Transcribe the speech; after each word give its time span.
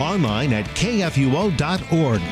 online 0.00 0.52
at 0.52 0.66
kfuo.org. 0.66 2.22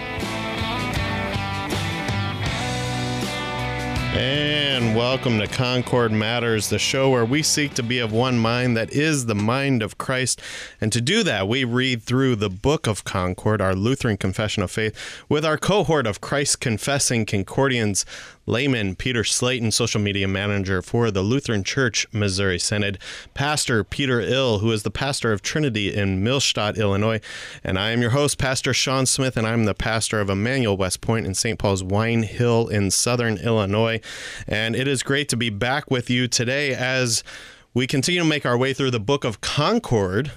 And 4.16 4.94
welcome 4.94 5.40
to 5.40 5.48
Concord 5.48 6.12
Matters, 6.12 6.68
the 6.68 6.78
show 6.78 7.10
where 7.10 7.24
we 7.24 7.42
seek 7.42 7.74
to 7.74 7.82
be 7.82 7.98
of 7.98 8.12
one 8.12 8.38
mind 8.38 8.76
that 8.76 8.92
is 8.92 9.26
the 9.26 9.34
mind 9.34 9.82
of 9.82 9.98
Christ. 9.98 10.40
And 10.80 10.92
to 10.92 11.00
do 11.00 11.24
that, 11.24 11.48
we 11.48 11.64
read 11.64 12.02
through 12.02 12.36
the 12.36 12.48
Book 12.48 12.86
of 12.86 13.02
Concord, 13.02 13.60
our 13.60 13.74
Lutheran 13.74 14.16
Confession 14.16 14.62
of 14.62 14.70
Faith, 14.70 15.24
with 15.28 15.44
our 15.44 15.58
cohort 15.58 16.06
of 16.06 16.20
Christ 16.20 16.60
confessing 16.60 17.26
Concordians 17.26 18.04
layman 18.46 18.94
Peter 18.94 19.24
Slayton, 19.24 19.70
social 19.70 20.00
media 20.00 20.28
manager 20.28 20.82
for 20.82 21.10
the 21.10 21.22
Lutheran 21.22 21.64
Church 21.64 22.06
Missouri 22.12 22.58
Synod, 22.58 22.98
Pastor 23.32 23.84
Peter 23.84 24.20
Ill, 24.20 24.58
who 24.58 24.70
is 24.72 24.82
the 24.82 24.90
pastor 24.90 25.32
of 25.32 25.42
Trinity 25.42 25.94
in 25.94 26.22
Millstadt, 26.22 26.76
Illinois, 26.76 27.20
and 27.62 27.78
I 27.78 27.90
am 27.90 28.00
your 28.00 28.10
host, 28.10 28.38
Pastor 28.38 28.74
Sean 28.74 29.06
Smith, 29.06 29.36
and 29.36 29.46
I'm 29.46 29.64
the 29.64 29.74
pastor 29.74 30.20
of 30.20 30.28
Emmanuel 30.30 30.76
West 30.76 31.00
Point 31.00 31.26
in 31.26 31.34
St. 31.34 31.58
Paul's 31.58 31.82
Wine 31.82 32.22
Hill 32.22 32.68
in 32.68 32.90
southern 32.90 33.38
Illinois. 33.38 34.00
And 34.46 34.76
it 34.76 34.86
is 34.88 35.02
great 35.02 35.28
to 35.30 35.36
be 35.36 35.50
back 35.50 35.90
with 35.90 36.10
you 36.10 36.28
today 36.28 36.74
as 36.74 37.24
we 37.72 37.86
continue 37.86 38.20
to 38.20 38.26
make 38.26 38.46
our 38.46 38.56
way 38.58 38.72
through 38.72 38.90
the 38.92 39.00
book 39.00 39.24
of 39.24 39.40
Concord, 39.40 40.32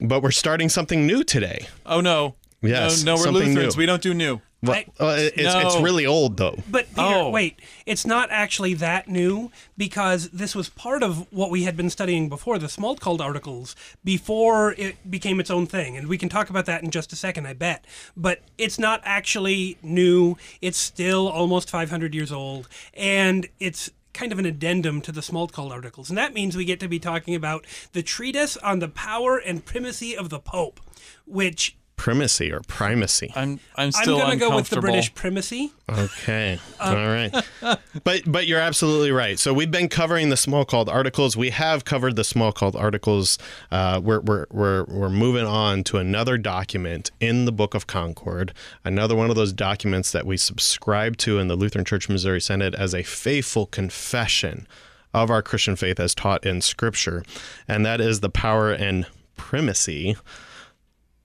but 0.00 0.22
we're 0.22 0.30
starting 0.30 0.68
something 0.68 1.06
new 1.06 1.22
today. 1.22 1.68
Oh 1.84 2.00
no. 2.00 2.34
Yes, 2.62 3.04
No, 3.04 3.14
no 3.16 3.22
we're 3.22 3.30
Lutherans. 3.30 3.76
new. 3.76 3.78
We 3.80 3.86
don't 3.86 4.02
do 4.02 4.12
new. 4.12 4.40
Well, 4.62 4.76
I- 4.76 5.02
uh, 5.02 5.16
it's, 5.34 5.54
it's 5.54 5.80
really 5.80 6.04
old, 6.04 6.36
though. 6.36 6.58
But 6.70 6.88
Peter, 6.90 7.02
Oh. 7.02 7.30
wait, 7.30 7.60
it's 7.86 8.06
not 8.06 8.28
actually 8.30 8.74
that 8.74 9.08
new 9.08 9.50
because 9.78 10.28
this 10.30 10.54
was 10.54 10.68
part 10.68 11.02
of 11.02 11.26
what 11.32 11.50
we 11.50 11.62
had 11.62 11.76
been 11.76 11.88
studying 11.88 12.28
before, 12.28 12.58
the 12.58 12.66
Smalcald 12.66 13.20
articles, 13.20 13.74
before 14.04 14.72
it 14.76 15.10
became 15.10 15.40
its 15.40 15.50
own 15.50 15.66
thing. 15.66 15.96
And 15.96 16.08
we 16.08 16.18
can 16.18 16.28
talk 16.28 16.50
about 16.50 16.66
that 16.66 16.82
in 16.82 16.90
just 16.90 17.12
a 17.12 17.16
second, 17.16 17.46
I 17.46 17.54
bet. 17.54 17.86
But 18.16 18.42
it's 18.58 18.78
not 18.78 19.00
actually 19.04 19.78
new. 19.82 20.36
It's 20.60 20.78
still 20.78 21.28
almost 21.28 21.70
500 21.70 22.14
years 22.14 22.30
old. 22.30 22.68
And 22.92 23.48
it's 23.58 23.90
kind 24.12 24.32
of 24.32 24.38
an 24.38 24.44
addendum 24.44 25.00
to 25.00 25.12
the 25.12 25.20
Smalcald 25.20 25.70
articles. 25.70 26.10
And 26.10 26.18
that 26.18 26.34
means 26.34 26.56
we 26.56 26.64
get 26.64 26.80
to 26.80 26.88
be 26.88 26.98
talking 26.98 27.34
about 27.34 27.64
the 27.92 28.02
treatise 28.02 28.56
on 28.58 28.80
the 28.80 28.88
power 28.88 29.38
and 29.38 29.64
primacy 29.64 30.16
of 30.16 30.28
the 30.30 30.40
Pope, 30.40 30.80
which 31.26 31.76
Primacy 32.00 32.50
or 32.50 32.60
primacy. 32.60 33.30
I'm 33.36 33.60
I'm 33.76 33.92
still 33.92 34.14
I'm 34.16 34.20
going 34.20 34.38
to 34.38 34.48
go 34.48 34.56
with 34.56 34.70
the. 34.70 34.80
British 34.80 35.14
primacy. 35.14 35.70
Okay. 35.86 36.58
All 36.80 36.94
right. 36.94 37.30
But 38.04 38.22
but 38.24 38.46
you're 38.46 38.58
absolutely 38.58 39.10
right. 39.10 39.38
So 39.38 39.52
we've 39.52 39.70
been 39.70 39.90
covering 39.90 40.30
the 40.30 40.36
Smalcald 40.36 40.88
articles. 40.88 41.36
We 41.36 41.50
have 41.50 41.84
covered 41.84 42.16
the 42.16 42.22
Smalcald 42.22 42.74
articles. 42.74 43.36
Uh, 43.70 44.00
we're, 44.02 44.20
we're 44.20 44.46
we're 44.50 44.84
we're 44.84 45.10
moving 45.10 45.44
on 45.44 45.84
to 45.84 45.98
another 45.98 46.38
document 46.38 47.10
in 47.20 47.44
the 47.44 47.52
Book 47.52 47.74
of 47.74 47.86
Concord. 47.86 48.54
Another 48.82 49.14
one 49.14 49.28
of 49.28 49.36
those 49.36 49.52
documents 49.52 50.10
that 50.12 50.24
we 50.24 50.38
subscribe 50.38 51.18
to 51.18 51.38
in 51.38 51.48
the 51.48 51.56
Lutheran 51.56 51.84
Church 51.84 52.08
Missouri 52.08 52.40
Synod 52.40 52.74
as 52.76 52.94
a 52.94 53.02
faithful 53.02 53.66
confession 53.66 54.66
of 55.12 55.30
our 55.30 55.42
Christian 55.42 55.76
faith 55.76 56.00
as 56.00 56.14
taught 56.14 56.46
in 56.46 56.62
Scripture, 56.62 57.22
and 57.68 57.84
that 57.84 58.00
is 58.00 58.20
the 58.20 58.30
power 58.30 58.72
and 58.72 59.06
primacy 59.36 60.16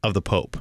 of 0.04 0.14
the 0.14 0.22
Pope. 0.22 0.58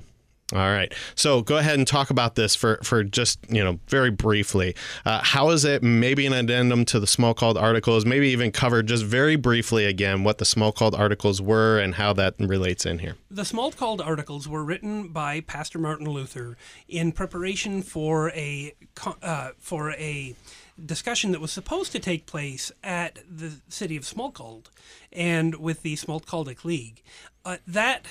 All 0.54 0.70
right. 0.70 0.94
So 1.16 1.42
go 1.42 1.56
ahead 1.56 1.78
and 1.78 1.86
talk 1.86 2.10
about 2.10 2.36
this 2.36 2.54
for, 2.54 2.78
for 2.84 3.02
just, 3.02 3.40
you 3.48 3.62
know, 3.62 3.80
very 3.88 4.10
briefly. 4.10 4.76
Uh, 5.04 5.20
how 5.22 5.50
is 5.50 5.64
it 5.64 5.82
maybe 5.82 6.26
an 6.26 6.32
addendum 6.32 6.84
to 6.86 7.00
the 7.00 7.06
Smalcald 7.06 7.60
articles? 7.60 8.06
Maybe 8.06 8.28
even 8.28 8.52
cover 8.52 8.80
just 8.82 9.04
very 9.04 9.34
briefly 9.34 9.84
again 9.84 10.22
what 10.22 10.38
the 10.38 10.44
Smalcald 10.44 10.96
articles 10.96 11.42
were 11.42 11.80
and 11.80 11.96
how 11.96 12.12
that 12.12 12.36
relates 12.38 12.86
in 12.86 13.00
here. 13.00 13.16
The 13.30 13.42
Smalcald 13.42 14.04
articles 14.04 14.46
were 14.48 14.62
written 14.62 15.08
by 15.08 15.40
Pastor 15.40 15.80
Martin 15.80 16.08
Luther 16.08 16.56
in 16.88 17.10
preparation 17.10 17.82
for 17.82 18.30
a 18.30 18.74
uh, 19.22 19.50
for 19.58 19.90
a 19.92 20.36
discussion 20.84 21.32
that 21.32 21.40
was 21.40 21.52
supposed 21.52 21.92
to 21.92 21.98
take 21.98 22.26
place 22.26 22.70
at 22.82 23.18
the 23.28 23.52
city 23.68 23.96
of 23.96 24.04
Smalcald 24.04 24.66
and 25.12 25.56
with 25.56 25.82
the 25.82 25.96
Smalcaldic 25.96 26.64
League. 26.64 27.02
Uh, 27.44 27.58
that 27.66 28.06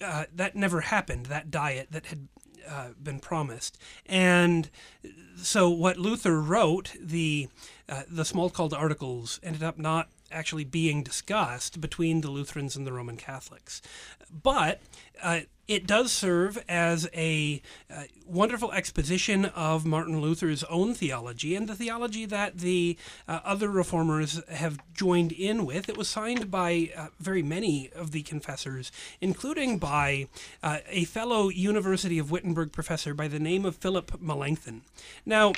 uh, 0.00 0.24
that 0.34 0.56
never 0.56 0.80
happened. 0.80 1.26
That 1.26 1.50
diet 1.50 1.88
that 1.90 2.06
had 2.06 2.28
uh, 2.68 2.88
been 3.02 3.20
promised, 3.20 3.78
and 4.06 4.70
so 5.36 5.70
what 5.70 5.96
Luther 5.96 6.40
wrote, 6.40 6.92
the 7.00 7.48
uh, 7.88 8.02
the 8.08 8.22
Smalcald 8.22 8.72
articles, 8.72 9.40
ended 9.42 9.62
up 9.62 9.78
not 9.78 10.08
actually 10.30 10.64
being 10.64 11.02
discussed 11.02 11.80
between 11.80 12.20
the 12.20 12.30
Lutherans 12.30 12.76
and 12.76 12.86
the 12.86 12.92
Roman 12.92 13.16
Catholics, 13.16 13.82
but 14.30 14.80
uh, 15.22 15.40
it 15.70 15.86
does 15.86 16.10
serve 16.10 16.62
as 16.68 17.08
a 17.14 17.62
uh, 17.88 18.02
wonderful 18.26 18.72
exposition 18.72 19.44
of 19.44 19.86
Martin 19.86 20.20
Luther's 20.20 20.64
own 20.64 20.94
theology 20.94 21.54
and 21.54 21.68
the 21.68 21.76
theology 21.76 22.26
that 22.26 22.58
the 22.58 22.96
uh, 23.28 23.38
other 23.44 23.70
reformers 23.70 24.42
have 24.48 24.80
joined 24.92 25.30
in 25.30 25.64
with. 25.64 25.88
It 25.88 25.96
was 25.96 26.08
signed 26.08 26.50
by 26.50 26.90
uh, 26.96 27.06
very 27.20 27.44
many 27.44 27.88
of 27.94 28.10
the 28.10 28.22
confessors, 28.22 28.90
including 29.20 29.78
by 29.78 30.26
uh, 30.60 30.78
a 30.88 31.04
fellow 31.04 31.48
University 31.48 32.18
of 32.18 32.32
Wittenberg 32.32 32.72
professor 32.72 33.14
by 33.14 33.28
the 33.28 33.38
name 33.38 33.64
of 33.64 33.76
Philip 33.76 34.20
Melanchthon. 34.20 34.82
Now, 35.24 35.52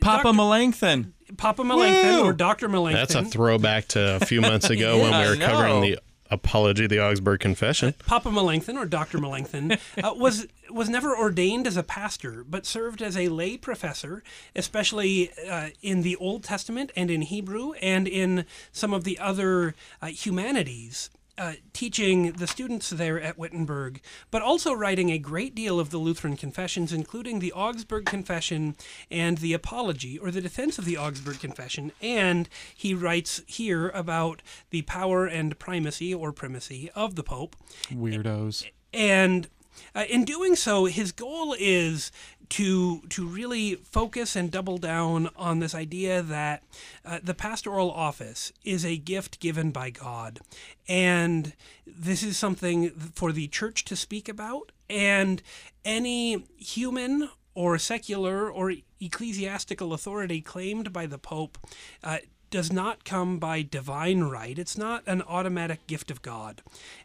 Papa 0.00 0.22
Dr. 0.22 0.32
Melanchthon. 0.32 1.12
Papa 1.36 1.64
Melanchthon 1.64 2.22
Woo! 2.22 2.24
or 2.24 2.32
Dr. 2.32 2.68
Melanchthon. 2.70 3.12
That's 3.12 3.14
a 3.14 3.30
throwback 3.30 3.88
to 3.88 4.16
a 4.16 4.24
few 4.24 4.40
months 4.40 4.70
ago 4.70 4.98
when 5.02 5.10
we 5.20 5.28
were 5.28 5.36
covering 5.36 5.80
the 5.82 5.98
apology 6.34 6.86
the 6.86 7.00
Augsburg 7.00 7.40
Confession. 7.40 7.94
Papa 8.06 8.30
Melanchthon 8.30 8.76
or 8.76 8.84
Dr. 8.84 9.18
Melanchthon 9.18 9.72
uh, 9.72 9.76
was 10.16 10.46
was 10.70 10.88
never 10.88 11.16
ordained 11.16 11.66
as 11.66 11.76
a 11.76 11.82
pastor, 11.82 12.44
but 12.44 12.66
served 12.66 13.00
as 13.00 13.16
a 13.16 13.28
lay 13.28 13.56
professor, 13.56 14.22
especially 14.56 15.30
uh, 15.48 15.70
in 15.82 16.02
the 16.02 16.16
Old 16.16 16.42
Testament 16.44 16.90
and 16.96 17.10
in 17.10 17.22
Hebrew 17.22 17.72
and 17.74 18.08
in 18.08 18.44
some 18.72 18.92
of 18.92 19.04
the 19.04 19.18
other 19.18 19.74
uh, 20.02 20.06
humanities. 20.06 21.10
Uh, 21.36 21.54
teaching 21.72 22.30
the 22.30 22.46
students 22.46 22.90
there 22.90 23.20
at 23.20 23.36
Wittenberg, 23.36 24.00
but 24.30 24.40
also 24.40 24.72
writing 24.72 25.10
a 25.10 25.18
great 25.18 25.52
deal 25.52 25.80
of 25.80 25.90
the 25.90 25.98
Lutheran 25.98 26.36
confessions, 26.36 26.92
including 26.92 27.40
the 27.40 27.52
Augsburg 27.52 28.04
Confession 28.06 28.76
and 29.10 29.38
the 29.38 29.52
Apology, 29.52 30.16
or 30.16 30.30
the 30.30 30.40
defense 30.40 30.78
of 30.78 30.84
the 30.84 30.96
Augsburg 30.96 31.40
Confession. 31.40 31.90
And 32.00 32.48
he 32.72 32.94
writes 32.94 33.42
here 33.48 33.88
about 33.88 34.42
the 34.70 34.82
power 34.82 35.26
and 35.26 35.58
primacy 35.58 36.14
or 36.14 36.30
primacy 36.30 36.88
of 36.94 37.16
the 37.16 37.24
Pope. 37.24 37.56
Weirdos. 37.92 38.70
And 38.92 39.48
uh, 39.94 40.04
in 40.08 40.24
doing 40.24 40.56
so, 40.56 40.86
his 40.86 41.12
goal 41.12 41.54
is 41.58 42.10
to 42.50 43.00
to 43.08 43.26
really 43.26 43.74
focus 43.76 44.36
and 44.36 44.50
double 44.50 44.78
down 44.78 45.30
on 45.36 45.60
this 45.60 45.74
idea 45.74 46.22
that 46.22 46.62
uh, 47.04 47.18
the 47.22 47.34
pastoral 47.34 47.90
office 47.90 48.52
is 48.64 48.84
a 48.84 48.96
gift 48.96 49.40
given 49.40 49.70
by 49.70 49.90
God, 49.90 50.40
and 50.88 51.54
this 51.86 52.22
is 52.22 52.36
something 52.36 52.90
for 52.90 53.32
the 53.32 53.48
church 53.48 53.84
to 53.84 53.96
speak 53.96 54.28
about, 54.28 54.72
and 54.90 55.42
any 55.84 56.44
human 56.56 57.30
or 57.54 57.78
secular 57.78 58.50
or 58.50 58.72
ecclesiastical 59.00 59.92
authority 59.92 60.40
claimed 60.40 60.92
by 60.92 61.06
the 61.06 61.18
Pope. 61.18 61.58
Uh, 62.02 62.18
does 62.54 62.72
not 62.72 63.04
come 63.04 63.40
by 63.40 63.62
divine 63.62 64.22
right. 64.22 64.60
It's 64.60 64.78
not 64.78 65.02
an 65.08 65.22
automatic 65.22 65.88
gift 65.88 66.08
of 66.08 66.22
God, 66.22 66.62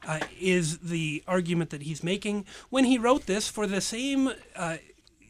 uh, 0.07 0.19
is 0.39 0.77
the 0.77 1.23
argument 1.27 1.71
that 1.71 1.81
he's 1.81 2.03
making. 2.03 2.45
When 2.69 2.85
he 2.85 2.99
wrote 2.99 3.25
this 3.25 3.47
for 3.49 3.65
the 3.65 3.81
same 3.81 4.31
uh, 4.55 4.77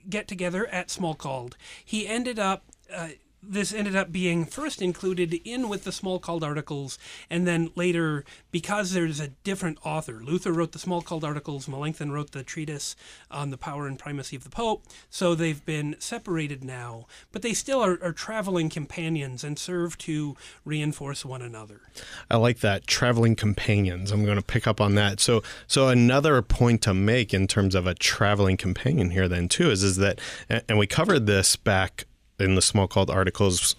get 0.09 0.27
together 0.27 0.67
at 0.67 0.89
Smalcald, 0.89 1.53
he 1.85 2.05
ended 2.05 2.37
up 2.37 2.65
uh, 2.93 3.11
this 3.41 3.73
ended 3.73 3.95
up 3.95 4.11
being 4.11 4.45
first 4.45 4.81
included 4.81 5.33
in 5.45 5.69
with 5.69 5.83
the 5.83 5.91
Smalcald 5.91 6.43
articles, 6.43 6.97
and 7.29 7.47
then 7.47 7.71
later, 7.75 8.25
because 8.51 8.91
there's 8.91 9.19
a 9.19 9.29
different 9.43 9.77
author, 9.85 10.21
Luther 10.23 10.51
wrote 10.51 10.71
the 10.71 10.79
Smalcald 10.79 11.23
articles, 11.23 11.67
Melanchthon 11.67 12.11
wrote 12.11 12.31
the 12.31 12.43
treatise 12.43 12.95
on 13.31 13.49
the 13.49 13.57
power 13.57 13.87
and 13.87 13.97
primacy 13.97 14.35
of 14.35 14.43
the 14.43 14.49
Pope, 14.49 14.85
so 15.09 15.35
they've 15.35 15.65
been 15.65 15.95
separated 15.99 16.63
now, 16.63 17.05
but 17.31 17.41
they 17.41 17.53
still 17.53 17.83
are, 17.83 17.97
are 18.03 18.13
traveling 18.13 18.69
companions 18.69 19.43
and 19.43 19.57
serve 19.57 19.97
to 19.99 20.35
reinforce 20.65 21.25
one 21.25 21.41
another. 21.41 21.81
I 22.29 22.37
like 22.37 22.59
that 22.59 22.87
traveling 22.87 23.35
companions. 23.35 24.11
I'm 24.11 24.25
going 24.25 24.37
to 24.37 24.43
pick 24.43 24.67
up 24.67 24.81
on 24.81 24.95
that. 24.95 25.19
So, 25.19 25.43
so 25.67 25.87
another 25.87 26.41
point 26.41 26.81
to 26.83 26.93
make 26.93 27.33
in 27.33 27.47
terms 27.47 27.75
of 27.75 27.87
a 27.87 27.93
traveling 27.93 28.57
companion 28.57 29.11
here, 29.11 29.27
then 29.27 29.47
too, 29.47 29.69
is 29.71 29.83
is 29.83 29.97
that, 29.97 30.19
and 30.49 30.77
we 30.77 30.87
covered 30.87 31.25
this 31.25 31.55
back 31.55 32.05
in 32.39 32.55
the 32.55 32.61
Smalcald 32.61 33.09
articles 33.09 33.75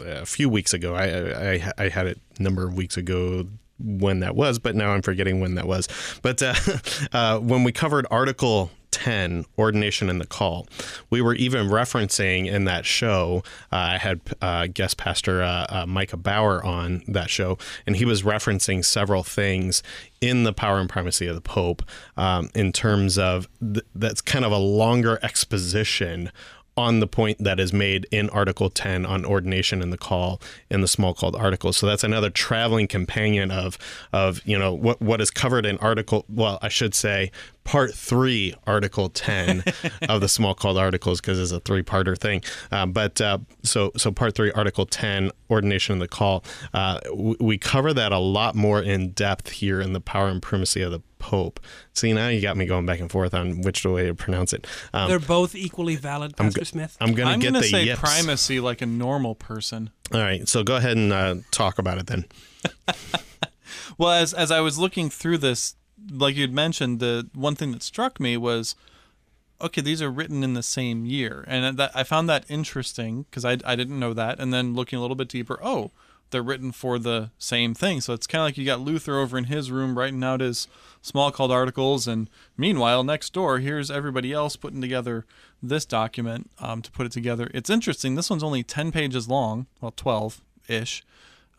a 0.00 0.26
few 0.26 0.48
weeks 0.48 0.72
ago. 0.72 0.94
I, 0.94 1.54
I 1.54 1.72
I 1.78 1.88
had 1.88 2.06
it 2.06 2.20
a 2.38 2.42
number 2.42 2.66
of 2.66 2.74
weeks 2.74 2.96
ago 2.96 3.46
when 3.78 4.20
that 4.20 4.36
was, 4.36 4.58
but 4.58 4.74
now 4.74 4.90
I'm 4.90 5.02
forgetting 5.02 5.40
when 5.40 5.56
that 5.56 5.66
was. 5.66 5.88
But 6.22 6.42
uh, 6.42 6.54
uh, 7.12 7.38
when 7.38 7.64
we 7.64 7.72
covered 7.72 8.06
Article 8.10 8.70
10, 8.92 9.44
Ordination 9.58 10.08
and 10.08 10.20
the 10.20 10.26
Call, 10.26 10.68
we 11.10 11.20
were 11.20 11.34
even 11.34 11.68
referencing 11.68 12.46
in 12.46 12.64
that 12.64 12.86
show, 12.86 13.42
uh, 13.72 13.76
I 13.76 13.98
had 13.98 14.20
uh, 14.40 14.68
guest 14.68 14.96
pastor 14.96 15.42
uh, 15.42 15.66
uh, 15.68 15.86
Micah 15.86 16.16
Bauer 16.16 16.64
on 16.64 17.02
that 17.08 17.28
show, 17.28 17.58
and 17.86 17.96
he 17.96 18.04
was 18.04 18.22
referencing 18.22 18.84
several 18.84 19.24
things 19.24 19.82
in 20.20 20.44
the 20.44 20.52
power 20.52 20.78
and 20.78 20.88
primacy 20.88 21.26
of 21.26 21.34
the 21.34 21.40
Pope 21.40 21.82
um, 22.16 22.50
in 22.54 22.72
terms 22.72 23.18
of 23.18 23.48
th- 23.60 23.84
that's 23.94 24.20
kind 24.20 24.44
of 24.44 24.52
a 24.52 24.58
longer 24.58 25.18
exposition 25.22 26.30
on 26.76 27.00
the 27.00 27.06
point 27.06 27.42
that 27.42 27.60
is 27.60 27.72
made 27.72 28.06
in 28.10 28.28
Article 28.30 28.68
10 28.68 29.06
on 29.06 29.24
ordination 29.24 29.80
and 29.80 29.92
the 29.92 29.98
call 29.98 30.40
in 30.70 30.80
the 30.80 30.86
Smalcald 30.86 31.38
article. 31.38 31.72
So 31.72 31.86
that's 31.86 32.04
another 32.04 32.30
traveling 32.30 32.88
companion 32.88 33.50
of 33.50 33.78
of 34.12 34.40
you 34.44 34.58
know 34.58 34.72
what 34.72 35.00
what 35.00 35.20
is 35.20 35.30
covered 35.30 35.66
in 35.66 35.78
Article. 35.78 36.24
Well, 36.28 36.58
I 36.62 36.68
should 36.68 36.94
say 36.94 37.30
part 37.64 37.94
three, 37.94 38.54
Article 38.66 39.08
10 39.08 39.60
of 40.08 40.20
the 40.20 40.26
Smalcald 40.26 40.78
articles 40.78 41.20
because 41.20 41.40
it's 41.40 41.52
a 41.52 41.60
three 41.60 41.82
parter 41.82 42.16
thing. 42.16 42.42
Um, 42.70 42.92
but 42.92 43.20
uh, 43.20 43.38
so 43.62 43.90
so 43.96 44.12
part 44.12 44.34
three, 44.34 44.52
Article 44.52 44.86
10, 44.86 45.30
ordination 45.50 45.94
and 45.94 46.02
the 46.02 46.08
call. 46.08 46.44
Uh, 46.72 47.00
we, 47.14 47.36
we 47.40 47.58
cover 47.58 47.92
that 47.92 48.12
a 48.12 48.18
lot 48.18 48.54
more 48.54 48.80
in 48.82 49.10
depth 49.10 49.50
here 49.50 49.80
in 49.80 49.92
the 49.92 50.00
power 50.00 50.28
and 50.28 50.40
primacy 50.42 50.82
of 50.82 50.92
the 50.92 51.00
Pope. 51.18 51.58
See, 51.94 52.12
now 52.12 52.28
you 52.28 52.42
got 52.42 52.54
me 52.54 52.66
going 52.66 52.84
back 52.84 53.00
and 53.00 53.10
forth 53.10 53.32
on 53.32 53.62
which 53.62 53.82
way 53.86 54.04
to 54.04 54.14
pronounce 54.14 54.52
it. 54.52 54.66
Um, 54.92 55.08
They're 55.08 55.18
both 55.18 55.54
equally 55.54 55.96
valid, 55.96 56.36
Pastor 56.36 56.66
Smith. 56.66 56.98
I'm 57.00 57.14
going 57.14 57.26
I'm 57.28 57.40
to 57.40 57.46
get 57.46 57.52
gonna 57.54 57.62
the 57.62 57.68
say 57.68 57.84
yips. 57.84 57.98
primacy 58.00 58.60
like 58.60 58.82
a 58.82 58.86
normal 58.86 59.34
person. 59.34 59.88
All 60.12 60.20
right, 60.20 60.46
so 60.46 60.62
go 60.62 60.76
ahead 60.76 60.98
and 60.98 61.14
uh, 61.14 61.36
talk 61.50 61.78
about 61.78 61.96
it 61.96 62.08
then. 62.08 62.26
Well, 63.98 64.10
as 64.12 64.34
as 64.34 64.50
I 64.50 64.60
was 64.60 64.78
looking 64.78 65.08
through 65.10 65.38
this, 65.38 65.76
like 66.10 66.36
you'd 66.36 66.52
mentioned, 66.52 67.00
the 67.00 67.28
one 67.34 67.54
thing 67.54 67.72
that 67.72 67.82
struck 67.82 68.20
me 68.20 68.36
was, 68.36 68.74
okay, 69.60 69.80
these 69.80 70.02
are 70.02 70.10
written 70.10 70.42
in 70.42 70.54
the 70.54 70.62
same 70.62 71.04
year, 71.04 71.44
and 71.46 71.78
that 71.78 71.90
I 71.94 72.02
found 72.04 72.28
that 72.28 72.44
interesting 72.48 73.22
because 73.22 73.44
I 73.44 73.58
I 73.64 73.76
didn't 73.76 73.98
know 73.98 74.12
that, 74.14 74.40
and 74.40 74.52
then 74.52 74.74
looking 74.74 74.98
a 74.98 75.02
little 75.02 75.16
bit 75.16 75.28
deeper, 75.28 75.58
oh, 75.62 75.90
they're 76.30 76.42
written 76.42 76.72
for 76.72 76.98
the 76.98 77.30
same 77.38 77.74
thing. 77.74 78.00
So 78.00 78.12
it's 78.12 78.26
kind 78.26 78.40
of 78.40 78.46
like 78.46 78.58
you 78.58 78.64
got 78.64 78.80
Luther 78.80 79.18
over 79.18 79.38
in 79.38 79.44
his 79.44 79.70
room 79.70 79.96
writing 79.96 80.24
out 80.24 80.40
his 80.40 80.66
Smalcald 81.02 81.50
articles, 81.50 82.08
and 82.08 82.28
meanwhile 82.56 83.04
next 83.04 83.32
door 83.32 83.58
here's 83.58 83.90
everybody 83.90 84.32
else 84.32 84.56
putting 84.56 84.80
together 84.80 85.26
this 85.62 85.84
document 85.84 86.50
um, 86.58 86.82
to 86.82 86.90
put 86.90 87.06
it 87.06 87.12
together. 87.12 87.50
It's 87.54 87.70
interesting. 87.70 88.14
This 88.14 88.30
one's 88.30 88.42
only 88.42 88.62
ten 88.62 88.90
pages 88.90 89.28
long, 89.28 89.66
well 89.80 89.92
twelve 89.96 90.40
ish. 90.68 91.04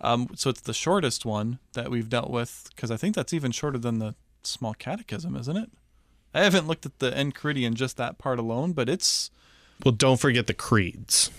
Um, 0.01 0.27
so 0.36 0.50
it's 0.50 0.62
the 0.62 0.74
shortest 0.74 1.25
one 1.25 1.59
that 1.74 1.89
we've 1.89 2.09
dealt 2.09 2.30
with 2.30 2.69
because 2.75 2.91
I 2.91 2.98
think 2.98 3.15
that's 3.15 3.33
even 3.33 3.51
shorter 3.51 3.77
than 3.77 4.00
the 4.00 4.15
small 4.47 4.74
catechism, 4.74 5.36
isn't 5.36 5.57
it? 5.57 5.69
I 6.33 6.44
haven't 6.44 6.68
looked 6.68 6.86
at 6.86 7.00
the 7.00 7.12
Enchiridion 7.12 7.74
just 7.75 7.97
that 7.97 8.18
part 8.18 8.39
alone, 8.39 8.74
but 8.74 8.89
it's 8.89 9.31
Well, 9.83 9.94
don't 9.94 10.19
forget 10.19 10.47
the 10.47 10.53
creeds. 10.53 11.31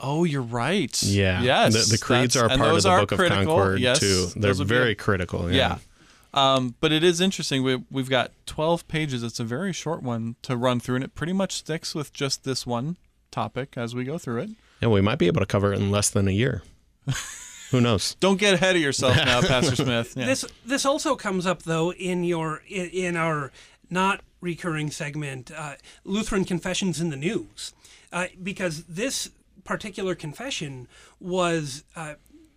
oh, 0.00 0.24
you're 0.24 0.40
right. 0.42 1.02
Yeah. 1.02 1.42
yes, 1.42 1.88
The, 1.88 1.96
the 1.96 1.98
creeds 2.02 2.36
are 2.36 2.46
a 2.46 2.48
part 2.56 2.74
of 2.76 2.82
the 2.82 2.88
Book 3.06 3.12
of. 3.12 3.18
Concord 3.28 3.80
Yes, 3.80 3.98
too. 4.00 4.26
They're 4.34 4.50
those 4.50 4.58
would 4.60 4.68
be- 4.68 4.74
very 4.74 4.94
critical. 4.94 5.50
yeah. 5.52 5.78
Um, 6.34 6.74
but 6.80 6.92
it 6.92 7.02
is 7.02 7.20
interesting. 7.22 7.62
We, 7.62 7.82
we've 7.90 8.10
got 8.10 8.32
12 8.46 8.86
pages. 8.86 9.22
It's 9.22 9.40
a 9.40 9.44
very 9.44 9.72
short 9.72 10.02
one 10.02 10.36
to 10.42 10.56
run 10.58 10.78
through, 10.78 10.96
and 10.96 11.04
it 11.04 11.14
pretty 11.14 11.32
much 11.32 11.52
sticks 11.54 11.94
with 11.94 12.12
just 12.12 12.44
this 12.44 12.66
one 12.66 12.96
topic 13.30 13.74
as 13.76 13.94
we 13.94 14.04
go 14.04 14.18
through 14.18 14.42
it. 14.42 14.50
And 14.82 14.92
we 14.92 15.00
might 15.00 15.18
be 15.18 15.26
able 15.26 15.40
to 15.40 15.46
cover 15.46 15.72
it 15.72 15.80
in 15.80 15.90
less 15.90 16.10
than 16.10 16.28
a 16.28 16.32
year. 16.32 16.62
Who 17.70 17.80
knows? 17.80 18.14
Don't 18.20 18.38
get 18.38 18.54
ahead 18.54 18.76
of 18.76 18.82
yourself 18.82 19.16
now, 19.16 19.40
Pastor 19.46 19.76
Smith. 19.76 20.14
Yeah. 20.16 20.26
This 20.26 20.44
this 20.64 20.86
also 20.86 21.16
comes 21.16 21.46
up 21.46 21.64
though 21.64 21.92
in 21.92 22.24
your 22.24 22.62
in, 22.68 22.88
in 22.90 23.16
our 23.16 23.52
not 23.90 24.22
recurring 24.40 24.90
segment, 24.90 25.50
uh, 25.50 25.74
Lutheran 26.04 26.44
confessions 26.44 27.00
in 27.00 27.10
the 27.10 27.16
news, 27.16 27.72
uh, 28.12 28.26
because 28.42 28.84
this 28.84 29.30
particular 29.64 30.14
confession 30.14 30.88
was. 31.20 31.84
Uh, 31.94 32.14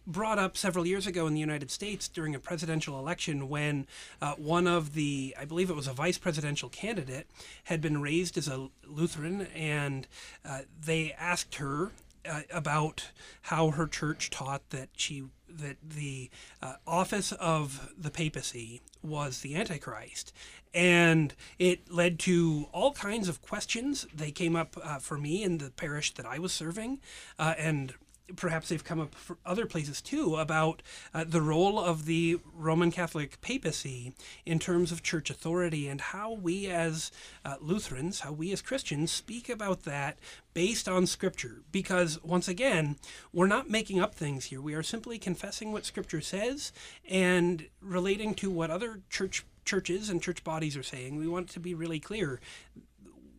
Brought 0.08 0.40
up 0.40 0.58
several 0.58 0.88
years 0.88 1.06
ago 1.06 1.28
in 1.28 1.36
the 1.36 1.40
United 1.40 1.70
States 1.70 2.08
during 2.08 2.34
a 2.34 2.40
presidential 2.40 2.98
election 2.98 3.48
when 3.48 3.86
uh, 4.20 4.34
one 4.34 4.66
of 4.66 4.94
the, 4.94 5.34
I 5.40 5.46
believe 5.46 5.70
it 5.70 5.76
was 5.76 5.88
a 5.88 5.94
vice 5.94 6.18
presidential 6.18 6.70
candidate, 6.70 7.28
had 7.66 7.82
been 7.82 8.02
raised 8.02 8.36
as 8.36 8.48
a 8.48 8.70
Lutheran, 8.86 9.44
and 9.56 10.08
uh, 10.44 10.62
they 10.84 11.14
asked 11.14 11.56
her 11.56 11.92
uh, 12.28 12.42
about 12.52 13.12
how 13.44 13.72
her 13.72 13.88
church 13.88 14.30
taught 14.30 14.70
that 14.70 14.90
she 14.96 15.24
that 15.48 15.78
the 15.84 16.30
uh, 16.62 16.76
office 16.88 17.34
of 17.34 17.92
the 17.98 18.10
papacy 18.10 18.82
was 19.04 19.42
the 19.42 19.56
antichrist. 19.56 20.32
And 20.74 21.34
it 21.60 21.92
led 21.92 22.20
to 22.20 22.68
all 22.72 22.94
kinds 22.94 23.28
of 23.28 23.42
questions. 23.42 24.08
They 24.14 24.32
came 24.32 24.56
up 24.56 24.78
uh, 24.82 25.00
for 25.00 25.18
me 25.18 25.44
in 25.44 25.58
the 25.58 25.72
parish 25.72 26.14
that 26.14 26.26
i 26.26 26.40
was 26.40 26.54
serving 26.54 27.00
uh, 27.38 27.54
and 27.58 27.94
perhaps 28.36 28.70
they've 28.70 28.84
come 28.84 29.00
up 29.00 29.16
for 29.16 29.38
other 29.46 29.66
places 29.66 30.02
too 30.02 30.36
about 30.36 30.82
uh, 31.14 31.24
the 31.28 31.42
role 31.42 31.80
of 31.80 32.06
the 32.06 32.40
Roman 32.54 32.92
Catholic 32.92 33.42
papacy 33.42 34.14
in 34.46 34.60
terms 34.60 34.92
of 34.92 35.04
church 35.04 35.30
authority 35.30 35.88
and 35.88 36.02
how 36.02 36.32
we 36.32 36.68
as 36.68 37.12
uh, 37.46 37.56
Lutherans, 37.60 38.22
how 38.22 38.32
we 38.32 38.52
as 38.52 38.62
Christians 38.62 39.12
speak 39.12 39.50
about 39.50 39.84
that 39.84 40.18
based 40.54 40.88
on 40.88 41.06
Scripture. 41.06 41.62
Because 41.72 42.22
once 42.24 42.48
again, 42.48 42.98
we're 43.34 43.48
not 43.48 43.70
making 43.70 44.00
up 44.00 44.16
things 44.16 44.46
here. 44.46 44.62
We 44.62 44.74
are 44.74 44.84
simply 44.84 45.18
confessing 45.18 45.72
what 45.72 45.86
Scripture 45.86 46.22
says 46.22 46.72
and 47.10 47.68
relating 47.82 48.34
to 48.36 48.50
what 48.50 48.70
other 48.70 49.02
church 49.10 49.46
churches 49.66 50.10
and 50.10 50.22
church 50.22 50.44
bodies 50.44 50.76
are 50.76 50.84
saying. 50.84 51.18
We 51.18 51.28
want 51.28 51.50
to 51.50 51.60
be 51.60 51.74
really 51.74 52.00
clear. 52.00 52.40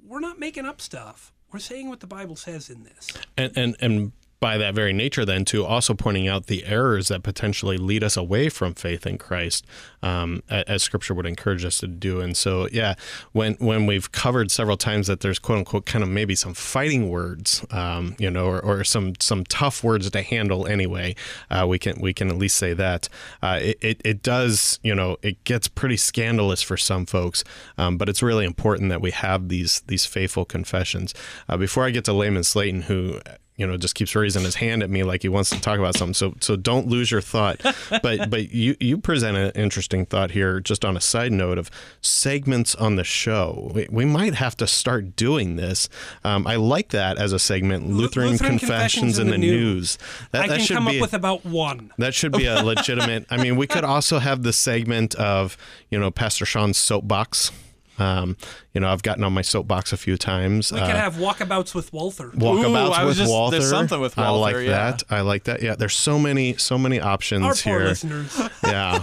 We're 0.06 0.20
not 0.20 0.38
making 0.38 0.66
up 0.66 0.80
stuff. 0.80 1.32
We're 1.52 1.58
saying 1.58 1.88
what 1.88 2.00
the 2.00 2.06
Bible 2.06 2.36
says 2.36 2.70
in 2.70 2.84
this. 2.84 3.08
And 3.36 3.52
and 3.56 3.76
and 3.80 4.12
by 4.42 4.58
that 4.58 4.74
very 4.74 4.92
nature, 4.92 5.24
then 5.24 5.44
to 5.44 5.64
also 5.64 5.94
pointing 5.94 6.26
out 6.26 6.48
the 6.48 6.64
errors 6.64 7.06
that 7.06 7.22
potentially 7.22 7.78
lead 7.78 8.02
us 8.02 8.16
away 8.16 8.48
from 8.48 8.74
faith 8.74 9.06
in 9.06 9.16
Christ, 9.16 9.64
um, 10.02 10.42
as 10.50 10.82
Scripture 10.82 11.14
would 11.14 11.26
encourage 11.26 11.64
us 11.64 11.78
to 11.78 11.86
do. 11.86 12.20
And 12.20 12.36
so, 12.36 12.66
yeah, 12.72 12.94
when 13.30 13.54
when 13.60 13.86
we've 13.86 14.10
covered 14.10 14.50
several 14.50 14.76
times 14.76 15.06
that 15.06 15.20
there's 15.20 15.38
quote 15.38 15.58
unquote 15.58 15.86
kind 15.86 16.02
of 16.02 16.08
maybe 16.10 16.34
some 16.34 16.54
fighting 16.54 17.08
words, 17.08 17.64
um, 17.70 18.16
you 18.18 18.28
know, 18.28 18.46
or, 18.46 18.60
or 18.60 18.82
some 18.82 19.12
some 19.20 19.44
tough 19.44 19.84
words 19.84 20.10
to 20.10 20.22
handle 20.22 20.66
anyway, 20.66 21.14
uh, 21.48 21.64
we 21.68 21.78
can 21.78 22.00
we 22.00 22.12
can 22.12 22.28
at 22.28 22.36
least 22.36 22.56
say 22.56 22.74
that 22.74 23.08
uh, 23.44 23.60
it, 23.62 23.78
it 23.80 24.00
it 24.04 24.22
does 24.24 24.80
you 24.82 24.92
know 24.92 25.18
it 25.22 25.44
gets 25.44 25.68
pretty 25.68 25.96
scandalous 25.96 26.62
for 26.62 26.76
some 26.76 27.06
folks, 27.06 27.44
um, 27.78 27.96
but 27.96 28.08
it's 28.08 28.24
really 28.24 28.44
important 28.44 28.90
that 28.90 29.00
we 29.00 29.12
have 29.12 29.50
these 29.50 29.82
these 29.82 30.04
faithful 30.04 30.44
confessions. 30.44 31.14
Uh, 31.48 31.56
before 31.56 31.84
I 31.84 31.90
get 31.90 32.04
to 32.06 32.12
Layman 32.12 32.42
Slayton, 32.42 32.82
who 32.82 33.20
you 33.56 33.66
know 33.66 33.76
just 33.76 33.94
keeps 33.94 34.14
raising 34.14 34.42
his 34.42 34.56
hand 34.56 34.82
at 34.82 34.90
me 34.90 35.02
like 35.02 35.22
he 35.22 35.28
wants 35.28 35.50
to 35.50 35.60
talk 35.60 35.78
about 35.78 35.94
something 35.94 36.14
so 36.14 36.34
so 36.40 36.56
don't 36.56 36.86
lose 36.86 37.10
your 37.10 37.20
thought 37.20 37.60
but 38.02 38.30
but 38.30 38.50
you 38.50 38.76
you 38.80 38.98
present 38.98 39.36
an 39.36 39.50
interesting 39.54 40.06
thought 40.06 40.30
here 40.30 40.60
just 40.60 40.84
on 40.84 40.96
a 40.96 41.00
side 41.00 41.32
note 41.32 41.58
of 41.58 41.70
segments 42.00 42.74
on 42.74 42.96
the 42.96 43.04
show 43.04 43.70
we, 43.74 43.86
we 43.90 44.04
might 44.04 44.34
have 44.34 44.56
to 44.56 44.66
start 44.66 45.16
doing 45.16 45.56
this 45.56 45.88
um, 46.24 46.46
i 46.46 46.56
like 46.56 46.88
that 46.88 47.18
as 47.18 47.32
a 47.32 47.38
segment 47.38 47.88
lutheran, 47.88 48.30
Lutheran 48.30 48.58
confessions, 48.58 49.18
in 49.18 49.28
the, 49.28 49.38
news, 49.38 49.98
that, 50.30 50.44
I 50.44 50.48
that 50.48 50.56
can 50.56 50.66
should 50.66 50.74
come 50.76 50.86
be 50.86 50.98
up 50.98 51.02
with 51.02 51.14
about 51.14 51.44
one. 51.44 51.92
that 51.98 52.14
should 52.14 52.32
be 52.32 52.46
a 52.46 52.62
legitimate. 52.62 53.26
I 53.30 53.42
mean, 53.42 53.56
we 53.56 53.66
could 53.66 53.84
also 53.84 54.18
have 54.18 54.42
the 54.42 54.52
segment 54.52 55.14
of 55.16 55.56
you 55.90 55.98
know 55.98 56.10
Pastor 56.10 56.44
Sean's 56.44 56.78
soapbox. 56.78 57.50
Um, 57.98 58.36
you 58.72 58.80
know, 58.80 58.88
I've 58.90 59.02
gotten 59.02 59.22
on 59.24 59.32
my 59.32 59.42
soapbox 59.42 59.92
a 59.92 59.96
few 59.96 60.16
times. 60.16 60.72
We 60.72 60.80
Uh, 60.80 60.86
could 60.86 60.96
have 60.96 61.14
walkabouts 61.16 61.74
with 61.74 61.92
Walther. 61.92 62.28
walkabouts 62.30 63.02
Ooh, 63.02 63.06
with 63.06 63.16
just- 63.18 63.30
Walther. 63.30 63.58
there's 63.58 63.70
something 63.70 64.00
with 64.00 64.16
Walther. 64.16 64.28
I 64.28 64.32
like 64.32 64.54
Walther, 64.54 64.62
yeah. 64.62 64.90
that. 64.90 65.02
I 65.10 65.20
like 65.20 65.44
that. 65.44 65.62
Yeah, 65.62 65.74
there's 65.74 65.96
so 65.96 66.18
many, 66.18 66.56
so 66.56 66.78
many 66.78 66.98
options 67.00 67.44
Our 67.44 67.54
poor 67.54 67.78
here. 67.80 67.88
listeners. 67.88 68.40
Yeah. 68.64 69.02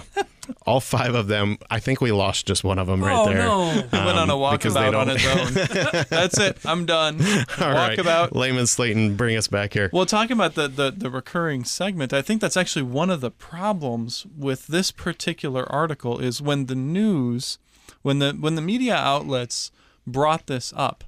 all 0.65 0.79
five 0.79 1.13
of 1.13 1.27
them. 1.27 1.57
I 1.69 1.79
think 1.79 2.01
we 2.01 2.11
lost 2.11 2.47
just 2.47 2.63
one 2.63 2.79
of 2.79 2.87
them 2.87 3.03
right 3.03 3.15
oh 3.15 3.25
there. 3.27 3.37
no! 3.37 3.69
He 3.69 3.81
went 3.91 4.17
on 4.17 4.31
a 4.31 4.35
Um, 4.35 4.51
because 4.53 4.73
they 4.73 4.79
walkabout 4.79 4.99
on 4.99 5.07
his 5.09 5.25
own. 5.27 6.05
That's 6.09 6.39
it. 6.39 6.57
I'm 6.65 6.87
done. 6.87 7.21
All 7.61 7.71
right, 7.71 7.95
walkabout. 7.99 8.33
Layman 8.33 8.65
Slayton, 8.65 9.15
bring 9.15 9.37
us 9.37 9.47
back 9.47 9.73
here. 9.73 9.91
Well, 9.93 10.07
talking 10.07 10.31
about 10.31 10.55
the, 10.55 10.67
the, 10.67 10.89
the 10.89 11.11
recurring 11.11 11.65
segment, 11.65 12.13
I 12.13 12.23
think 12.23 12.41
that's 12.41 12.57
actually 12.57 12.81
one 12.81 13.11
of 13.11 13.21
the 13.21 13.29
problems 13.29 14.25
with 14.35 14.65
this 14.65 14.89
particular 14.89 15.71
article 15.71 16.17
is 16.17 16.41
when 16.41 16.65
the 16.65 16.73
news, 16.75 17.59
when 18.01 18.19
the 18.19 18.33
when 18.33 18.55
the 18.55 18.61
media 18.61 18.95
outlets 18.95 19.71
brought 20.05 20.47
this 20.47 20.73
up. 20.75 21.03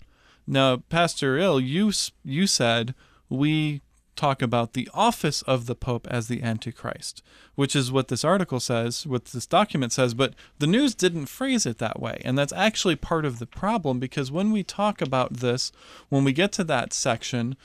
Now, 0.48 0.78
Pastor 0.90 1.38
Ill, 1.38 1.60
you 1.60 1.92
you 2.24 2.48
said 2.48 2.94
we 3.30 3.82
talk 4.16 4.42
about 4.42 4.74
the 4.74 4.90
office 4.94 5.42
of 5.44 5.66
the 5.66 5.76
Pope 5.76 6.08
as 6.10 6.28
the 6.28 6.44
Antichrist, 6.44 7.24
which 7.56 7.76
is 7.76 7.92
what 7.92 8.10
this 8.10 8.24
article 8.24 8.60
says, 8.60 9.08
what 9.08 9.26
this 9.26 9.48
document 9.48 9.94
says, 9.94 10.14
but 10.14 10.34
the 10.60 10.68
news 10.68 10.94
didn't 10.94 11.26
phrase 11.26 11.66
it 11.66 11.80
that 11.80 12.00
way. 12.00 12.22
And 12.24 12.38
that's 12.38 12.54
actually 12.54 12.96
part 12.96 13.26
of 13.26 13.40
the 13.40 13.46
problem 13.48 14.00
because 14.00 14.32
when 14.32 14.52
we 14.52 14.64
talk 14.64 15.02
about 15.02 15.38
this, 15.38 15.72
when 16.10 16.24
we 16.24 16.34
get 16.34 16.52
to 16.54 16.64
that 16.66 16.94
section, 16.94 17.56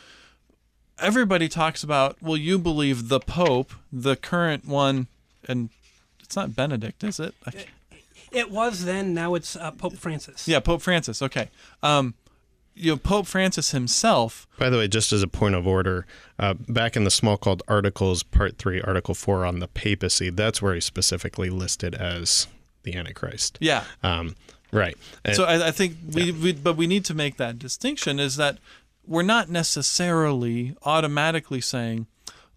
everybody 0.99 1.49
talks 1.49 1.83
about, 1.83 2.16
well, 2.23 2.37
you 2.37 2.59
believe 2.59 3.09
the 3.09 3.21
Pope, 3.21 3.73
the 3.92 4.16
current 4.16 4.66
one, 4.66 5.09
and 5.47 5.68
it's 6.23 6.37
not 6.37 6.56
Benedict, 6.56 7.04
is 7.04 7.21
it? 7.21 7.35
I 8.30 8.35
can't- 8.35 8.47
It 8.49 8.50
was 8.52 8.85
then. 8.85 9.14
Now 9.14 9.35
it's 9.35 9.56
uh, 9.56 9.71
Pope 9.73 9.97
Francis. 9.97 10.47
yeah, 10.49 10.61
Pope 10.61 10.83
Francis. 10.83 11.23
Okay. 11.23 11.50
Um, 11.83 12.14
you 12.75 12.90
know, 12.92 12.97
Pope 12.99 13.26
Francis 13.26 13.71
himself. 13.71 14.47
By 14.59 14.68
the 14.68 14.76
way, 14.76 14.87
just 14.88 15.11
as 15.12 15.23
a 15.23 15.28
point 15.28 15.54
of 15.54 15.66
order, 15.66 16.06
uh, 16.38 16.54
back 16.68 16.95
in 16.95 17.04
the 17.04 17.11
Smalcald 17.11 17.62
articles, 17.68 18.23
part 18.23 18.59
three, 18.59 18.83
article 18.83 19.14
four 19.14 19.47
on 19.47 19.61
the 19.61 19.68
papacy, 19.68 20.28
that's 20.28 20.61
where 20.61 20.75
he's 20.75 20.85
specifically 20.85 21.49
listed 21.49 21.95
as 21.95 22.49
the 22.83 22.95
Antichrist. 22.95 23.56
Yeah. 23.62 23.85
Um, 24.02 24.37
right. 24.73 24.95
And- 25.25 25.35
So 25.37 25.45
I, 25.45 25.68
I 25.68 25.71
think 25.71 25.97
we, 26.12 26.33
we, 26.33 26.52
but 26.52 26.76
we 26.76 26.87
need 26.87 27.06
to 27.06 27.14
make 27.14 27.38
that 27.38 27.59
distinction 27.59 28.21
is 28.21 28.37
that 28.37 28.59
we're 29.06 29.23
not 29.23 29.49
necessarily 29.49 30.76
automatically 30.85 31.61
saying, 31.62 32.06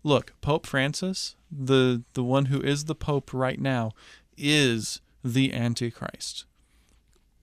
look, 0.03 0.33
Pope 0.41 0.65
Francis, 0.67 1.35
the 1.51 2.03
the 2.13 2.23
one 2.23 2.45
who 2.45 2.59
is 2.59 2.85
the 2.85 2.95
Pope 2.95 3.31
right 3.33 3.59
now, 3.59 3.93
is 4.37 4.99
the 5.23 5.53
Antichrist. 5.53 6.45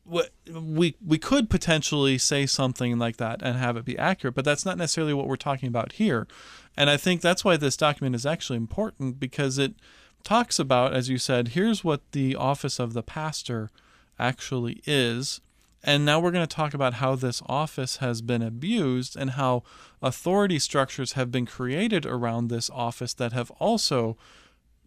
We 0.04 0.94
we 1.04 1.18
could 1.18 1.50
potentially 1.50 2.16
say 2.16 2.46
something 2.46 2.96
like 2.96 3.16
that 3.16 3.42
and 3.42 3.56
have 3.56 3.76
it 3.76 3.84
be 3.84 3.98
accurate, 3.98 4.36
but 4.36 4.44
that's 4.44 4.64
not 4.64 4.78
necessarily 4.78 5.12
what 5.12 5.26
we're 5.26 5.36
talking 5.36 5.68
about 5.68 5.92
here. 5.92 6.28
And 6.76 6.88
I 6.88 6.96
think 6.96 7.20
that's 7.20 7.44
why 7.44 7.56
this 7.56 7.76
document 7.76 8.14
is 8.14 8.24
actually 8.24 8.56
important 8.56 9.18
because 9.18 9.58
it 9.58 9.74
talks 10.22 10.58
about, 10.58 10.92
as 10.92 11.08
you 11.08 11.18
said, 11.18 11.48
here's 11.48 11.82
what 11.82 12.02
the 12.12 12.36
office 12.36 12.78
of 12.78 12.92
the 12.92 13.02
pastor 13.02 13.70
actually 14.18 14.82
is. 14.86 15.40
And 15.82 16.04
now 16.04 16.18
we're 16.18 16.32
going 16.32 16.46
to 16.46 16.56
talk 16.56 16.74
about 16.74 16.94
how 16.94 17.14
this 17.14 17.42
office 17.46 17.98
has 17.98 18.20
been 18.20 18.42
abused 18.42 19.16
and 19.16 19.30
how 19.30 19.62
authority 20.02 20.58
structures 20.58 21.12
have 21.12 21.30
been 21.30 21.46
created 21.46 22.04
around 22.04 22.48
this 22.48 22.68
office 22.70 23.14
that 23.14 23.32
have 23.32 23.50
also 23.52 24.16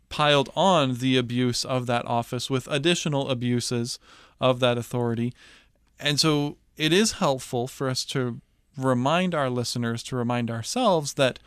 piled 0.09 0.49
on 0.55 0.95
the 0.95 1.17
abuse 1.17 1.63
of 1.63 1.85
that 1.85 2.05
office 2.05 2.49
with 2.49 2.67
additional 2.67 3.29
abuses 3.29 3.99
of 4.41 4.59
that 4.59 4.77
authority. 4.77 5.33
And 5.99 6.19
so 6.19 6.57
it 6.77 6.91
is 6.91 7.13
helpful 7.13 7.67
for 7.67 7.89
us 7.89 8.03
to 8.05 8.41
remind 8.77 9.35
our 9.35 9.49
listeners, 9.49 10.03
to 10.03 10.15
remind 10.15 10.49
ourselves 10.49 11.13
that 11.13 11.39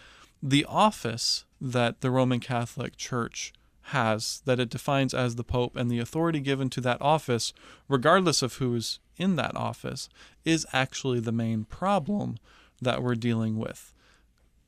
the 0.43 0.65
office 0.67 1.45
that 1.61 2.01
the 2.01 2.11
Roman 2.11 2.41
Catholic 2.41 2.97
Church 2.97 3.53
has, 3.87 4.43
that 4.45 4.61
it 4.61 4.69
defines 4.69 5.15
as 5.15 5.37
the 5.37 5.45
Pope, 5.45 5.77
and 5.77 5.91
the 5.91 5.99
authority 5.99 6.41
given 6.41 6.69
to 6.71 6.81
that 6.81 7.01
office, 7.01 7.53
regardless 7.89 8.43
of 8.43 8.55
who's 8.55 9.01
in 9.17 9.37
that 9.37 9.57
office, 9.57 10.09
is 10.45 10.67
actually 10.73 11.21
the 11.21 11.33
main 11.33 11.65
problem 11.65 12.37
that 12.81 13.03
we're 13.03 13.15
dealing 13.15 13.59
with 13.59 13.93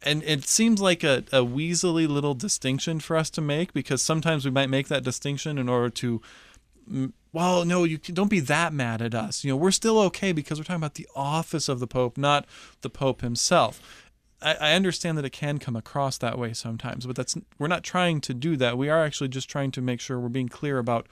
and 0.04 0.22
it 0.22 0.44
seems 0.44 0.80
like 0.80 1.02
a, 1.02 1.24
a 1.32 1.40
weaselly 1.40 2.08
little 2.08 2.34
distinction 2.34 3.00
for 3.00 3.16
us 3.16 3.30
to 3.30 3.40
make 3.40 3.72
because 3.72 4.02
sometimes 4.02 4.44
we 4.44 4.50
might 4.50 4.70
make 4.70 4.88
that 4.88 5.02
distinction 5.02 5.58
in 5.58 5.68
order 5.68 5.90
to 5.90 6.22
mm, 6.90 7.12
well 7.32 7.64
no 7.64 7.84
you 7.84 7.98
don't 7.98 8.30
be 8.30 8.40
that 8.40 8.72
mad 8.72 9.02
at 9.02 9.14
us. 9.14 9.44
You 9.44 9.50
know 9.50 9.56
we're 9.56 9.70
still 9.70 9.98
okay 10.00 10.32
because 10.32 10.58
we're 10.58 10.64
talking 10.64 10.76
about 10.76 10.94
the 10.94 11.08
office 11.14 11.68
of 11.68 11.80
the 11.80 11.86
pope 11.86 12.16
not 12.16 12.46
the 12.82 12.90
pope 12.90 13.20
himself. 13.20 13.80
I, 14.42 14.54
I 14.54 14.74
understand 14.74 15.16
that 15.18 15.24
it 15.24 15.30
can 15.30 15.58
come 15.58 15.76
across 15.76 16.18
that 16.18 16.38
way 16.38 16.52
sometimes 16.52 17.06
but 17.06 17.16
that's 17.16 17.36
we're 17.58 17.68
not 17.68 17.82
trying 17.82 18.20
to 18.22 18.34
do 18.34 18.56
that. 18.56 18.78
We 18.78 18.88
are 18.88 19.04
actually 19.04 19.28
just 19.28 19.48
trying 19.48 19.70
to 19.72 19.80
make 19.80 20.00
sure 20.00 20.20
we're 20.20 20.28
being 20.28 20.48
clear 20.48 20.78
about 20.78 21.08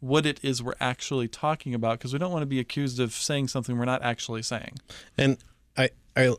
what 0.00 0.26
it 0.26 0.38
is 0.42 0.62
we're 0.62 0.74
actually 0.80 1.28
talking 1.28 1.74
about 1.74 1.98
because 1.98 2.12
we 2.12 2.18
don't 2.18 2.32
want 2.32 2.42
to 2.42 2.46
be 2.46 2.60
accused 2.60 3.00
of 3.00 3.12
saying 3.12 3.48
something 3.48 3.78
we're 3.78 3.84
not 3.86 4.02
actually 4.02 4.42
saying. 4.42 4.74
And 5.16 5.38
I, 5.76 5.90
I 6.14 6.36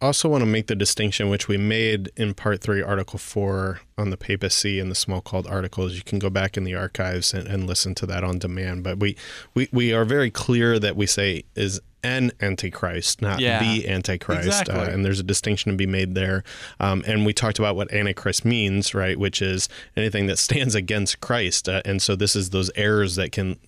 also 0.00 0.28
want 0.28 0.42
to 0.42 0.46
make 0.46 0.66
the 0.66 0.74
distinction, 0.76 1.30
which 1.30 1.48
we 1.48 1.56
made 1.56 2.10
in 2.16 2.34
part 2.34 2.60
three, 2.60 2.82
article 2.82 3.18
four 3.18 3.80
on 3.96 4.10
the 4.10 4.16
papacy 4.16 4.78
and 4.78 4.90
the 4.90 4.94
Smalcald 4.94 5.50
articles. 5.50 5.94
You 5.94 6.02
can 6.02 6.18
go 6.18 6.28
back 6.30 6.56
in 6.56 6.64
the 6.64 6.74
archives 6.74 7.32
and, 7.32 7.48
and 7.48 7.66
listen 7.66 7.94
to 7.96 8.06
that 8.06 8.22
on 8.22 8.38
demand. 8.38 8.84
But 8.84 8.98
we, 8.98 9.16
we, 9.54 9.68
we 9.72 9.92
are 9.92 10.04
very 10.04 10.30
clear 10.30 10.78
that 10.78 10.96
we 10.96 11.06
say 11.06 11.44
is 11.54 11.80
an 12.02 12.30
antichrist, 12.40 13.22
not 13.22 13.40
Yeah. 13.40 13.58
the 13.60 13.88
antichrist. 13.88 14.46
Exactly. 14.46 14.74
Uh, 14.74 14.90
and 14.90 15.04
there's 15.04 15.18
a 15.18 15.24
distinction 15.24 15.72
to 15.72 15.76
be 15.76 15.86
made 15.86 16.14
there. 16.14 16.44
Um, 16.78 17.02
and 17.06 17.24
we 17.24 17.32
talked 17.32 17.58
about 17.58 17.74
what 17.74 17.90
antichrist 17.92 18.44
means, 18.44 18.94
right? 18.94 19.18
Which 19.18 19.40
is 19.40 19.68
anything 19.96 20.26
that 20.26 20.38
stands 20.38 20.74
against 20.74 21.20
Christ. 21.20 21.68
Uh, 21.68 21.82
and 21.84 22.00
so 22.02 22.14
this 22.14 22.36
is 22.36 22.50
those 22.50 22.70
errors 22.76 23.16
that 23.16 23.32
can 23.32 23.58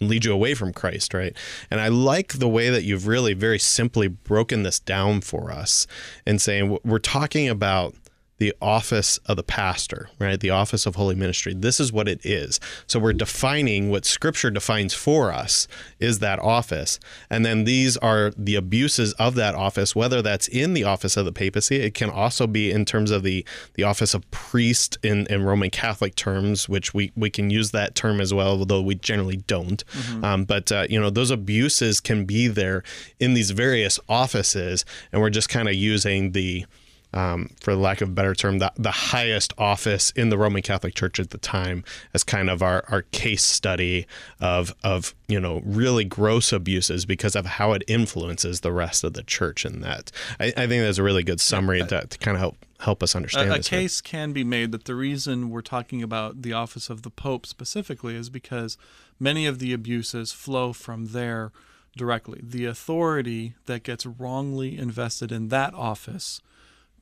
lead 0.00 0.24
you 0.24 0.32
away 0.32 0.54
from 0.54 0.72
Christ, 0.72 1.14
right? 1.14 1.36
And 1.70 1.80
I 1.80 1.88
like 1.88 2.34
the 2.34 2.48
way 2.48 2.70
that 2.70 2.82
you've 2.82 3.06
really 3.06 3.34
very 3.34 3.58
simply 3.58 4.08
broken 4.08 4.62
this 4.62 4.78
down 4.78 5.20
for 5.20 5.50
us 5.50 5.86
and 6.26 6.40
saying 6.40 6.78
we're 6.84 6.98
talking 6.98 7.48
about 7.48 7.94
the 8.42 8.52
office 8.60 9.18
of 9.26 9.36
the 9.36 9.42
pastor, 9.44 10.08
right? 10.18 10.40
The 10.40 10.50
office 10.50 10.84
of 10.84 10.96
holy 10.96 11.14
ministry. 11.14 11.54
This 11.54 11.78
is 11.78 11.92
what 11.92 12.08
it 12.08 12.26
is. 12.26 12.58
So 12.88 12.98
we're 12.98 13.12
defining 13.12 13.88
what 13.88 14.04
scripture 14.04 14.50
defines 14.50 14.92
for 14.94 15.32
us 15.32 15.68
is 16.00 16.18
that 16.18 16.40
office. 16.40 16.98
And 17.30 17.46
then 17.46 17.62
these 17.62 17.96
are 17.98 18.32
the 18.36 18.56
abuses 18.56 19.12
of 19.12 19.36
that 19.36 19.54
office, 19.54 19.94
whether 19.94 20.22
that's 20.22 20.48
in 20.48 20.74
the 20.74 20.82
office 20.82 21.16
of 21.16 21.24
the 21.24 21.30
papacy, 21.30 21.76
it 21.76 21.94
can 21.94 22.10
also 22.10 22.48
be 22.48 22.72
in 22.72 22.84
terms 22.84 23.12
of 23.12 23.22
the, 23.22 23.46
the 23.74 23.84
office 23.84 24.12
of 24.12 24.28
priest 24.32 24.98
in, 25.04 25.28
in 25.28 25.44
Roman 25.44 25.70
Catholic 25.70 26.16
terms, 26.16 26.68
which 26.68 26.92
we, 26.92 27.12
we 27.14 27.30
can 27.30 27.48
use 27.48 27.70
that 27.70 27.94
term 27.94 28.20
as 28.20 28.34
well, 28.34 28.58
although 28.58 28.82
we 28.82 28.96
generally 28.96 29.36
don't. 29.36 29.84
Um, 30.24 30.42
but, 30.46 30.72
uh, 30.72 30.88
you 30.90 31.00
know, 31.00 31.10
those 31.10 31.30
abuses 31.30 32.00
can 32.00 32.24
be 32.24 32.48
there 32.48 32.82
in 33.20 33.34
these 33.34 33.52
various 33.52 34.00
offices. 34.08 34.84
And 35.12 35.22
we're 35.22 35.30
just 35.30 35.48
kind 35.48 35.68
of 35.68 35.76
using 35.76 36.32
the, 36.32 36.66
um, 37.12 37.50
for 37.60 37.74
lack 37.74 38.00
of 38.00 38.08
a 38.08 38.12
better 38.12 38.34
term, 38.34 38.58
the, 38.58 38.72
the 38.76 38.90
highest 38.90 39.52
office 39.58 40.10
in 40.12 40.30
the 40.30 40.38
Roman 40.38 40.62
Catholic 40.62 40.94
Church 40.94 41.20
at 41.20 41.30
the 41.30 41.38
time 41.38 41.84
as 42.14 42.24
kind 42.24 42.48
of 42.48 42.62
our, 42.62 42.84
our 42.88 43.02
case 43.02 43.44
study 43.44 44.06
of, 44.40 44.74
of, 44.82 45.14
you 45.28 45.40
know, 45.40 45.62
really 45.64 46.04
gross 46.04 46.52
abuses 46.52 47.04
because 47.04 47.36
of 47.36 47.46
how 47.46 47.72
it 47.72 47.82
influences 47.86 48.60
the 48.60 48.72
rest 48.72 49.04
of 49.04 49.12
the 49.12 49.22
church 49.22 49.64
in 49.64 49.80
that. 49.80 50.10
I, 50.40 50.46
I 50.56 50.66
think 50.66 50.84
that's 50.84 50.98
a 50.98 51.02
really 51.02 51.22
good 51.22 51.40
summary 51.40 51.80
to, 51.86 52.06
to 52.06 52.18
kind 52.18 52.36
of 52.36 52.40
help 52.40 52.56
help 52.80 53.00
us 53.00 53.14
understand 53.14 53.48
a, 53.48 53.54
a 53.54 53.56
this 53.58 53.68
here. 53.68 53.80
case 53.80 54.00
can 54.00 54.32
be 54.32 54.42
made 54.42 54.72
that 54.72 54.86
the 54.86 54.94
reason 54.94 55.50
we're 55.50 55.60
talking 55.60 56.02
about 56.02 56.42
the 56.42 56.52
office 56.52 56.90
of 56.90 57.02
the 57.02 57.10
pope 57.10 57.46
specifically 57.46 58.16
is 58.16 58.28
because 58.28 58.76
many 59.20 59.46
of 59.46 59.60
the 59.60 59.72
abuses 59.72 60.32
flow 60.32 60.72
from 60.72 61.06
there 61.06 61.52
directly 61.96 62.40
the 62.42 62.64
authority 62.64 63.54
that 63.66 63.84
gets 63.84 64.04
wrongly 64.04 64.76
invested 64.76 65.30
in 65.30 65.46
that 65.48 65.72
office 65.74 66.40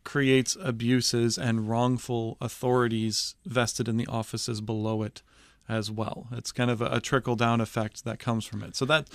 creates 0.05 0.57
abuses 0.61 1.39
and 1.39 1.69
wrongful 1.69 2.37
authorities 2.41 3.35
vested 3.45 3.89
in 3.89 3.97
the 3.97 4.07
offices 4.07 4.61
below 4.61 5.03
it 5.03 5.23
as 5.69 5.91
well. 5.91 6.27
It's 6.33 6.53
kind 6.53 6.71
of 6.71 6.81
a, 6.81 6.87
a 6.87 7.01
trickle 7.01 7.37
down 7.37 7.61
effect 7.61 8.05
that 8.05 8.19
comes 8.19 8.45
from 8.45 8.63
it. 8.63 8.75
So 8.75 8.85
that 8.87 9.09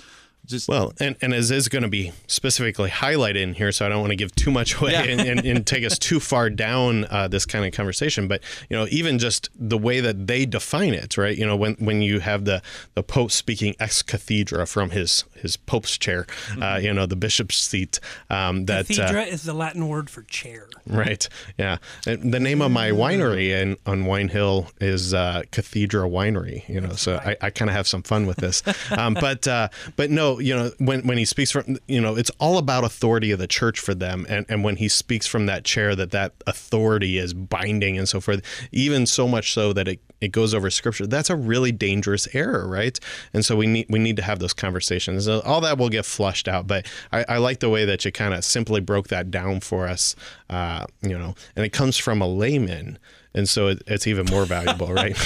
just 0.46 0.68
Well, 0.68 0.92
and, 1.00 1.16
and 1.20 1.34
as 1.34 1.50
is 1.50 1.68
going 1.68 1.82
to 1.82 1.88
be 1.88 2.12
specifically 2.26 2.90
highlighted 2.90 3.36
in 3.42 3.54
here, 3.54 3.72
so 3.72 3.84
I 3.86 3.88
don't 3.88 4.00
want 4.00 4.10
to 4.12 4.16
give 4.16 4.34
too 4.34 4.50
much 4.50 4.80
away 4.80 4.92
Yeah. 4.92 5.02
and, 5.02 5.20
and, 5.20 5.44
and 5.46 5.66
take 5.66 5.84
us 5.84 5.98
too 5.98 6.20
far 6.20 6.50
down 6.50 7.04
uh, 7.10 7.28
this 7.28 7.44
kind 7.46 7.64
of 7.64 7.72
conversation. 7.72 8.28
But 8.28 8.42
you 8.70 8.76
know, 8.76 8.86
even 8.90 9.18
just 9.18 9.50
the 9.56 9.78
way 9.78 10.00
that 10.00 10.26
they 10.26 10.46
define 10.46 10.94
it, 10.94 11.16
right? 11.18 11.36
You 11.36 11.46
know, 11.46 11.56
when 11.56 11.74
when 11.74 12.02
you 12.02 12.20
have 12.20 12.44
the 12.44 12.62
the 12.94 13.02
Pope 13.02 13.30
speaking 13.30 13.74
ex 13.80 14.02
cathedra 14.02 14.66
from 14.66 14.90
his 14.90 15.24
his 15.34 15.56
Pope's 15.56 15.98
chair, 15.98 16.26
uh, 16.60 16.78
you 16.82 16.92
know, 16.92 17.06
the 17.06 17.16
bishop's 17.16 17.56
seat. 17.56 18.00
Um, 18.30 18.64
that 18.66 18.84
uh, 18.90 18.94
Cathedra 18.94 19.22
is 19.24 19.42
the 19.42 19.52
Latin 19.54 19.88
word 19.88 20.08
for 20.10 20.22
chair. 20.22 20.68
Right. 20.86 21.28
Yeah. 21.58 21.78
And 22.06 22.32
the 22.32 22.40
name 22.40 22.62
of 22.62 22.70
my 22.70 22.90
winery 22.90 23.48
in, 23.50 23.76
on 23.86 24.04
Wine 24.06 24.28
Hill 24.28 24.68
is 24.80 25.12
uh, 25.12 25.42
Cathedra 25.50 26.08
Winery. 26.08 26.68
You 26.68 26.80
know, 26.80 26.92
so 26.92 27.16
I, 27.16 27.36
I 27.42 27.50
kind 27.50 27.68
of 27.68 27.74
have 27.76 27.86
some 27.88 28.02
fun 28.02 28.26
with 28.26 28.36
this. 28.38 28.62
Um, 28.90 29.14
but 29.14 29.46
uh, 29.48 29.68
but 29.96 30.10
no, 30.10 30.35
you 30.40 30.54
know 30.54 30.70
when 30.78 31.06
when 31.06 31.18
he 31.18 31.24
speaks 31.24 31.50
from 31.50 31.78
you 31.86 32.00
know 32.00 32.16
it's 32.16 32.30
all 32.38 32.58
about 32.58 32.84
authority 32.84 33.30
of 33.30 33.38
the 33.38 33.46
church 33.46 33.78
for 33.78 33.94
them, 33.94 34.26
and 34.28 34.46
and 34.48 34.64
when 34.64 34.76
he 34.76 34.88
speaks 34.88 35.26
from 35.26 35.46
that 35.46 35.64
chair, 35.64 35.94
that 35.94 36.10
that 36.10 36.32
authority 36.46 37.18
is 37.18 37.34
binding 37.34 37.98
and 37.98 38.08
so 38.08 38.20
forth. 38.20 38.42
Even 38.72 39.06
so 39.06 39.26
much 39.28 39.52
so 39.52 39.72
that 39.72 39.88
it 39.88 40.00
it 40.20 40.32
goes 40.32 40.54
over 40.54 40.70
scripture. 40.70 41.06
That's 41.06 41.30
a 41.30 41.36
really 41.36 41.72
dangerous 41.72 42.26
error, 42.32 42.66
right? 42.66 42.98
And 43.32 43.44
so 43.44 43.56
we 43.56 43.66
need 43.66 43.86
we 43.88 43.98
need 43.98 44.16
to 44.16 44.22
have 44.22 44.38
those 44.38 44.54
conversations. 44.54 45.28
All 45.28 45.60
that 45.60 45.78
will 45.78 45.88
get 45.88 46.04
flushed 46.04 46.48
out, 46.48 46.66
but 46.66 46.86
I, 47.12 47.24
I 47.28 47.38
like 47.38 47.60
the 47.60 47.70
way 47.70 47.84
that 47.84 48.04
you 48.04 48.12
kind 48.12 48.34
of 48.34 48.44
simply 48.44 48.80
broke 48.80 49.08
that 49.08 49.30
down 49.30 49.60
for 49.60 49.86
us. 49.86 50.16
Uh, 50.48 50.86
you 51.02 51.18
know, 51.18 51.34
and 51.54 51.64
it 51.64 51.72
comes 51.72 51.96
from 51.96 52.22
a 52.22 52.26
layman 52.26 52.98
and 53.36 53.46
so 53.48 53.68
it, 53.68 53.82
it's 53.86 54.06
even 54.06 54.26
more 54.26 54.46
valuable, 54.46 54.92
right? 54.92 55.16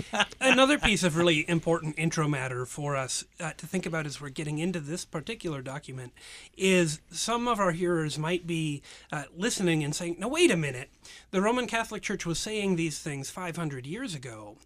Another 0.40 0.78
piece 0.78 1.04
of 1.04 1.16
really 1.16 1.48
important 1.48 1.96
intro 1.98 2.26
matter 2.26 2.64
for 2.64 2.96
us 2.96 3.24
uh, 3.38 3.52
to 3.58 3.66
think 3.66 3.84
about 3.84 4.06
as 4.06 4.20
we're 4.20 4.30
getting 4.30 4.58
into 4.58 4.80
this 4.80 5.04
particular 5.04 5.60
document 5.60 6.14
is 6.56 7.00
some 7.10 7.46
of 7.46 7.60
our 7.60 7.72
hearers 7.72 8.18
might 8.18 8.46
be 8.46 8.82
uh, 9.12 9.24
listening 9.36 9.84
and 9.84 9.94
saying, 9.94 10.16
"No, 10.18 10.28
wait 10.28 10.50
a 10.50 10.56
minute. 10.56 10.88
The 11.30 11.42
Roman 11.42 11.66
Catholic 11.66 12.02
Church 12.02 12.24
was 12.24 12.38
saying 12.38 12.76
these 12.76 12.98
things 12.98 13.30
500 13.30 13.86
years 13.86 14.14
ago. 14.14 14.56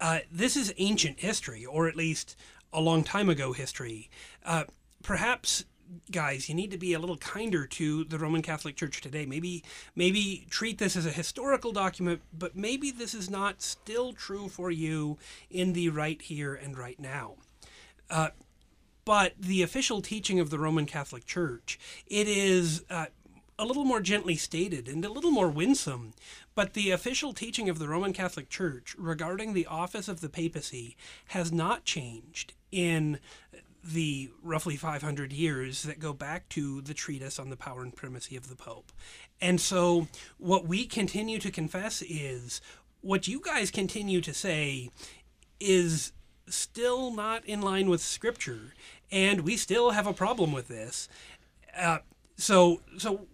Uh, 0.00 0.18
this 0.30 0.56
is 0.56 0.74
ancient 0.78 1.20
history, 1.20 1.64
or 1.64 1.86
at 1.86 1.94
least 1.94 2.36
a 2.72 2.80
long 2.80 3.04
time 3.04 3.28
ago 3.28 3.52
history." 3.52 4.10
Uh, 4.44 4.64
perhaps 5.04 5.64
guys, 6.10 6.48
you 6.48 6.54
need 6.54 6.70
to 6.70 6.78
be 6.78 6.92
a 6.92 6.98
little 6.98 7.16
kinder 7.16 7.66
to 7.66 8.04
the 8.04 8.18
Roman 8.18 8.42
Catholic 8.42 8.76
Church 8.76 9.00
today. 9.00 9.26
Maybe 9.26 9.62
maybe 9.94 10.46
treat 10.50 10.78
this 10.78 10.96
as 10.96 11.06
a 11.06 11.10
historical 11.10 11.72
document, 11.72 12.22
but 12.36 12.56
maybe 12.56 12.90
this 12.90 13.14
is 13.14 13.30
not 13.30 13.62
still 13.62 14.12
true 14.12 14.48
for 14.48 14.70
you 14.70 15.18
in 15.50 15.72
the 15.72 15.88
right 15.88 16.20
here 16.20 16.54
and 16.54 16.76
right 16.76 16.98
now. 16.98 17.34
Uh, 18.10 18.28
but 19.04 19.34
the 19.38 19.62
official 19.62 20.00
teaching 20.00 20.38
of 20.38 20.50
the 20.50 20.58
Roman 20.58 20.86
Catholic 20.86 21.26
Church, 21.26 21.78
it 22.06 22.28
is 22.28 22.84
uh, 22.88 23.06
a 23.58 23.64
little 23.64 23.84
more 23.84 24.00
gently 24.00 24.36
stated 24.36 24.88
and 24.88 25.04
a 25.04 25.10
little 25.10 25.30
more 25.30 25.48
winsome. 25.48 26.14
But 26.54 26.74
the 26.74 26.90
official 26.90 27.32
teaching 27.32 27.68
of 27.68 27.78
the 27.78 27.88
Roman 27.88 28.12
Catholic 28.12 28.48
Church 28.48 28.94
regarding 28.98 29.52
the 29.52 29.66
office 29.66 30.08
of 30.08 30.20
the 30.20 30.28
papacy 30.28 30.96
has 31.28 31.50
not 31.50 31.84
changed 31.84 32.54
in 32.70 33.18
the 33.84 34.30
roughly 34.42 34.76
500 34.76 35.32
years 35.32 35.82
that 35.82 35.98
go 35.98 36.12
back 36.12 36.48
to 36.50 36.80
the 36.80 36.94
treatise 36.94 37.38
on 37.38 37.50
the 37.50 37.56
power 37.56 37.82
and 37.82 37.94
primacy 37.94 38.36
of 38.36 38.48
the 38.48 38.56
Pope. 38.56 38.92
And 39.40 39.60
so, 39.60 40.08
what 40.38 40.66
we 40.66 40.86
continue 40.86 41.38
to 41.40 41.50
confess 41.50 42.02
is 42.02 42.60
what 43.00 43.26
you 43.26 43.40
guys 43.40 43.70
continue 43.70 44.20
to 44.20 44.32
say 44.32 44.90
is 45.58 46.12
still 46.46 47.12
not 47.12 47.44
in 47.44 47.60
line 47.60 47.88
with 47.88 48.00
Scripture, 48.00 48.74
and 49.10 49.40
we 49.40 49.56
still 49.56 49.90
have 49.90 50.06
a 50.06 50.12
problem 50.12 50.52
with 50.52 50.68
this. 50.68 51.08
Uh, 51.76 51.98
so, 52.36 52.80
so 52.98 53.26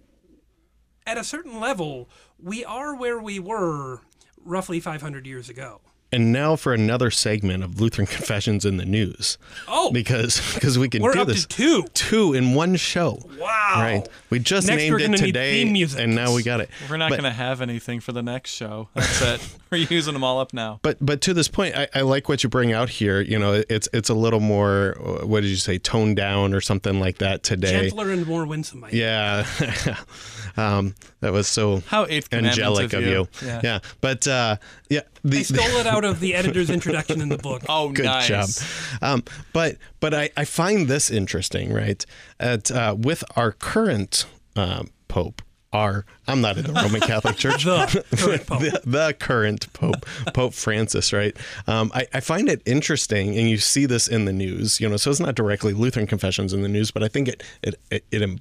at 1.07 1.19
a 1.19 1.25
certain 1.25 1.61
level, 1.61 2.09
we 2.43 2.65
are 2.65 2.95
where 2.95 3.19
we 3.19 3.39
were 3.39 4.01
roughly 4.45 4.81
500 4.81 5.27
years 5.27 5.49
ago. 5.49 5.81
And 6.11 6.33
now 6.33 6.57
for 6.57 6.73
another 6.73 7.11
segment 7.11 7.63
of 7.63 7.81
Lutheran 7.83 8.07
Confessions 8.17 8.65
in 8.65 8.79
the 8.79 8.87
News. 8.87 9.37
Oh, 9.69 9.93
because 9.93 10.41
because 10.55 10.79
we 10.79 10.89
can 10.89 11.03
we're 11.03 11.13
do 11.13 11.21
up 11.21 11.29
this 11.29 11.43
to 11.45 11.49
two. 11.49 11.83
two 11.93 12.33
in 12.33 12.55
one 12.55 12.77
show. 12.77 13.19
Wow! 13.39 13.73
Right. 13.77 14.09
We 14.31 14.39
just 14.39 14.69
Next, 14.69 14.89
we're 14.91 14.97
named 14.99 15.01
gonna 15.01 15.15
it 15.17 15.21
need 15.21 15.27
today, 15.27 15.65
theme 15.65 15.73
music. 15.75 16.01
and 16.01 16.15
now 16.15 16.35
we 16.35 16.43
got 16.43 16.61
it. 16.61 16.71
We're 16.89 16.97
not 16.97 17.11
going 17.11 17.25
to 17.25 17.31
have 17.31 17.61
anything 17.61 18.01
for 18.01 18.13
the 18.13 18.23
next 18.23 18.53
show. 18.53 18.89
That's 18.95 19.21
it. 19.23 19.49
We're 19.71 19.87
using 19.91 20.15
them 20.15 20.25
all 20.25 20.41
up 20.41 20.55
now. 20.55 20.81
But 20.81 20.97
but 21.05 21.21
to 21.23 21.35
this 21.35 21.47
point, 21.49 21.77
I, 21.77 21.89
I 21.95 22.01
like 22.01 22.27
what 22.27 22.43
you 22.43 22.49
bring 22.49 22.73
out 22.73 22.89
here. 22.89 23.21
You 23.21 23.39
know, 23.39 23.63
it's 23.69 23.87
it's 23.93 24.09
a 24.09 24.15
little 24.15 24.41
more. 24.41 24.97
uh, 24.99 25.27
What 25.27 25.43
did 25.43 25.51
you 25.51 25.57
say? 25.57 25.77
Toned 25.77 26.17
down 26.17 26.55
or 26.55 26.63
something 26.63 26.99
like 27.01 27.19
that 27.19 27.43
today. 27.43 27.83
Gentler 27.83 28.11
and 28.11 28.27
more 28.27 28.47
winsome. 28.47 28.83
I. 28.85 28.89
Yeah, 28.93 29.47
um, 30.57 30.95
that 31.21 31.33
was 31.33 31.49
so 31.49 31.83
How 31.87 32.07
eighth 32.09 32.31
commandments 32.31 32.59
angelic 32.59 32.93
of 32.95 33.03
you. 33.03 33.29
Yeah. 33.45 33.61
Yeah, 33.63 33.79
but 34.01 34.27
uh, 34.27 34.57
yeah, 34.89 35.03
the, 35.25 35.39
I 35.39 35.43
stole 35.43 35.77
it 35.81 35.87
out 35.95 36.05
of 36.05 36.21
the 36.21 36.35
editor's 36.35 36.71
introduction 36.71 37.21
in 37.21 37.29
the 37.29 37.39
book. 37.39 37.63
Oh, 37.69 37.91
Good 37.91 38.05
nice. 38.05 38.29
job. 38.29 39.03
Um, 39.03 39.25
but 39.53 39.77
but 40.01 40.15
I, 40.15 40.31
I 40.37 40.45
find 40.45 40.89
this 40.89 41.11
interesting, 41.11 41.73
right? 41.73 42.05
At 42.41 42.71
uh, 42.71 42.97
with 42.99 43.25
our 43.37 43.53
current 43.53 44.27
um, 44.57 44.91
pope, 45.09 45.43
our 45.73 46.07
I'm 46.27 46.41
not 46.41 46.57
in 46.57 46.65
the 46.65 46.73
Roman 46.73 47.01
Catholic 47.01 47.37
Church. 47.39 47.65
The 47.65 48.05
current 48.17 48.47
pope. 48.47 48.61
the, 48.61 48.81
the 48.85 49.17
current 49.19 49.73
Pope, 49.73 50.07
Pope 50.35 50.55
Francis, 50.55 51.13
right? 51.13 51.37
Um, 51.67 51.91
I, 51.95 52.07
I 52.15 52.21
find 52.21 52.49
it 52.49 52.63
interesting, 52.65 53.37
and 53.37 53.49
you 53.51 53.59
see 53.59 53.85
this 53.87 54.09
in 54.09 54.25
the 54.25 54.33
news. 54.33 54.81
You 54.81 54.89
know, 54.89 54.97
so 54.97 55.11
it's 55.11 55.21
not 55.21 55.35
directly 55.35 55.73
Lutheran 55.75 56.07
confessions 56.07 56.53
in 56.53 56.63
the 56.63 56.69
news, 56.69 56.91
but 56.91 57.03
I 57.03 57.09
think 57.09 57.29
it 57.29 57.43
it 57.63 57.75
it, 57.91 58.05
it 58.11 58.41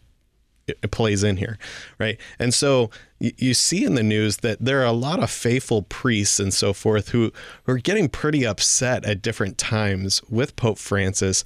it, 0.67 0.91
plays 0.91 1.23
in 1.23 1.37
here, 1.37 1.57
right? 1.99 2.19
And 2.39 2.53
so 2.53 2.89
you, 3.19 3.31
you 3.37 3.53
see 3.53 3.83
in 3.83 3.95
the 3.95 4.03
news 4.03 4.37
that 4.37 4.59
there 4.59 4.81
are 4.81 4.85
a 4.85 4.91
lot 4.91 5.21
of 5.21 5.29
faithful 5.29 5.83
priests 5.83 6.39
and 6.39 6.53
so 6.53 6.73
forth 6.73 7.09
who, 7.09 7.31
who 7.63 7.73
are 7.73 7.77
getting 7.77 8.09
pretty 8.09 8.45
upset 8.45 9.05
at 9.05 9.21
different 9.21 9.57
times 9.57 10.21
with 10.29 10.55
Pope 10.55 10.77
Francis, 10.77 11.43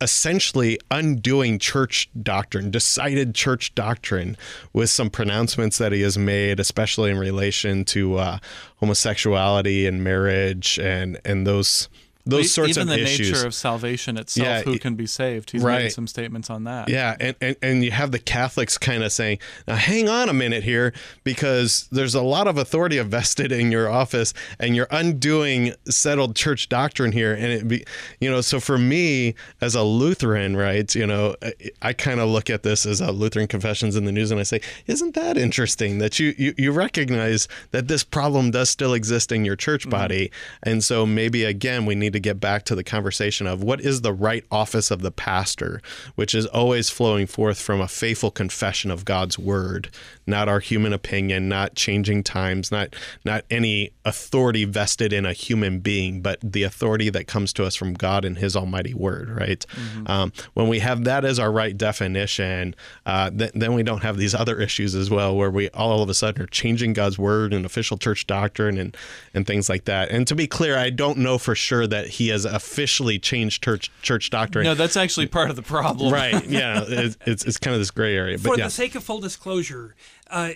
essentially 0.00 0.78
undoing 0.90 1.58
church 1.58 2.10
doctrine, 2.20 2.70
decided 2.70 3.34
church 3.34 3.74
doctrine, 3.74 4.36
with 4.72 4.90
some 4.90 5.08
pronouncements 5.08 5.78
that 5.78 5.92
he 5.92 6.02
has 6.02 6.18
made, 6.18 6.58
especially 6.58 7.10
in 7.10 7.18
relation 7.18 7.84
to 7.84 8.16
uh, 8.16 8.38
homosexuality 8.76 9.86
and 9.86 10.02
marriage 10.02 10.78
and 10.78 11.20
and 11.24 11.46
those 11.46 11.88
those 12.24 12.52
sorts 12.52 12.70
Even 12.70 12.82
of 12.82 12.88
the 12.88 13.02
issues. 13.02 13.32
nature 13.32 13.46
of 13.46 13.54
salvation 13.54 14.16
itself, 14.16 14.46
Yeah, 14.46 14.62
who 14.62 14.78
can 14.78 14.94
be 14.94 15.06
saved. 15.06 15.50
He's 15.50 15.62
right. 15.62 15.84
made 15.84 15.92
some 15.92 16.06
statements 16.06 16.50
on 16.50 16.64
that. 16.64 16.88
Yeah, 16.88 17.16
and, 17.18 17.34
and, 17.40 17.56
and 17.60 17.84
you 17.84 17.90
have 17.90 18.12
the 18.12 18.18
Catholics 18.18 18.78
kind 18.78 19.02
of 19.02 19.12
saying, 19.12 19.38
now 19.66 19.74
hang 19.74 20.08
on 20.08 20.28
a 20.28 20.32
minute 20.32 20.62
here, 20.62 20.92
because 21.24 21.88
there's 21.90 22.14
a 22.14 22.22
lot 22.22 22.46
of 22.46 22.56
authority 22.56 22.98
vested 23.00 23.50
in 23.50 23.72
your 23.72 23.90
office, 23.90 24.32
and 24.60 24.76
you're 24.76 24.86
undoing 24.90 25.74
settled 25.88 26.36
church 26.36 26.68
doctrine 26.68 27.10
here. 27.12 27.34
And 27.34 27.46
it 27.46 27.68
be, 27.68 27.84
you 28.20 28.30
know, 28.30 28.40
so 28.40 28.60
for 28.60 28.78
me 28.78 29.34
as 29.60 29.74
a 29.74 29.82
Lutheran, 29.82 30.56
right, 30.56 30.94
you 30.94 31.06
know, 31.06 31.34
I, 31.42 31.52
I 31.82 31.92
kind 31.92 32.20
of 32.20 32.28
look 32.28 32.48
at 32.50 32.62
this 32.62 32.86
as 32.86 33.00
a 33.00 33.10
Lutheran 33.10 33.48
Confessions 33.48 33.96
in 33.96 34.04
the 34.04 34.12
News, 34.12 34.30
and 34.30 34.38
I 34.38 34.44
say, 34.44 34.60
isn't 34.86 35.14
that 35.14 35.36
interesting 35.36 35.98
that 35.98 36.20
you, 36.20 36.34
you, 36.38 36.54
you 36.56 36.72
recognize 36.72 37.48
that 37.72 37.88
this 37.88 38.04
problem 38.04 38.52
does 38.52 38.70
still 38.70 38.94
exist 38.94 39.32
in 39.32 39.44
your 39.44 39.56
church 39.56 39.82
mm-hmm. 39.82 39.90
body? 39.90 40.30
And 40.62 40.84
so 40.84 41.04
maybe 41.04 41.44
again, 41.44 41.84
we 41.84 41.96
need 41.96 42.11
to 42.12 42.20
get 42.20 42.40
back 42.40 42.64
to 42.64 42.74
the 42.74 42.84
conversation 42.84 43.46
of 43.46 43.62
what 43.62 43.80
is 43.80 44.00
the 44.00 44.12
right 44.12 44.44
office 44.50 44.90
of 44.90 45.02
the 45.02 45.10
pastor, 45.10 45.80
which 46.14 46.34
is 46.34 46.46
always 46.46 46.90
flowing 46.90 47.26
forth 47.26 47.60
from 47.60 47.80
a 47.80 47.88
faithful 47.88 48.30
confession 48.30 48.90
of 48.90 49.04
God's 49.04 49.38
word, 49.38 49.90
not 50.26 50.48
our 50.48 50.60
human 50.60 50.92
opinion, 50.92 51.48
not 51.48 51.74
changing 51.74 52.22
times, 52.22 52.70
not 52.70 52.94
not 53.24 53.44
any 53.50 53.90
authority 54.04 54.64
vested 54.64 55.12
in 55.12 55.26
a 55.26 55.32
human 55.32 55.80
being, 55.80 56.20
but 56.20 56.38
the 56.42 56.62
authority 56.62 57.10
that 57.10 57.26
comes 57.26 57.52
to 57.54 57.64
us 57.64 57.74
from 57.74 57.94
God 57.94 58.24
and 58.24 58.38
His 58.38 58.56
Almighty 58.56 58.94
Word. 58.94 59.30
Right? 59.30 59.64
Um, 60.06 60.32
when 60.54 60.68
we 60.68 60.80
have 60.80 61.04
that 61.04 61.24
as 61.24 61.38
our 61.38 61.50
right 61.50 61.76
definition, 61.76 62.74
uh, 63.06 63.30
th- 63.30 63.52
then 63.54 63.74
we 63.74 63.82
don't 63.82 64.02
have 64.02 64.16
these 64.16 64.34
other 64.34 64.60
issues 64.60 64.94
as 64.94 65.10
well, 65.10 65.36
where 65.36 65.50
we 65.50 65.68
all 65.70 66.02
of 66.02 66.08
a 66.08 66.14
sudden 66.14 66.42
are 66.42 66.46
changing 66.46 66.92
God's 66.92 67.18
word 67.18 67.52
and 67.52 67.64
official 67.64 67.98
church 67.98 68.26
doctrine 68.26 68.78
and 68.78 68.96
and 69.34 69.46
things 69.46 69.68
like 69.68 69.84
that. 69.84 70.10
And 70.10 70.26
to 70.26 70.34
be 70.34 70.46
clear, 70.46 70.76
I 70.76 70.90
don't 70.90 71.18
know 71.18 71.38
for 71.38 71.54
sure 71.54 71.86
that 71.86 72.01
He 72.08 72.28
has 72.28 72.44
officially 72.44 73.18
changed 73.18 73.62
church 73.62 73.90
church 74.02 74.30
doctrine. 74.30 74.64
No, 74.64 74.74
that's 74.74 74.96
actually 74.96 75.26
part 75.26 75.50
of 75.50 75.56
the 75.56 75.62
problem. 75.62 76.12
Right? 76.12 76.32
Yeah, 76.52 76.84
it's, 76.86 77.16
it's 77.24 77.44
it's 77.44 77.58
kind 77.58 77.74
of 77.74 77.80
this 77.80 77.90
gray 77.90 78.14
area. 78.14 78.36
But 78.36 78.52
For 78.52 78.58
yeah, 78.58 78.64
the 78.64 78.70
sake 78.70 78.94
of 78.94 79.02
full 79.04 79.20
disclosure, 79.20 79.94
uh, 80.30 80.50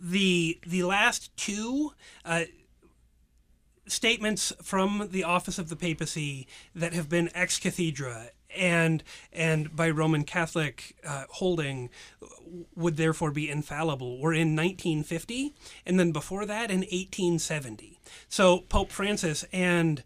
the 0.00 0.58
the 0.66 0.82
last 0.82 1.34
two 1.36 1.92
uh, 2.24 2.44
statements 3.86 4.52
from 4.62 5.08
the 5.10 5.24
office 5.24 5.58
of 5.58 5.68
the 5.68 5.76
papacy 5.76 6.46
that 6.74 6.92
have 6.92 7.08
been 7.08 7.30
ex 7.34 7.58
cathedra 7.58 8.30
and 8.56 9.02
and 9.32 9.74
by 9.74 9.90
Roman 9.90 10.24
Catholic 10.24 10.96
uh, 11.06 11.24
holding 11.30 11.90
would 12.74 12.96
therefore 12.96 13.30
be 13.30 13.50
infallible 13.50 14.18
were 14.18 14.32
in 14.32 14.56
1950 14.56 15.54
and 15.84 15.98
then 15.98 16.12
before 16.12 16.46
that 16.46 16.70
in 16.70 16.80
1870. 16.80 17.98
So 18.28 18.60
Pope 18.60 18.90
Francis 18.90 19.44
and 19.52 20.02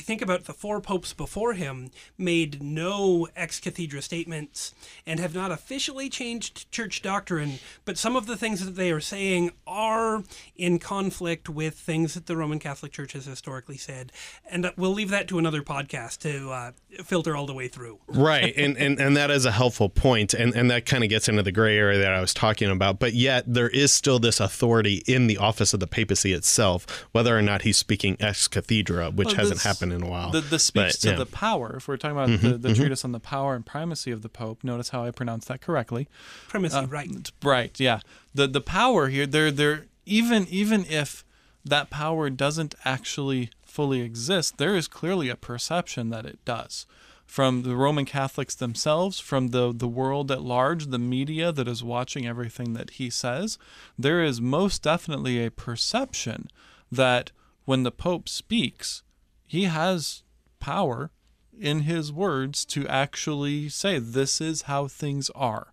I 0.00 0.02
think 0.02 0.22
about 0.22 0.44
the 0.44 0.54
four 0.54 0.80
popes 0.80 1.12
before 1.12 1.52
him 1.52 1.90
made 2.16 2.62
no 2.62 3.28
ex 3.36 3.60
cathedra 3.60 4.00
statements 4.00 4.74
and 5.06 5.20
have 5.20 5.34
not 5.34 5.52
officially 5.52 6.08
changed 6.08 6.72
church 6.72 7.02
doctrine, 7.02 7.58
but 7.84 7.98
some 7.98 8.16
of 8.16 8.24
the 8.24 8.34
things 8.34 8.64
that 8.64 8.76
they 8.76 8.90
are 8.92 9.00
saying 9.00 9.50
are 9.66 10.24
in 10.56 10.78
conflict 10.78 11.50
with 11.50 11.74
things 11.74 12.14
that 12.14 12.24
the 12.24 12.34
Roman 12.34 12.58
Catholic 12.58 12.92
Church 12.92 13.12
has 13.12 13.26
historically 13.26 13.76
said. 13.76 14.10
And 14.50 14.64
uh, 14.64 14.72
we'll 14.78 14.94
leave 14.94 15.10
that 15.10 15.28
to 15.28 15.38
another 15.38 15.60
podcast 15.60 16.20
to 16.20 16.50
uh, 16.50 16.72
filter 17.04 17.36
all 17.36 17.44
the 17.44 17.52
way 17.52 17.68
through. 17.68 17.98
right 18.08 18.54
and, 18.56 18.78
and 18.78 18.98
and 18.98 19.14
that 19.18 19.30
is 19.30 19.44
a 19.44 19.52
helpful 19.52 19.90
point 19.90 20.32
and 20.32 20.54
and 20.54 20.70
that 20.70 20.86
kind 20.86 21.04
of 21.04 21.10
gets 21.10 21.28
into 21.28 21.42
the 21.42 21.52
gray 21.52 21.76
area 21.76 21.98
that 21.98 22.12
i 22.12 22.20
was 22.20 22.32
talking 22.32 22.70
about 22.70 22.98
but 22.98 23.12
yet 23.12 23.44
there 23.46 23.68
is 23.68 23.92
still 23.92 24.18
this 24.18 24.40
authority 24.40 25.02
in 25.06 25.26
the 25.26 25.36
office 25.36 25.74
of 25.74 25.80
the 25.80 25.86
papacy 25.86 26.32
itself 26.32 27.06
whether 27.12 27.36
or 27.36 27.42
not 27.42 27.62
he's 27.62 27.76
speaking 27.76 28.16
ex 28.18 28.48
cathedra 28.48 29.10
which 29.10 29.26
Well, 29.28 29.36
hasn't 29.36 29.60
happened 29.62 29.89
happen 29.90 30.02
in 30.02 30.08
a 30.08 30.10
while. 30.10 30.30
The, 30.30 30.40
the 30.40 30.58
speaks 30.58 30.96
But, 30.96 31.00
to 31.00 31.08
yeah. 31.08 31.12
Mm-hmm, 31.14 31.20
the 31.20 31.26
power. 31.26 31.74
If 31.76 31.88
we're 31.88 31.96
talking 31.96 32.16
about 32.16 32.40
the, 32.40 32.58
the 32.58 32.74
treatise 32.74 33.04
on 33.04 33.12
the 33.12 33.20
power 33.20 33.54
and 33.54 33.64
primacy 33.64 34.10
of 34.10 34.22
the 34.22 34.28
Pope, 34.28 34.64
notice 34.64 34.90
how 34.90 35.04
I 35.04 35.10
pronounced 35.10 35.48
that 35.48 35.60
correctly. 35.60 36.08
Primacy, 36.48 36.76
Uh, 36.76 36.86
right? 36.86 37.32
Right. 37.42 37.78
Yeah. 37.80 38.00
The 38.34 38.46
the 38.46 38.60
power 38.60 39.08
here, 39.08 39.26
there 39.26 39.50
there 39.50 39.86
even 40.06 40.46
even 40.48 40.84
if 40.86 41.24
that 41.64 41.90
power 41.90 42.30
doesn't 42.30 42.74
actually 42.84 43.50
fully 43.64 44.00
exist, 44.00 44.58
there 44.58 44.74
is 44.74 44.88
clearly 44.88 45.28
a 45.28 45.36
perception 45.36 46.10
that 46.10 46.26
it 46.26 46.38
does. 46.44 46.86
From 47.26 47.62
the 47.62 47.76
Roman 47.76 48.06
Catholics 48.06 48.56
themselves, 48.56 49.20
from 49.20 49.48
the, 49.48 49.72
the 49.72 49.86
world 49.86 50.32
at 50.32 50.42
large, 50.42 50.86
the 50.86 50.98
media 50.98 51.52
that 51.52 51.68
is 51.68 51.84
watching 51.84 52.26
everything 52.26 52.72
that 52.72 52.90
he 52.92 53.08
says, 53.08 53.56
there 53.96 54.20
is 54.24 54.40
most 54.40 54.82
definitely 54.82 55.44
a 55.44 55.50
perception 55.52 56.50
that 56.90 57.30
when 57.66 57.84
the 57.84 57.92
Pope 57.92 58.28
speaks, 58.28 59.04
he 59.50 59.64
has 59.64 60.22
power 60.60 61.10
in 61.58 61.80
his 61.80 62.12
words 62.12 62.64
to 62.66 62.86
actually 62.86 63.68
say, 63.68 63.98
This 63.98 64.40
is 64.40 64.62
how 64.62 64.86
things 64.86 65.28
are. 65.30 65.72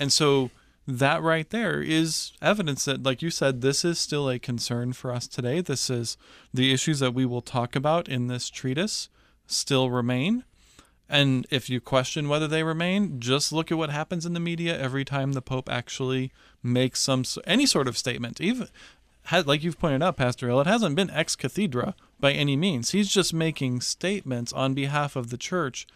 And 0.00 0.12
so 0.12 0.50
that 0.88 1.22
right 1.22 1.48
there 1.50 1.80
is 1.80 2.32
evidence 2.42 2.86
that, 2.86 3.04
like 3.04 3.22
you 3.22 3.30
said, 3.30 3.60
this 3.60 3.84
is 3.84 4.00
still 4.00 4.28
a 4.28 4.40
concern 4.40 4.94
for 4.94 5.12
us 5.12 5.28
today. 5.28 5.60
This 5.60 5.90
is 5.90 6.16
the 6.52 6.72
issues 6.72 6.98
that 6.98 7.14
we 7.14 7.24
will 7.24 7.40
talk 7.40 7.76
about 7.76 8.08
in 8.08 8.26
this 8.26 8.50
treatise 8.50 9.08
still 9.46 9.88
remain. 9.88 10.42
And 11.08 11.46
if 11.50 11.70
you 11.70 11.80
question 11.80 12.28
whether 12.28 12.48
they 12.48 12.64
remain, 12.64 13.20
just 13.20 13.52
look 13.52 13.70
at 13.70 13.78
what 13.78 13.90
happens 13.90 14.26
in 14.26 14.32
the 14.32 14.40
media 14.40 14.76
every 14.76 15.04
time 15.04 15.34
the 15.34 15.40
Pope 15.40 15.70
actually 15.70 16.32
makes 16.64 17.00
some 17.00 17.22
any 17.46 17.64
sort 17.64 17.86
of 17.86 17.96
statement. 17.96 18.40
Even 18.40 18.66
like 19.46 19.62
you've 19.62 19.78
pointed 19.78 20.02
out, 20.02 20.16
Pastor 20.16 20.48
Ill, 20.48 20.60
it 20.60 20.66
hasn't 20.66 20.96
been 20.96 21.10
ex 21.10 21.36
cathedra 21.36 21.94
by 22.22 22.32
any 22.32 22.56
means. 22.56 22.92
He's 22.92 23.10
just 23.10 23.34
making 23.34 23.82
statements 23.82 24.52
on 24.54 24.72
behalf 24.72 25.16
of 25.16 25.28
the 25.28 25.36
church, 25.36 25.86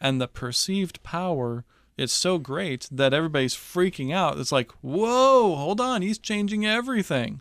and 0.00 0.20
the 0.20 0.26
perceived 0.26 1.00
power 1.04 1.64
is 1.96 2.10
so 2.10 2.38
great 2.38 2.88
that 2.90 3.14
everybody's 3.14 3.54
freaking 3.54 4.12
out. 4.12 4.38
It's 4.38 4.50
like, 4.50 4.72
whoa, 4.80 5.54
hold 5.54 5.80
on, 5.80 6.02
he's 6.02 6.18
changing 6.18 6.66
everything. 6.66 7.40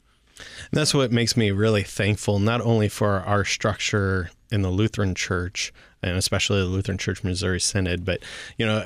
That's 0.71 0.93
what 0.93 1.12
makes 1.12 1.38
me 1.38 1.51
really 1.51 1.84
thankful, 1.84 2.38
not 2.38 2.62
only 2.62 2.89
for 2.89 3.21
our 3.21 3.45
structure 3.45 4.29
in 4.51 4.62
the 4.62 4.69
Lutheran 4.69 5.15
Church, 5.15 5.73
and 6.01 6.17
especially 6.17 6.60
the 6.60 6.65
Lutheran 6.65 6.97
Church 6.97 7.23
Missouri 7.23 7.62
Synod, 7.62 8.03
but, 8.03 8.21
you 8.58 8.65
know, 8.65 8.86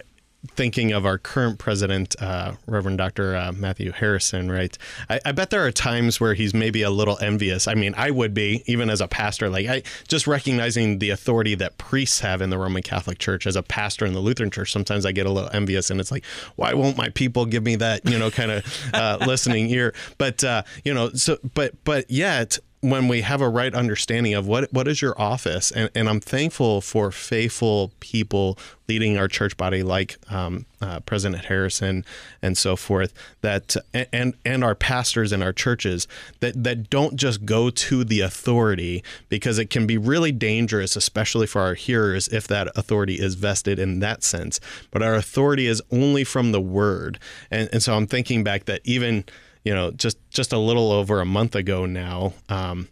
thinking 0.56 0.92
of 0.92 1.06
our 1.06 1.18
current 1.18 1.60
president, 1.60 2.16
uh, 2.22 2.54
Reverend 2.66 2.98
Dr. 2.98 3.36
Uh, 3.36 3.52
Matthew 3.52 3.92
Harrison, 3.92 4.52
right? 4.52 4.78
I, 5.10 5.20
I 5.26 5.32
bet 5.32 5.50
there 5.50 5.66
are 5.66 5.72
times 5.72 6.20
where 6.20 6.34
he's 6.34 6.54
maybe 6.54 6.82
a 6.82 6.90
little 6.90 7.18
envious. 7.22 7.68
I 7.68 7.74
mean, 7.74 7.94
I 7.98 8.12
would 8.12 8.34
be, 8.34 8.64
even 8.66 8.90
as 8.90 9.02
a 9.02 9.08
pastor, 9.08 9.50
like 9.50 9.68
I 9.68 9.84
just 10.08 10.28
recognizing 10.28 11.00
the 11.00 11.10
authority 11.10 11.56
that 11.56 11.78
priests 11.78 12.20
have 12.22 12.42
in 12.42 12.50
the 12.50 12.58
Roman 12.58 12.84
Catholic 12.84 13.18
Church 13.18 13.46
as 13.48 13.56
a 13.56 13.64
pastor 13.64 14.06
in 14.06 14.14
the 14.14 14.20
Lutheran 14.20 14.52
Church. 14.52 14.72
Sometimes 14.72 15.06
I 15.06 15.12
get 15.12 15.26
a 15.26 15.32
little 15.32 15.50
envious, 15.54 15.90
and 15.90 16.00
it's 16.00 16.12
like, 16.12 16.26
why 16.56 16.74
won't 16.74 16.98
my 16.98 17.10
people 17.10 17.46
give 17.46 17.64
me 17.64 17.76
that, 17.78 18.08
you 18.10 18.18
know, 18.18 18.32
kind 18.32 18.52
of 18.52 18.90
uh, 18.94 19.18
listening 19.26 19.70
ear? 19.70 19.94
But 20.18 20.44
uh, 20.44 20.64
you 20.84 20.94
know, 20.94 21.10
so 21.12 21.38
but 21.54 21.74
but 21.84 22.10
yet 22.10 22.60
when 22.82 23.08
we 23.08 23.22
have 23.22 23.42
a 23.42 23.50
right 23.50 23.74
understanding 23.74 24.34
of 24.34 24.48
what 24.48 24.72
what 24.72 24.88
is 24.88 25.02
your 25.02 25.20
office? 25.20 25.72
And, 25.72 25.90
and 25.96 26.08
i'm 26.08 26.20
thankful 26.20 26.82
for 26.82 27.12
faithful 27.12 27.92
people 28.00 28.58
leading 28.88 29.18
our 29.18 29.28
church 29.28 29.58
body 29.58 29.84
like 29.84 30.18
um, 30.30 30.66
uh, 30.80 31.00
president 31.02 31.46
harrison 31.46 32.06
and 32.42 32.58
so 32.58 32.76
forth 32.76 33.14
that 33.42 33.76
and 34.14 34.36
and 34.46 34.64
our 34.64 34.76
pastors 34.76 35.34
in 35.34 35.42
our 35.42 35.52
churches 35.52 36.08
that 36.40 36.64
that 36.64 36.90
don't 36.90 37.16
just 37.16 37.46
go 37.46 37.70
to 37.70 38.04
the 38.04 38.22
authority 38.22 39.04
because 39.28 39.58
it 39.58 39.70
can 39.70 39.88
be 39.88 39.98
really 39.98 40.32
dangerous 40.32 40.96
especially 40.96 41.48
for 41.48 41.62
our 41.62 41.74
hearers 41.74 42.28
if 42.28 42.48
that 42.48 42.68
authority 42.76 43.16
is 43.16 43.36
vested 43.36 43.80
in 43.80 44.00
that 44.00 44.24
sense. 44.24 44.60
But 44.92 45.02
our 45.02 45.16
authority 45.16 45.68
is 45.68 45.82
only 45.92 46.24
from 46.24 46.52
the 46.52 46.62
word. 46.62 47.20
And 47.50 47.70
and 47.74 47.82
so 47.82 47.96
i'm 47.96 48.08
thinking 48.08 48.44
back 48.44 48.66
that 48.66 48.82
even 48.84 49.26
you 49.64 49.74
know, 49.74 49.92
just 49.92 50.18
just 50.30 50.54
a 50.54 50.58
little 50.58 50.92
over 50.92 51.20
a 51.22 51.26
month 51.26 51.56
ago 51.56 51.86
now, 51.86 52.34
um, 52.50 52.88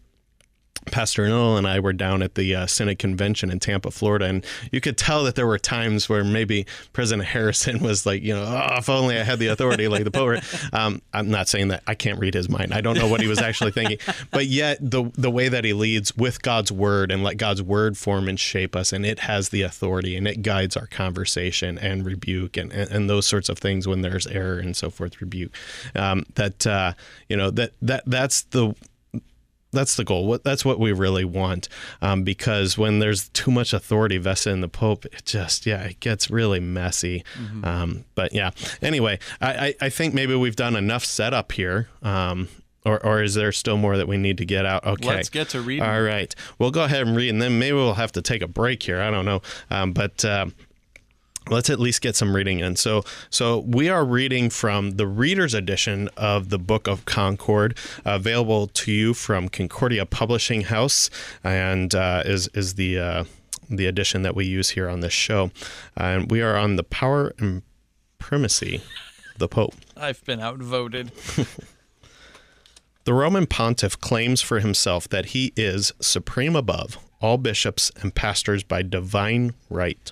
Pastor 0.86 1.28
Noel 1.28 1.58
and 1.58 1.67
I 1.67 1.80
were 1.80 1.93
down 1.93 2.21
at 2.21 2.36
the 2.36 2.56
uh, 2.56 2.67
Synod 2.67 3.00
convention 3.00 3.50
in 3.50 3.60
Tampa, 3.60 3.91
Florida, 3.91 4.26
and 4.26 4.45
you 4.71 4.82
could 4.82 4.98
tell 4.98 5.24
that 5.24 5.36
there 5.36 5.48
were 5.48 5.58
times 5.58 6.08
where 6.08 6.24
maybe 6.24 6.65
President 6.93 7.28
Harrison 7.28 7.80
was 7.80 8.06
like, 8.06 8.21
you 8.21 8.34
know, 8.34 8.43
oh, 8.43 8.76
if 8.78 8.89
only 8.89 9.19
I 9.19 9.24
had 9.24 9.39
the 9.39 9.48
authority 9.48 9.88
like 9.88 10.04
the 10.04 10.12
Pope. 10.12 10.26
Um, 10.74 11.02
I'm 11.13 11.30
not 11.30 11.48
saying 11.48 11.67
that 11.69 11.84
I 11.88 11.95
can't 11.95 12.19
read 12.19 12.34
his 12.34 12.50
mind. 12.50 12.74
I 12.74 12.82
don't 12.82 12.98
know 12.98 13.08
what 13.08 13.21
he 13.21 13.28
was 13.28 13.39
actually 13.39 13.71
thinking, 13.71 13.98
but 14.32 14.48
yet 14.48 14.78
the 14.82 15.12
the 15.15 15.30
way 15.30 15.50
that 15.50 15.63
he 15.63 15.74
leads 15.74 16.15
with 16.15 16.41
God's 16.41 16.71
word 16.71 17.12
and 17.12 17.24
let 17.24 17.38
God's 17.38 17.62
word 17.62 17.98
form 17.98 18.28
and 18.28 18.39
shape 18.39 18.76
us, 18.76 18.91
and 18.91 19.06
it 19.06 19.19
has 19.19 19.50
the 19.50 19.62
authority 19.62 20.15
and 20.15 20.28
it 20.28 20.41
guides 20.41 20.76
our 20.76 20.88
conversation 20.88 21.78
and 21.78 22.06
rebuke 22.06 22.58
and 22.58 22.71
and, 22.71 22.91
and 22.91 23.10
those 23.10 23.28
sorts 23.28 23.50
of 23.50 23.60
things 23.60 23.88
when 23.88 24.02
there's 24.02 24.28
error 24.28 24.60
and 24.60 24.76
so 24.76 24.89
forth. 24.89 25.21
Rebuke 25.21 25.52
um, 25.95 26.26
that 26.36 26.65
uh, 26.65 26.93
you 27.30 27.38
know 27.38 27.52
that 27.52 27.71
that 27.82 28.04
that's 28.06 28.43
the 28.43 28.74
that's 29.76 29.96
the 29.96 30.04
goal. 30.04 30.26
What 30.26 30.44
that's 30.44 30.66
what 30.66 30.80
we 30.80 30.92
really 30.92 31.26
want. 31.26 31.70
Um, 32.02 32.24
because 32.24 32.78
when 32.78 33.00
there's 33.00 33.30
too 33.30 33.52
much 33.52 33.74
authority 33.74 34.18
vested 34.18 34.54
in 34.54 34.62
the 34.62 34.68
Pope, 34.68 35.06
it 35.06 35.24
just 35.26 35.66
yeah, 35.66 35.84
it 35.84 36.00
gets 36.00 36.32
really 36.32 36.60
messy. 36.60 37.24
Um, 37.64 38.06
but 38.16 38.34
yeah. 38.34 38.52
Anyway, 38.82 39.20
I, 39.42 39.68
I, 39.68 39.76
I 39.82 39.90
think 39.90 40.14
maybe 40.14 40.36
we've 40.36 40.56
done 40.56 40.76
enough 40.76 41.06
setup 41.06 41.52
here. 41.52 41.90
Um, 42.02 42.48
or, 42.86 43.04
or 43.04 43.24
is 43.24 43.34
there 43.34 43.52
still 43.52 43.78
more 43.78 43.98
that 43.98 44.08
we 44.08 44.18
need 44.18 44.38
to 44.38 44.46
get 44.46 44.66
out? 44.66 44.86
Okay. 44.86 45.08
Let's 45.08 45.30
get 45.30 45.50
to 45.50 45.62
reading. 45.62 45.84
All 45.84 46.02
right. 46.02 46.34
We'll 46.60 46.72
go 46.72 46.84
ahead 46.84 47.08
and 47.08 47.18
read, 47.18 47.30
and 47.30 47.42
then 47.42 47.58
maybe 47.58 47.76
we'll 47.76 47.96
have 47.96 48.12
to 48.14 48.22
take 48.22 48.44
a 48.44 48.48
break 48.48 48.84
here. 48.84 49.02
I 49.02 49.12
don't 49.12 49.26
know. 49.26 49.42
Um, 49.70 49.92
but. 49.92 50.24
Uh, 50.24 50.48
let's 51.49 51.69
at 51.69 51.79
least 51.79 52.01
get 52.01 52.15
some 52.15 52.36
reading 52.36 52.60
in. 52.60 52.75
So, 52.75 53.03
so 53.29 53.60
we 53.60 53.89
are 53.89 54.03
reading 54.05 54.49
from 54.49 54.91
the 54.91 55.08
Reader's 55.08 55.53
Edition 55.53 56.10
of 56.17 56.49
the 56.49 56.60
Book 56.60 56.88
of 56.88 57.05
Concord, 57.05 57.77
available 58.03 58.67
to 58.67 58.91
you 58.91 59.13
from 59.13 59.49
Concordia 59.49 60.05
Publishing 60.05 60.62
House, 60.62 61.10
and 61.43 61.93
uh, 61.93 62.23
is 62.25 62.47
is 62.49 62.75
the 62.75 62.99
uh, 62.99 63.23
the 63.69 63.86
edition 63.88 64.21
that 64.23 64.36
we 64.36 64.45
use 64.45 64.71
here 64.71 64.89
on 64.89 64.99
this 64.99 65.13
show. 65.13 65.51
And 65.95 66.29
we 66.29 66.41
are 66.41 66.55
on 66.55 66.75
the 66.75 66.84
power 66.84 67.34
and 67.39 67.63
primacy 68.19 68.75
of 69.34 69.39
the 69.39 69.47
Pope. 69.47 69.75
I've 69.97 70.23
been 70.25 70.39
outvoted. 70.39 71.12
The 73.05 73.13
Roman 73.13 73.45
pontiff 73.45 74.01
claims 74.01 74.41
for 74.41 74.60
himself 74.60 75.08
that 75.10 75.27
he 75.27 75.53
is 75.55 75.91
supreme 76.01 76.55
above 76.55 76.97
all 77.21 77.38
bishops 77.38 77.91
and 78.01 78.13
pastors 78.13 78.63
by 78.63 78.81
divine 78.81 79.53
right. 79.69 80.12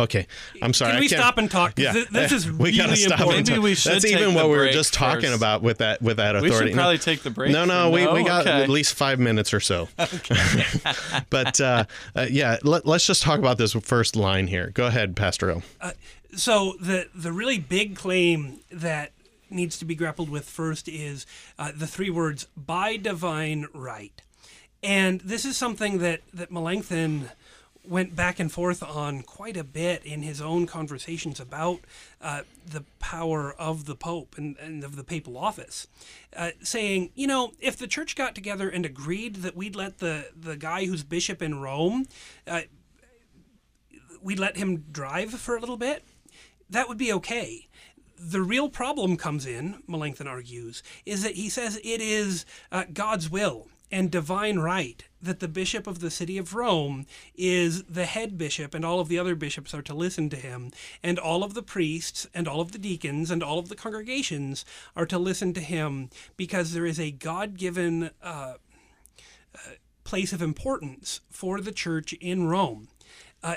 Okay, 0.00 0.26
I'm 0.62 0.72
sorry. 0.72 0.92
Can 0.92 1.00
we 1.00 1.08
stop 1.08 1.38
and 1.38 1.50
talk? 1.50 1.76
Yeah, 1.78 1.92
thi- 1.92 2.06
this 2.10 2.30
is 2.30 2.50
we 2.52 2.78
really 2.78 2.94
stop 2.96 3.18
important. 3.20 3.48
Maybe 3.48 3.58
we 3.60 3.74
should 3.74 3.94
That's 3.94 4.04
even 4.04 4.32
what 4.34 4.48
we 4.48 4.56
were 4.56 4.68
just 4.70 4.94
talking 4.94 5.22
first. 5.30 5.36
about 5.36 5.62
with 5.62 5.78
that 5.78 6.00
with 6.00 6.18
that 6.18 6.36
authority. 6.36 6.56
We 6.66 6.70
should 6.70 6.74
probably 6.76 6.98
take 6.98 7.22
the 7.22 7.30
break. 7.30 7.50
no, 7.50 7.64
no, 7.64 7.90
we, 7.90 8.06
we 8.06 8.22
got 8.22 8.46
Okay. 8.46 8.62
at 8.62 8.68
least 8.68 8.94
five 8.94 9.18
minutes 9.18 9.52
or 9.52 9.60
so. 9.60 9.88
but 11.30 11.60
uh, 11.60 11.84
uh, 12.14 12.26
yeah, 12.30 12.58
let, 12.62 12.86
us 12.86 13.06
just 13.06 13.22
talk 13.22 13.38
about 13.38 13.58
this 13.58 13.72
first 13.72 14.16
line 14.16 14.46
here. 14.46 14.70
Go 14.72 14.86
ahead, 14.86 15.16
Pastor 15.16 15.50
O. 15.50 15.62
So 16.36 16.74
the 16.80 17.08
the 17.14 17.32
really 17.32 17.58
big 17.58 17.96
claim 17.96 18.60
that 18.70 19.12
needs 19.50 19.78
to 19.78 19.84
be 19.84 19.94
grappled 19.94 20.28
with 20.28 20.44
first 20.44 20.86
is 20.88 21.26
uh, 21.58 21.72
the 21.74 21.86
three 21.86 22.10
words 22.10 22.46
"by 22.56 22.96
divine 22.96 23.66
right," 23.74 24.22
and 24.82 25.20
this 25.22 25.44
is 25.44 25.56
something 25.56 25.98
that 25.98 26.20
that 26.32 26.52
Melanchthon 26.52 27.30
went 27.88 28.14
back 28.14 28.38
and 28.38 28.52
forth 28.52 28.82
on 28.82 29.22
quite 29.22 29.56
a 29.56 29.64
bit 29.64 30.04
in 30.04 30.22
his 30.22 30.40
own 30.40 30.66
conversations 30.66 31.40
about 31.40 31.80
uh, 32.20 32.42
the 32.66 32.84
power 32.98 33.52
of 33.58 33.86
the 33.86 33.94
Pope 33.94 34.36
and, 34.36 34.56
and 34.58 34.84
of 34.84 34.96
the 34.96 35.04
papal 35.04 35.36
office, 35.36 35.86
uh, 36.36 36.50
saying, 36.62 37.10
you 37.14 37.26
know, 37.26 37.52
if 37.60 37.76
the 37.76 37.86
church 37.86 38.14
got 38.14 38.34
together 38.34 38.68
and 38.68 38.84
agreed 38.84 39.36
that 39.36 39.56
we'd 39.56 39.76
let 39.76 39.98
the 39.98 40.28
the 40.36 40.56
guy 40.56 40.84
who's 40.84 41.02
bishop 41.02 41.40
in 41.42 41.60
Rome, 41.60 42.06
uh, 42.46 42.62
we'd 44.22 44.38
let 44.38 44.56
him 44.56 44.84
drive 44.90 45.30
for 45.30 45.56
a 45.56 45.60
little 45.60 45.76
bit, 45.76 46.04
that 46.68 46.88
would 46.88 46.98
be 46.98 47.12
okay. 47.12 47.68
The 48.20 48.42
real 48.42 48.68
problem 48.68 49.16
comes 49.16 49.46
in, 49.46 49.82
Melanchthon 49.86 50.26
argues, 50.26 50.82
is 51.06 51.22
that 51.22 51.36
he 51.36 51.48
says 51.48 51.76
it 51.76 52.00
is 52.00 52.44
uh, 52.72 52.84
God's 52.92 53.30
will 53.30 53.68
and 53.90 54.10
divine 54.10 54.58
right 54.58 55.04
that 55.20 55.40
the 55.40 55.48
bishop 55.48 55.86
of 55.86 56.00
the 56.00 56.10
city 56.10 56.38
of 56.38 56.54
Rome 56.54 57.06
is 57.34 57.84
the 57.84 58.06
head 58.06 58.38
bishop 58.38 58.74
and 58.74 58.84
all 58.84 59.00
of 59.00 59.08
the 59.08 59.18
other 59.18 59.34
bishops 59.34 59.74
are 59.74 59.82
to 59.82 59.94
listen 59.94 60.28
to 60.30 60.36
him 60.36 60.70
and 61.02 61.18
all 61.18 61.42
of 61.42 61.54
the 61.54 61.62
priests 61.62 62.26
and 62.34 62.46
all 62.46 62.60
of 62.60 62.72
the 62.72 62.78
deacons 62.78 63.30
and 63.30 63.42
all 63.42 63.58
of 63.58 63.68
the 63.68 63.76
congregations 63.76 64.64
are 64.94 65.06
to 65.06 65.18
listen 65.18 65.52
to 65.54 65.60
him 65.60 66.10
because 66.36 66.72
there 66.72 66.86
is 66.86 67.00
a 67.00 67.10
God-given 67.10 68.10
uh, 68.22 68.54
uh, 69.54 69.58
place 70.04 70.32
of 70.32 70.42
importance 70.42 71.20
for 71.30 71.60
the 71.60 71.72
church 71.72 72.12
in 72.14 72.46
Rome. 72.46 72.88
Uh, 73.42 73.56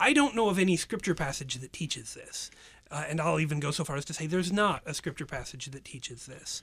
I 0.00 0.12
don't 0.12 0.34
know 0.34 0.48
of 0.48 0.58
any 0.58 0.76
scripture 0.76 1.14
passage 1.14 1.56
that 1.56 1.72
teaches 1.72 2.14
this. 2.14 2.50
Uh, 2.90 3.04
and 3.08 3.20
I'll 3.20 3.40
even 3.40 3.60
go 3.60 3.70
so 3.70 3.84
far 3.84 3.96
as 3.96 4.04
to 4.06 4.14
say 4.14 4.26
there's 4.26 4.52
not 4.52 4.82
a 4.86 4.94
scripture 4.94 5.26
passage 5.26 5.66
that 5.66 5.84
teaches 5.84 6.26
this. 6.26 6.62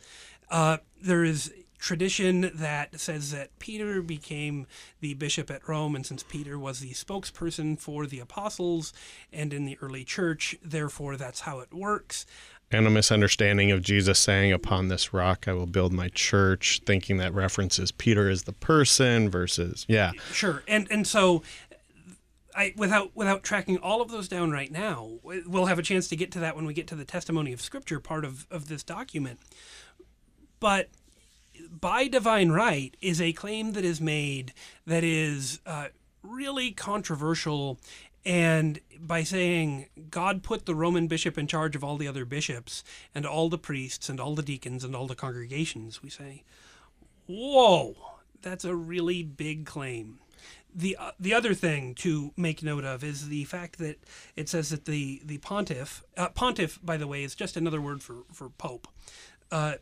Uh, 0.50 0.78
there 1.02 1.24
is 1.24 1.54
tradition 1.82 2.52
that 2.54 3.00
says 3.00 3.32
that 3.32 3.58
Peter 3.60 4.02
became 4.02 4.68
the 5.02 5.16
bishop 5.16 5.50
at 5.50 5.68
Rome, 5.68 5.96
and 5.96 6.06
since 6.06 6.24
Peter 6.24 6.58
was 6.58 6.80
the 6.80 6.92
spokesperson 6.92 7.78
for 7.78 8.06
the 8.06 8.20
apostles 8.20 8.94
and 9.34 9.52
in 9.52 9.66
the 9.66 9.78
early 9.82 10.06
church, 10.06 10.56
therefore 10.64 11.18
that's 11.18 11.42
how 11.42 11.60
it 11.60 11.74
works. 11.74 12.26
And 12.72 12.88
a 12.88 12.90
misunderstanding 12.90 13.72
of 13.72 13.82
Jesus 13.82 14.18
saying, 14.20 14.54
Upon 14.54 14.88
this 14.88 15.12
rock 15.12 15.48
I 15.48 15.54
will 15.54 15.66
build 15.66 15.92
my 15.92 16.08
church, 16.10 16.82
thinking 16.86 17.18
that 17.18 17.34
references 17.34 17.92
Peter 17.92 18.30
as 18.30 18.44
the 18.44 18.54
person 18.54 19.30
versus, 19.30 19.86
yeah. 19.90 20.12
Sure. 20.32 20.64
And, 20.70 20.88
and 20.90 21.06
so 21.06 21.42
I, 22.56 22.74
without 22.78 23.12
without 23.16 23.44
tracking 23.44 23.78
all 23.78 24.02
of 24.02 24.12
those 24.12 24.28
down 24.28 24.52
right 24.52 24.72
now, 24.72 25.20
we'll 25.24 25.66
have 25.66 25.80
a 25.80 25.84
chance 25.84 26.08
to 26.10 26.16
get 26.16 26.32
to 26.34 26.40
that 26.40 26.56
when 26.56 26.66
we 26.66 26.74
get 26.74 26.88
to 26.88 26.96
the 26.96 27.06
testimony 27.06 27.52
of 27.52 27.62
Scripture 27.62 28.00
part 28.00 28.24
of, 28.24 28.48
of 28.52 28.68
this 28.68 28.84
document. 28.84 29.40
But 30.60 30.90
by 31.70 32.08
divine 32.08 32.52
right 32.52 32.96
is 33.02 33.22
a 33.22 33.34
claim 33.34 33.74
that 33.74 33.86
is 33.86 34.02
made 34.02 34.54
that 34.86 35.04
is 35.04 35.60
uh, 35.66 35.88
really 36.24 36.72
controversial. 36.72 37.80
And 38.24 38.80
by 39.00 39.24
saying 39.24 39.88
God 40.10 40.44
put 40.44 40.66
the 40.66 40.76
Roman 40.76 41.08
bishop 41.08 41.38
in 41.38 41.48
charge 41.48 41.76
of 41.76 41.84
all 41.84 41.98
the 41.98 42.08
other 42.08 42.26
bishops 42.26 42.84
and 43.16 43.26
all 43.26 43.50
the 43.50 43.58
priests 43.58 44.10
and 44.10 44.20
all 44.20 44.36
the 44.36 44.44
deacons 44.44 44.84
and 44.84 44.96
all 44.96 45.08
the 45.08 45.16
congregations, 45.16 46.04
we 46.04 46.10
say, 46.10 46.44
whoa, 47.26 47.96
that's 48.42 48.64
a 48.64 48.76
really 48.76 49.24
big 49.24 49.66
claim 49.66 50.20
the 50.74 50.96
uh, 50.98 51.12
the 51.20 51.34
other 51.34 51.54
thing 51.54 51.94
to 51.96 52.32
make 52.38 52.64
note 52.64 52.84
of 52.84 53.04
is 53.04 53.28
the 53.28 53.44
fact 53.46 53.78
that 53.80 53.98
it 54.36 54.48
says 54.48 54.70
that 54.70 54.86
the 54.86 55.22
the 55.26 55.38
pontiff 55.40 56.04
uh, 56.18 56.30
pontiff 56.30 56.80
by 56.84 56.98
the 56.98 57.08
way 57.08 57.24
is 57.24 57.36
just 57.36 57.58
another 57.58 57.82
word 57.82 58.02
for 58.02 58.24
for 58.32 58.50
pope 58.50 58.88
uh, 59.52 59.76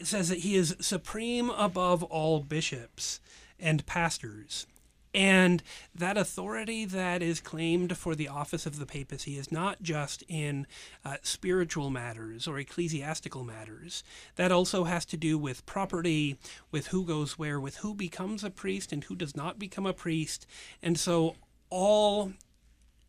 it 0.00 0.06
says 0.06 0.28
that 0.28 0.38
he 0.38 0.56
is 0.56 0.76
supreme 0.80 1.50
above 1.50 2.02
all 2.02 2.40
bishops 2.40 3.20
and 3.58 3.84
pastors 3.86 4.66
and 5.12 5.62
that 5.94 6.16
authority 6.16 6.84
that 6.84 7.22
is 7.22 7.40
claimed 7.40 7.96
for 7.96 8.14
the 8.14 8.28
office 8.28 8.64
of 8.64 8.78
the 8.78 8.86
papacy 8.86 9.36
is 9.36 9.50
not 9.50 9.82
just 9.82 10.22
in 10.28 10.66
uh, 11.04 11.16
spiritual 11.22 11.90
matters 11.90 12.46
or 12.46 12.58
ecclesiastical 12.58 13.42
matters. 13.42 14.04
That 14.36 14.52
also 14.52 14.84
has 14.84 15.04
to 15.06 15.16
do 15.16 15.36
with 15.36 15.66
property, 15.66 16.36
with 16.70 16.88
who 16.88 17.04
goes 17.04 17.38
where, 17.38 17.58
with 17.58 17.78
who 17.78 17.94
becomes 17.94 18.44
a 18.44 18.50
priest 18.50 18.92
and 18.92 19.02
who 19.04 19.16
does 19.16 19.36
not 19.36 19.58
become 19.58 19.86
a 19.86 19.92
priest. 19.92 20.46
And 20.80 20.98
so 20.98 21.34
all 21.70 22.32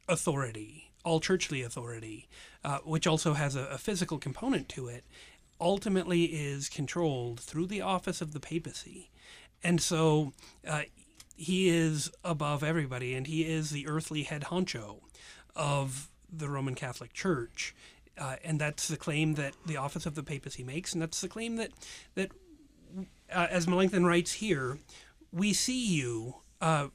authority, 0.09 0.91
all 1.05 1.19
churchly 1.19 1.61
authority, 1.61 2.27
uh, 2.63 2.79
which 2.79 3.05
also 3.05 3.33
has 3.33 3.55
a, 3.55 3.65
a 3.65 3.77
physical 3.77 4.17
component 4.17 4.69
to 4.69 4.87
it, 4.87 5.03
ultimately 5.61 6.25
is 6.25 6.67
controlled 6.67 7.39
through 7.39 7.67
the 7.67 7.81
office 7.81 8.19
of 8.19 8.33
the 8.33 8.39
papacy. 8.39 9.11
And 9.63 9.79
so 9.79 10.33
uh, 10.67 10.83
he 11.35 11.69
is 11.69 12.11
above 12.23 12.63
everybody, 12.63 13.13
and 13.13 13.27
he 13.27 13.43
is 13.43 13.69
the 13.69 13.87
earthly 13.87 14.23
head 14.23 14.45
honcho 14.45 15.01
of 15.55 16.09
the 16.31 16.49
Roman 16.49 16.75
Catholic 16.75 17.13
Church. 17.13 17.75
Uh, 18.17 18.35
and 18.43 18.59
that's 18.59 18.87
the 18.87 18.97
claim 18.97 19.35
that 19.35 19.53
the 19.65 19.77
office 19.77 20.05
of 20.05 20.15
the 20.15 20.23
papacy 20.23 20.63
makes, 20.63 20.93
and 20.93 21.01
that's 21.01 21.21
the 21.21 21.29
claim 21.29 21.55
that 21.55 21.71
that 22.15 22.31
uh, 23.31 23.47
as 23.49 23.67
Melanchthon 23.67 24.05
writes 24.05 24.33
here, 24.33 24.77
we 25.31 25.53
see 25.53 25.85
you, 25.87 26.35
uh, 26.59 26.87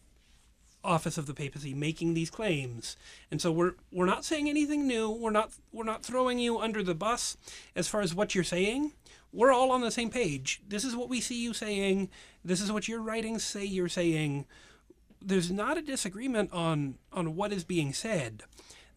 office 0.87 1.19
of 1.19 1.27
the 1.27 1.35
papacy, 1.35 1.75
making 1.75 2.15
these 2.15 2.31
claims, 2.31 2.97
and 3.31 3.41
so 3.41 3.53
we're 3.53 3.75
we're 3.91 4.07
not 4.07 4.25
saying 4.25 4.49
anything 4.49 4.87
new. 4.87 5.11
We're 5.11 5.31
not 5.31 5.53
we're 5.73 5.85
not 5.85 6.05
throwing 6.05 6.39
you 6.39 6.59
under 6.59 6.83
the 6.83 6.95
bus 6.95 7.37
as 7.75 7.89
far 7.89 8.01
as 8.01 8.15
what 8.15 8.35
you're 8.35 8.45
saying 8.45 8.93
we're 9.37 9.53
all 9.53 9.71
on 9.71 9.83
the 9.83 9.91
same 9.91 10.11
page. 10.11 10.63
This 10.67 10.83
is 10.83 10.97
what 10.97 11.11
we 11.11 11.21
see 11.21 11.43
you 11.43 11.53
saying. 11.53 12.09
This 12.43 12.61
is 12.61 12.73
what 12.73 12.89
your 12.89 13.03
writings 13.03 13.45
say 13.45 13.65
you're 13.65 13.89
saying. 13.89 14.47
There's 15.21 15.51
not 15.51 15.77
a 15.77 15.83
disagreement 15.83 16.53
on 16.53 16.97
on 17.13 17.37
what 17.37 17.53
is 17.53 17.63
being 17.63 17.93
said. 17.93 18.45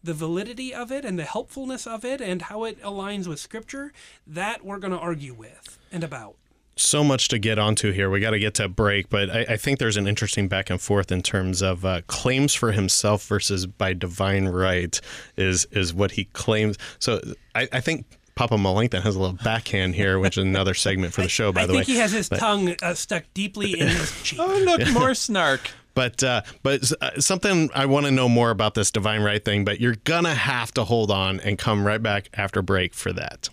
The 0.02 0.14
validity 0.14 0.72
of 0.72 0.90
it 0.90 1.04
and 1.04 1.18
the 1.18 1.24
helpfulness 1.24 1.86
of 1.86 2.06
it 2.06 2.22
and 2.22 2.42
how 2.42 2.64
it 2.64 2.80
aligns 2.80 3.26
with 3.26 3.38
scripture, 3.38 3.92
that 4.26 4.64
we're 4.64 4.78
going 4.78 4.94
to 4.94 4.98
argue 4.98 5.34
with 5.34 5.78
and 5.92 6.02
about 6.02 6.36
so 6.80 7.04
much 7.04 7.28
to 7.28 7.38
get 7.38 7.58
onto 7.58 7.92
here. 7.92 8.10
We 8.10 8.20
got 8.20 8.30
to 8.30 8.38
get 8.38 8.54
to 8.54 8.68
break, 8.68 9.10
but 9.10 9.30
I, 9.30 9.40
I, 9.50 9.56
think 9.56 9.78
there's 9.78 9.96
an 9.96 10.06
interesting 10.06 10.48
back 10.48 10.70
and 10.70 10.80
forth 10.80 11.12
in 11.12 11.22
terms 11.22 11.62
of 11.62 11.84
uh, 11.84 12.00
claims 12.06 12.54
for 12.54 12.72
himself 12.72 13.26
versus 13.26 13.66
by 13.66 13.92
divine 13.92 14.48
right 14.48 15.00
is 15.36 15.66
is 15.70 15.92
what 15.92 16.12
he 16.12 16.24
claims. 16.24 16.76
So 16.98 17.20
I, 17.54 17.68
I 17.72 17.80
think 17.80 18.06
Papa 18.34 18.56
Melanchthon 18.56 19.02
has 19.02 19.16
a 19.16 19.20
little 19.20 19.36
backhand 19.44 19.94
here, 19.94 20.18
which 20.18 20.38
is 20.38 20.44
another 20.44 20.74
segment 20.74 21.12
for 21.12 21.22
the 21.22 21.28
show, 21.28 21.52
by 21.52 21.62
I 21.62 21.66
the 21.66 21.72
way. 21.74 21.80
I 21.80 21.84
think 21.84 21.94
he 21.94 22.00
has 22.00 22.12
his 22.12 22.28
but, 22.28 22.38
tongue 22.38 22.74
uh, 22.82 22.94
stuck 22.94 23.24
deeply 23.34 23.78
in 23.78 23.88
his 23.88 24.10
cheek. 24.22 24.38
oh, 24.40 24.62
look, 24.64 24.88
more 24.92 25.14
snark. 25.14 25.70
But 25.92 26.22
uh, 26.22 26.42
but 26.62 26.90
uh, 27.02 27.20
something 27.20 27.68
I 27.74 27.86
want 27.86 28.06
to 28.06 28.12
know 28.12 28.28
more 28.28 28.50
about 28.50 28.74
this 28.74 28.90
divine 28.90 29.22
right 29.22 29.44
thing, 29.44 29.64
but 29.64 29.80
you're 29.80 29.96
gonna 30.04 30.34
have 30.34 30.72
to 30.74 30.84
hold 30.84 31.10
on 31.10 31.40
and 31.40 31.58
come 31.58 31.86
right 31.86 32.02
back 32.02 32.30
after 32.34 32.62
break 32.62 32.94
for 32.94 33.12
that. 33.12 33.50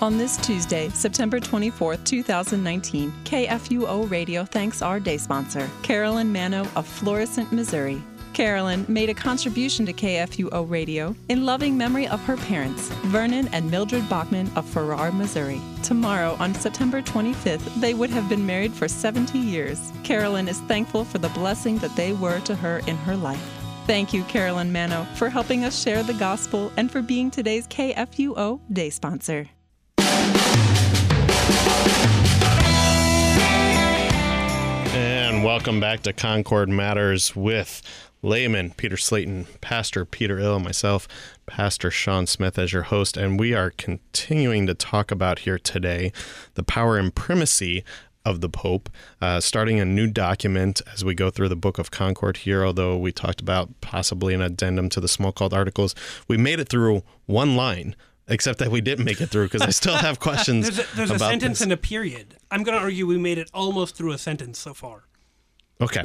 On 0.00 0.16
this 0.16 0.36
Tuesday, 0.36 0.90
September 0.90 1.40
24, 1.40 1.96
2019, 1.96 3.12
KFUO 3.24 4.08
Radio 4.08 4.44
thanks 4.44 4.80
our 4.80 5.00
day 5.00 5.16
sponsor, 5.16 5.68
Carolyn 5.82 6.32
Mano 6.32 6.68
of 6.76 6.86
Florissant, 6.86 7.50
Missouri. 7.50 8.00
Carolyn 8.32 8.86
made 8.86 9.10
a 9.10 9.14
contribution 9.14 9.84
to 9.86 9.92
KFUO 9.92 10.70
Radio 10.70 11.16
in 11.28 11.44
loving 11.44 11.76
memory 11.76 12.06
of 12.06 12.22
her 12.26 12.36
parents, 12.36 12.90
Vernon 13.06 13.48
and 13.48 13.68
Mildred 13.68 14.08
Bachman 14.08 14.48
of 14.54 14.64
Farrar, 14.68 15.10
Missouri. 15.10 15.60
Tomorrow, 15.82 16.36
on 16.38 16.54
September 16.54 17.02
25th, 17.02 17.80
they 17.80 17.92
would 17.92 18.10
have 18.10 18.28
been 18.28 18.46
married 18.46 18.72
for 18.72 18.86
70 18.86 19.36
years. 19.36 19.90
Carolyn 20.04 20.46
is 20.46 20.60
thankful 20.60 21.04
for 21.04 21.18
the 21.18 21.30
blessing 21.30 21.76
that 21.78 21.96
they 21.96 22.12
were 22.12 22.38
to 22.40 22.54
her 22.54 22.82
in 22.86 22.96
her 22.98 23.16
life. 23.16 23.42
Thank 23.88 24.12
you, 24.12 24.22
Carolyn 24.24 24.70
Mano, 24.72 25.08
for 25.16 25.28
helping 25.28 25.64
us 25.64 25.82
share 25.82 26.04
the 26.04 26.14
gospel 26.14 26.70
and 26.76 26.88
for 26.88 27.02
being 27.02 27.32
today's 27.32 27.66
KFUO 27.66 28.60
day 28.72 28.90
sponsor. 28.90 29.48
And 34.94 35.44
welcome 35.44 35.80
back 35.80 36.02
to 36.02 36.12
Concord 36.12 36.68
Matters 36.68 37.36
with 37.36 37.82
layman 38.22 38.72
Peter 38.72 38.96
Slayton, 38.96 39.46
Pastor 39.60 40.04
Peter 40.04 40.38
Ill, 40.38 40.58
myself, 40.58 41.06
Pastor 41.46 41.90
Sean 41.90 42.26
Smith 42.26 42.58
as 42.58 42.72
your 42.72 42.84
host. 42.84 43.16
And 43.16 43.38
we 43.38 43.54
are 43.54 43.70
continuing 43.70 44.66
to 44.66 44.74
talk 44.74 45.10
about 45.10 45.40
here 45.40 45.58
today 45.58 46.12
the 46.54 46.62
power 46.62 46.98
and 46.98 47.14
primacy 47.14 47.84
of 48.24 48.40
the 48.40 48.48
Pope, 48.48 48.90
uh, 49.22 49.40
starting 49.40 49.80
a 49.80 49.84
new 49.84 50.06
document 50.06 50.82
as 50.92 51.04
we 51.04 51.14
go 51.14 51.30
through 51.30 51.48
the 51.48 51.56
Book 51.56 51.78
of 51.78 51.90
Concord 51.90 52.38
here. 52.38 52.64
Although 52.64 52.98
we 52.98 53.12
talked 53.12 53.40
about 53.40 53.80
possibly 53.80 54.34
an 54.34 54.42
addendum 54.42 54.88
to 54.90 55.00
the 55.00 55.06
Smalcald 55.06 55.52
Articles, 55.52 55.94
we 56.26 56.36
made 56.36 56.60
it 56.60 56.68
through 56.68 57.02
one 57.26 57.56
line 57.56 57.96
except 58.28 58.58
that 58.60 58.70
we 58.70 58.80
didn't 58.80 59.04
make 59.04 59.20
it 59.20 59.28
through 59.28 59.46
because 59.46 59.62
I 59.62 59.70
still 59.70 59.96
have 59.96 60.20
questions. 60.20 60.66
there's 60.66 60.78
a, 60.78 60.96
there's 60.96 61.10
a 61.10 61.18
sentence 61.18 61.58
this. 61.58 61.60
and 61.62 61.72
a 61.72 61.76
period. 61.76 62.36
I'm 62.50 62.62
going 62.62 62.76
to 62.76 62.82
argue 62.82 63.06
we 63.06 63.18
made 63.18 63.38
it 63.38 63.50
almost 63.52 63.96
through 63.96 64.12
a 64.12 64.18
sentence 64.18 64.58
so 64.58 64.74
far. 64.74 65.04
Okay, 65.80 66.04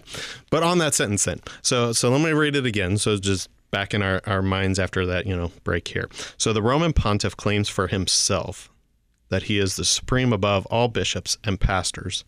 but 0.51 0.62
on 0.62 0.77
that 0.77 0.93
sentence 0.93 1.25
then, 1.25 1.41
so 1.63 1.93
so 1.93 2.12
let 2.12 2.21
me 2.21 2.31
read 2.31 2.55
it 2.55 2.65
again. 2.65 2.97
So 2.99 3.17
just 3.17 3.49
back 3.71 3.95
in 3.95 4.03
our, 4.03 4.21
our 4.27 4.43
minds 4.43 4.77
after 4.77 5.03
that 5.07 5.25
you 5.25 5.36
know 5.36 5.51
break 5.63 5.88
here. 5.88 6.09
So 6.38 6.53
the 6.53 6.62
Roman 6.62 6.93
pontiff 6.93 7.36
claims 7.36 7.69
for 7.69 7.88
himself 7.88 8.69
that 9.29 9.43
he 9.43 9.57
is 9.57 9.75
the 9.75 9.83
supreme 9.86 10.31
above 10.31 10.67
all 10.67 10.89
bishops 10.89 11.39
and 11.43 11.59
pastors 11.59 12.23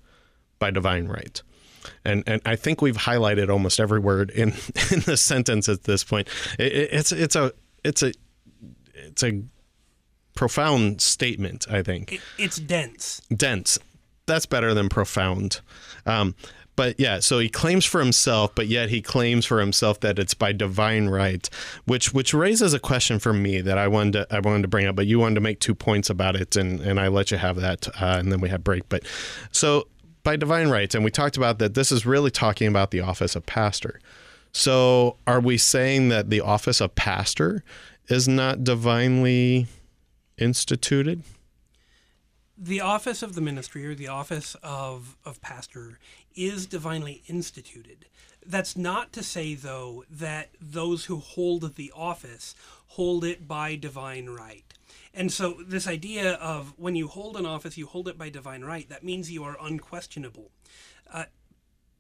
by 0.58 0.72
divine 0.72 1.08
right. 1.08 1.42
And, 2.04 2.24
and 2.26 2.42
I 2.46 2.56
think 2.56 2.82
we've 2.82 2.98
highlighted 2.98 3.50
almost 3.50 3.80
every 3.80 4.00
word 4.00 4.32
in, 4.32 4.50
in 4.92 5.02
the 5.02 5.16
sentence 5.16 5.70
at 5.70 5.84
this 5.84 6.04
point. 6.04 6.28
It, 6.58 6.74
it, 6.74 6.90
it's 6.92 7.12
it's 7.12 7.36
a 7.36 7.54
it's 7.84 8.02
a 8.02 8.12
it's 8.96 9.24
a 9.24 9.44
profound 10.36 11.02
statement, 11.02 11.66
I 11.70 11.82
think. 11.82 12.14
It, 12.14 12.22
it's 12.38 12.58
dense. 12.58 13.22
Dense. 13.36 13.80
That's 14.26 14.46
better 14.46 14.74
than 14.74 14.90
profound. 14.90 15.62
Um, 16.06 16.36
but 16.76 17.00
yeah, 17.00 17.20
so 17.22 17.40
he 17.40 17.48
claims 17.48 17.86
for 17.86 18.02
himself, 18.02 18.54
but 18.54 18.68
yet 18.68 18.90
he 18.90 19.02
claims 19.02 19.46
for 19.46 19.60
himself 19.60 20.02
that 20.02 20.20
it's 20.20 20.34
by 20.34 20.52
divine 20.52 21.08
right, 21.08 21.50
which 21.86 22.14
which 22.14 22.34
raises 22.34 22.74
a 22.74 22.80
question 22.80 23.18
for 23.18 23.32
me 23.32 23.62
that 23.62 23.78
I 23.78 23.88
wanted 23.88 24.30
to 24.30 24.36
I 24.36 24.40
wanted 24.40 24.64
to 24.64 24.68
bring 24.68 24.86
up. 24.86 24.96
But 24.96 25.08
you 25.08 25.20
wanted 25.20 25.36
to 25.36 25.42
make 25.42 25.60
two 25.60 25.76
points 25.76 26.10
about 26.10 26.36
it, 26.36 26.56
and 26.56 26.82
and 26.82 27.00
I 27.00 27.08
let 27.08 27.32
you 27.32 27.38
have 27.38 27.56
that, 27.58 27.88
uh, 28.02 28.18
and 28.20 28.32
then 28.32 28.42
we 28.42 28.50
had 28.50 28.64
break. 28.64 28.90
But 28.90 29.04
so 29.52 29.88
by 30.24 30.36
divine 30.36 30.70
right, 30.70 30.94
and 30.94 31.04
we 31.06 31.12
talked 31.12 31.38
about 31.38 31.60
that. 31.60 31.76
This 31.76 31.92
is 31.92 32.06
really 32.06 32.32
talking 32.32 32.68
about 32.68 32.92
the 32.92 33.00
office 33.00 33.36
of 33.36 33.46
pastor. 33.46 34.02
So 34.52 35.18
are 35.28 35.40
we 35.40 35.58
saying 35.58 36.10
that 36.10 36.30
the 36.30 36.42
office 36.42 36.82
of 36.82 36.96
pastor 36.96 37.64
is 38.08 38.28
not 38.28 38.64
divinely 38.64 39.68
instituted? 40.38 41.24
the 42.58 42.82
office 42.82 43.22
of 43.22 43.36
the 43.36 43.42
ministry 43.42 43.86
or 43.86 43.96
the 43.96 44.08
office 44.08 44.56
of, 44.64 45.18
of 45.26 45.42
pastor 45.42 46.00
is 46.36 46.66
divinely 46.66 47.24
instituted. 47.28 48.06
That's 48.46 48.78
not 48.78 49.12
to 49.14 49.24
say, 49.24 49.56
though, 49.56 50.06
that 50.10 50.50
those 50.62 51.06
who 51.06 51.18
hold 51.18 51.76
the 51.76 51.92
office 51.96 52.56
hold 52.90 53.26
it 53.26 53.48
by 53.48 53.76
divine 53.76 54.28
right. 54.28 54.74
And 55.14 55.32
so, 55.32 55.58
this 55.66 55.88
idea 55.88 56.34
of 56.36 56.74
when 56.78 56.96
you 56.96 57.08
hold 57.08 57.36
an 57.36 57.46
office, 57.46 57.78
you 57.78 57.88
hold 57.88 58.08
it 58.08 58.18
by 58.18 58.30
divine 58.30 58.64
right, 58.64 58.88
that 58.88 59.04
means 59.04 59.32
you 59.32 59.44
are 59.44 59.58
unquestionable. 59.60 60.52
Uh, 61.12 61.26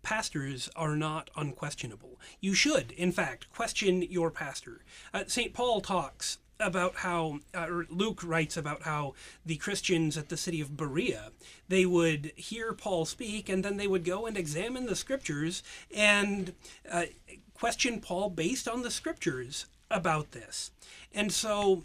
pastors 0.04 0.69
are 0.76 0.95
not 0.95 1.32
unquestionable. 1.36 2.19
You 2.39 2.54
should, 2.54 2.91
in 2.91 3.12
fact, 3.12 3.50
question 3.50 4.04
your 4.04 4.30
pastor. 4.32 4.86
Uh, 5.13 5.24
St. 5.28 5.54
Paul 5.54 5.82
talks 5.82 6.38
about 6.60 6.96
how 6.98 7.39
uh, 7.54 7.68
Luke 7.89 8.24
writes 8.24 8.56
about 8.56 8.84
how 8.84 9.13
the 9.46 9.58
Christians 9.58 10.18
at 10.18 10.30
the 10.30 10.38
city 10.38 10.62
of 10.62 10.78
Berea 10.78 11.32
they 11.68 11.86
would 11.86 12.32
hear 12.36 12.74
Paul 12.74 13.06
speak 13.06 13.50
and 13.50 13.63
then 13.63 13.78
they 13.78 13.88
would 13.88 14.06
go 14.06 14.26
and 14.26 14.38
examine 14.38 14.86
the 14.86 14.96
scriptures 14.96 15.63
and 15.94 16.54
uh, 16.89 17.06
question 17.54 18.00
Paul 18.00 18.30
based 18.30 18.68
on 18.68 18.84
the 18.84 18.91
scriptures 18.91 19.65
about 19.89 20.32
this. 20.32 20.72
And 21.13 21.32
so 21.32 21.84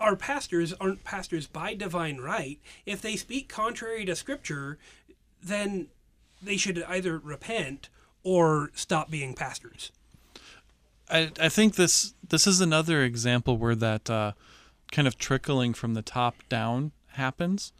our 0.00 0.16
pastors 0.16 0.72
aren't 0.74 1.04
pastors 1.04 1.46
by 1.46 1.74
divine 1.74 2.18
right. 2.18 2.58
If 2.86 3.02
they 3.02 3.16
speak 3.16 3.48
contrary 3.48 4.04
to 4.04 4.14
scripture, 4.14 4.78
then 5.42 5.88
they 6.42 6.56
should 6.56 6.82
either 6.84 7.18
repent 7.18 7.88
or 8.22 8.70
stop 8.74 9.10
being 9.10 9.34
pastors. 9.34 9.90
I, 11.10 11.30
I 11.40 11.48
think 11.48 11.76
this 11.76 12.14
this 12.28 12.46
is 12.46 12.60
another 12.60 13.02
example 13.02 13.56
where 13.56 13.74
that 13.74 14.10
uh, 14.10 14.32
kind 14.92 15.08
of 15.08 15.18
trickling 15.18 15.74
from 15.74 15.94
the 15.94 16.02
top 16.02 16.36
down 16.48 16.92
happens. 17.12 17.72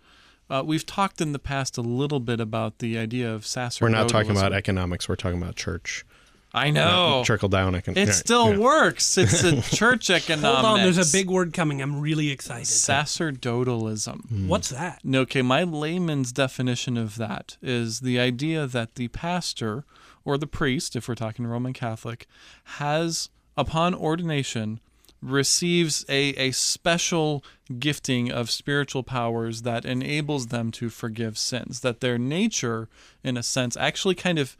Uh, 0.50 0.62
we've 0.64 0.86
talked 0.86 1.20
in 1.20 1.32
the 1.32 1.38
past 1.38 1.76
a 1.76 1.82
little 1.82 2.20
bit 2.20 2.40
about 2.40 2.78
the 2.78 2.96
idea 2.96 3.32
of 3.32 3.42
sacerdotalism. 3.42 3.80
We're 3.82 3.88
not 3.90 4.08
talking 4.08 4.30
about 4.30 4.54
economics. 4.54 5.08
We're 5.08 5.16
talking 5.16 5.40
about 5.40 5.56
church. 5.56 6.06
I 6.54 6.70
know. 6.70 7.22
trickle 7.26 7.50
down. 7.50 7.74
Econ- 7.74 7.96
it 7.96 8.12
still 8.14 8.52
yeah. 8.52 8.58
works. 8.58 9.18
It's 9.18 9.44
a 9.44 9.60
church 9.76 10.08
economics. 10.08 10.66
Hold 10.66 10.78
on, 10.78 10.82
there's 10.82 10.96
a 10.96 11.12
big 11.12 11.28
word 11.28 11.52
coming. 11.52 11.82
I'm 11.82 12.00
really 12.00 12.30
excited. 12.30 12.66
Sacerdotalism. 12.66 14.26
Mm. 14.32 14.48
What's 14.48 14.70
that? 14.70 15.00
Okay, 15.06 15.42
my 15.42 15.62
layman's 15.62 16.32
definition 16.32 16.96
of 16.96 17.16
that 17.16 17.58
is 17.60 18.00
the 18.00 18.18
idea 18.18 18.66
that 18.66 18.94
the 18.94 19.08
pastor 19.08 19.84
or 20.28 20.36
the 20.36 20.46
priest, 20.46 20.94
if 20.94 21.08
we're 21.08 21.14
talking 21.14 21.46
Roman 21.46 21.72
Catholic, 21.72 22.26
has, 22.64 23.30
upon 23.56 23.94
ordination, 23.94 24.78
receives 25.22 26.04
a, 26.06 26.34
a 26.34 26.50
special 26.50 27.42
gifting 27.78 28.30
of 28.30 28.50
spiritual 28.50 29.02
powers 29.02 29.62
that 29.62 29.86
enables 29.86 30.48
them 30.48 30.70
to 30.70 30.90
forgive 30.90 31.38
sins. 31.38 31.80
That 31.80 32.00
their 32.00 32.18
nature, 32.18 32.90
in 33.24 33.38
a 33.38 33.42
sense, 33.42 33.74
actually 33.74 34.16
kind 34.16 34.38
of 34.38 34.54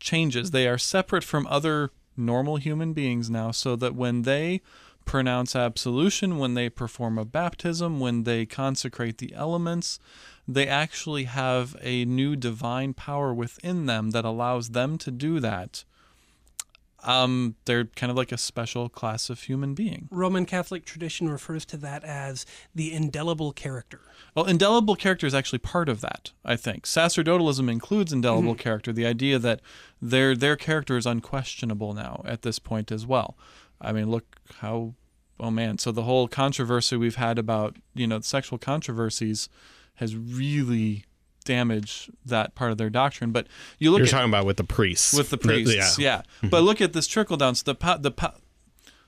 changes. 0.00 0.50
They 0.50 0.66
are 0.66 0.78
separate 0.78 1.22
from 1.22 1.46
other 1.46 1.92
normal 2.16 2.56
human 2.56 2.92
beings 2.92 3.30
now, 3.30 3.52
so 3.52 3.76
that 3.76 3.94
when 3.94 4.22
they 4.22 4.62
pronounce 5.04 5.54
absolution, 5.54 6.38
when 6.38 6.54
they 6.54 6.68
perform 6.68 7.18
a 7.18 7.24
baptism, 7.24 8.00
when 8.00 8.24
they 8.24 8.46
consecrate 8.46 9.18
the 9.18 9.32
elements, 9.32 10.00
they 10.46 10.68
actually 10.68 11.24
have 11.24 11.76
a 11.80 12.04
new 12.04 12.36
divine 12.36 12.94
power 12.94 13.32
within 13.32 13.86
them 13.86 14.10
that 14.10 14.24
allows 14.24 14.70
them 14.70 14.98
to 14.98 15.10
do 15.10 15.40
that. 15.40 15.84
Um, 17.02 17.56
they're 17.66 17.84
kind 17.84 18.10
of 18.10 18.16
like 18.16 18.32
a 18.32 18.38
special 18.38 18.88
class 18.88 19.28
of 19.28 19.42
human 19.42 19.74
being. 19.74 20.08
Roman 20.10 20.46
Catholic 20.46 20.86
tradition 20.86 21.28
refers 21.28 21.66
to 21.66 21.76
that 21.78 22.02
as 22.02 22.46
the 22.74 22.94
indelible 22.94 23.52
character. 23.52 24.00
Well, 24.34 24.46
indelible 24.46 24.96
character 24.96 25.26
is 25.26 25.34
actually 25.34 25.58
part 25.58 25.90
of 25.90 26.00
that, 26.00 26.32
I 26.44 26.56
think. 26.56 26.86
Sacerdotalism 26.86 27.70
includes 27.70 28.12
indelible 28.12 28.54
mm-hmm. 28.54 28.62
character, 28.62 28.90
the 28.90 29.06
idea 29.06 29.38
that 29.38 29.60
their 30.00 30.34
their 30.34 30.56
character 30.56 30.96
is 30.96 31.04
unquestionable 31.04 31.92
now 31.92 32.22
at 32.24 32.40
this 32.40 32.58
point 32.58 32.90
as 32.90 33.06
well. 33.06 33.36
I 33.80 33.92
mean, 33.92 34.10
look 34.10 34.36
how 34.60 34.94
oh 35.38 35.50
man, 35.50 35.78
so 35.78 35.92
the 35.92 36.04
whole 36.04 36.26
controversy 36.26 36.96
we've 36.96 37.16
had 37.16 37.38
about, 37.38 37.76
you 37.94 38.06
know, 38.06 38.20
sexual 38.20 38.58
controversies 38.58 39.48
has 39.94 40.16
really 40.16 41.04
damaged 41.44 42.10
that 42.24 42.54
part 42.54 42.72
of 42.72 42.78
their 42.78 42.90
doctrine. 42.90 43.30
But 43.30 43.46
you 43.78 43.90
look 43.90 43.98
You're 43.98 44.06
at, 44.06 44.10
talking 44.10 44.28
about 44.28 44.46
with 44.46 44.56
the 44.56 44.64
priests. 44.64 45.12
With 45.12 45.30
the 45.30 45.38
priests, 45.38 45.98
yeah. 45.98 46.16
yeah. 46.16 46.22
Mm-hmm. 46.38 46.48
But 46.48 46.62
look 46.62 46.80
at 46.80 46.92
this 46.92 47.06
trickle 47.06 47.36
down. 47.36 47.54
So 47.54 47.72
the 47.72 47.98
the 47.98 48.32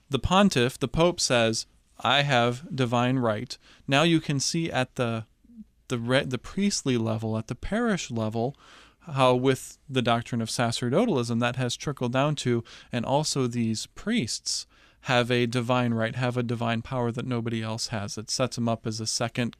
the 0.09 0.19
pontiff, 0.19 0.79
the 0.79 0.87
pope 0.87 1.19
says, 1.19 1.65
"I 1.99 2.21
have 2.21 2.75
divine 2.75 3.19
right." 3.19 3.57
Now 3.87 4.03
you 4.03 4.19
can 4.19 4.39
see 4.39 4.71
at 4.71 4.95
the 4.95 5.25
the 5.89 6.25
the 6.25 6.37
priestly 6.37 6.97
level, 6.97 7.37
at 7.37 7.47
the 7.47 7.55
parish 7.55 8.09
level, 8.09 8.55
how 9.01 9.35
with 9.35 9.77
the 9.89 10.01
doctrine 10.01 10.41
of 10.41 10.49
sacerdotalism 10.49 11.39
that 11.39 11.55
has 11.55 11.75
trickled 11.75 12.13
down 12.13 12.35
to, 12.35 12.63
and 12.91 13.05
also 13.05 13.47
these 13.47 13.87
priests 13.87 14.65
have 15.01 15.31
a 15.31 15.45
divine 15.45 15.93
right, 15.93 16.15
have 16.15 16.37
a 16.37 16.43
divine 16.43 16.81
power 16.81 17.11
that 17.11 17.25
nobody 17.25 17.61
else 17.61 17.87
has. 17.87 18.17
It 18.17 18.29
sets 18.29 18.55
them 18.55 18.67
up 18.67 18.85
as 18.85 18.99
a 18.99 19.07
second 19.07 19.55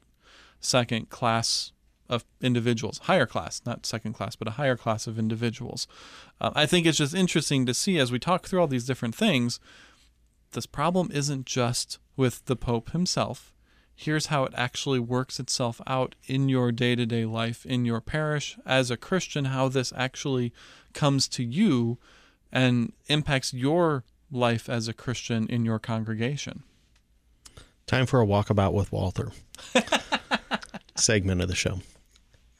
second 0.60 1.10
class 1.10 1.72
of 2.08 2.24
individuals, 2.40 2.98
higher 3.04 3.26
class, 3.26 3.60
not 3.66 3.84
second 3.84 4.14
class, 4.14 4.34
but 4.34 4.48
a 4.48 4.52
higher 4.52 4.76
class 4.76 5.06
of 5.06 5.18
individuals. 5.18 5.86
Uh, 6.40 6.50
I 6.54 6.66
think 6.66 6.86
it's 6.86 6.98
just 6.98 7.14
interesting 7.14 7.66
to 7.66 7.74
see 7.74 7.98
as 7.98 8.10
we 8.10 8.18
talk 8.18 8.46
through 8.46 8.60
all 8.60 8.66
these 8.66 8.86
different 8.86 9.14
things, 9.14 9.60
this 10.52 10.66
problem 10.66 11.10
isn't 11.12 11.44
just 11.44 11.98
with 12.16 12.44
the 12.46 12.56
Pope 12.56 12.90
himself. 12.90 13.52
Here's 13.94 14.26
how 14.26 14.44
it 14.44 14.52
actually 14.56 15.00
works 15.00 15.40
itself 15.40 15.80
out 15.86 16.14
in 16.26 16.48
your 16.48 16.72
day 16.72 16.94
to 16.94 17.04
day 17.04 17.24
life, 17.24 17.66
in 17.66 17.84
your 17.84 18.00
parish, 18.00 18.56
as 18.64 18.90
a 18.90 18.96
Christian, 18.96 19.46
how 19.46 19.68
this 19.68 19.92
actually 19.96 20.52
comes 20.94 21.28
to 21.28 21.42
you 21.42 21.98
and 22.50 22.92
impacts 23.08 23.52
your 23.52 24.04
life 24.30 24.68
as 24.68 24.88
a 24.88 24.94
Christian 24.94 25.46
in 25.48 25.64
your 25.64 25.78
congregation. 25.78 26.62
Time 27.86 28.06
for 28.06 28.20
a 28.20 28.26
walkabout 28.26 28.72
with 28.72 28.92
Walther. 28.92 29.32
segment 30.98 31.40
of 31.40 31.48
the 31.48 31.54
show. 31.54 31.80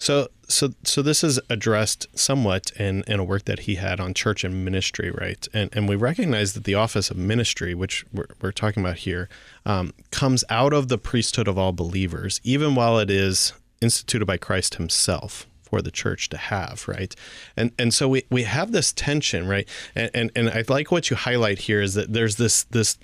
So, 0.00 0.28
so, 0.46 0.74
so 0.84 1.02
this 1.02 1.24
is 1.24 1.40
addressed 1.50 2.06
somewhat 2.16 2.70
in, 2.78 3.02
in 3.08 3.18
a 3.18 3.24
work 3.24 3.46
that 3.46 3.60
he 3.60 3.74
had 3.74 3.98
on 3.98 4.14
church 4.14 4.44
and 4.44 4.64
ministry, 4.64 5.10
right? 5.10 5.46
And 5.52 5.70
and 5.72 5.88
we 5.88 5.96
recognize 5.96 6.52
that 6.52 6.64
the 6.64 6.76
office 6.76 7.10
of 7.10 7.16
ministry, 7.16 7.74
which 7.74 8.04
we're, 8.12 8.28
we're 8.40 8.52
talking 8.52 8.82
about 8.82 8.98
here, 8.98 9.28
um, 9.66 9.92
comes 10.12 10.44
out 10.50 10.72
of 10.72 10.86
the 10.88 10.98
priesthood 10.98 11.48
of 11.48 11.58
all 11.58 11.72
believers, 11.72 12.40
even 12.44 12.76
while 12.76 12.98
it 12.98 13.10
is 13.10 13.52
instituted 13.80 14.26
by 14.26 14.36
Christ 14.36 14.76
Himself 14.76 15.46
for 15.62 15.82
the 15.82 15.90
church 15.90 16.28
to 16.30 16.36
have, 16.36 16.86
right? 16.86 17.14
And 17.56 17.72
and 17.76 17.92
so 17.92 18.08
we, 18.08 18.24
we 18.30 18.44
have 18.44 18.70
this 18.70 18.92
tension, 18.92 19.48
right? 19.48 19.68
And, 19.96 20.10
and 20.14 20.30
and 20.36 20.48
I 20.48 20.62
like 20.68 20.92
what 20.92 21.10
you 21.10 21.16
highlight 21.16 21.60
here 21.60 21.82
is 21.82 21.94
that 21.94 22.12
there's 22.12 22.36
this 22.36 22.62
this 22.64 22.98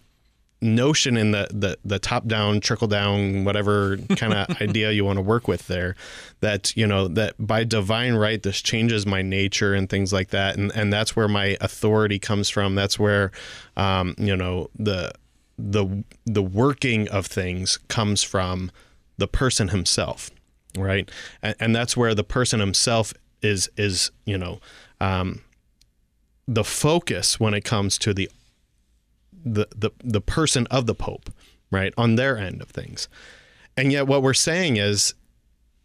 notion 0.64 1.16
in 1.16 1.30
the 1.30 1.46
the, 1.52 1.78
the 1.84 1.98
top 1.98 2.26
down 2.26 2.60
trickle 2.60 2.88
down 2.88 3.44
whatever 3.44 3.98
kind 4.16 4.32
of 4.32 4.48
idea 4.60 4.90
you 4.90 5.04
want 5.04 5.18
to 5.18 5.22
work 5.22 5.46
with 5.46 5.66
there 5.66 5.94
that 6.40 6.76
you 6.76 6.86
know 6.86 7.06
that 7.06 7.34
by 7.38 7.62
divine 7.62 8.14
right 8.14 8.42
this 8.42 8.62
changes 8.62 9.06
my 9.06 9.22
nature 9.22 9.74
and 9.74 9.88
things 9.88 10.12
like 10.12 10.30
that. 10.30 10.56
And 10.56 10.72
and 10.74 10.92
that's 10.92 11.14
where 11.14 11.28
my 11.28 11.56
authority 11.60 12.18
comes 12.18 12.48
from. 12.48 12.74
That's 12.74 12.98
where 12.98 13.30
um, 13.76 14.14
you 14.18 14.36
know 14.36 14.70
the 14.76 15.12
the 15.58 16.02
the 16.26 16.42
working 16.42 17.08
of 17.08 17.26
things 17.26 17.78
comes 17.88 18.22
from 18.22 18.72
the 19.18 19.28
person 19.28 19.68
himself 19.68 20.30
right? 20.76 21.08
And, 21.42 21.54
and 21.60 21.76
that's 21.76 21.96
where 21.96 22.14
the 22.14 22.24
person 22.24 22.60
himself 22.60 23.14
is 23.42 23.70
is 23.76 24.10
you 24.24 24.38
know 24.38 24.60
um, 25.00 25.42
the 26.46 26.64
focus 26.64 27.38
when 27.38 27.54
it 27.54 27.64
comes 27.64 27.98
to 27.98 28.14
the 28.14 28.30
the, 29.44 29.68
the, 29.76 29.90
the 30.02 30.20
person 30.20 30.66
of 30.68 30.86
the 30.86 30.94
Pope, 30.94 31.30
right, 31.70 31.92
on 31.96 32.16
their 32.16 32.38
end 32.38 32.62
of 32.62 32.68
things. 32.68 33.08
And 33.76 33.92
yet, 33.92 34.06
what 34.06 34.22
we're 34.22 34.34
saying 34.34 34.76
is 34.76 35.14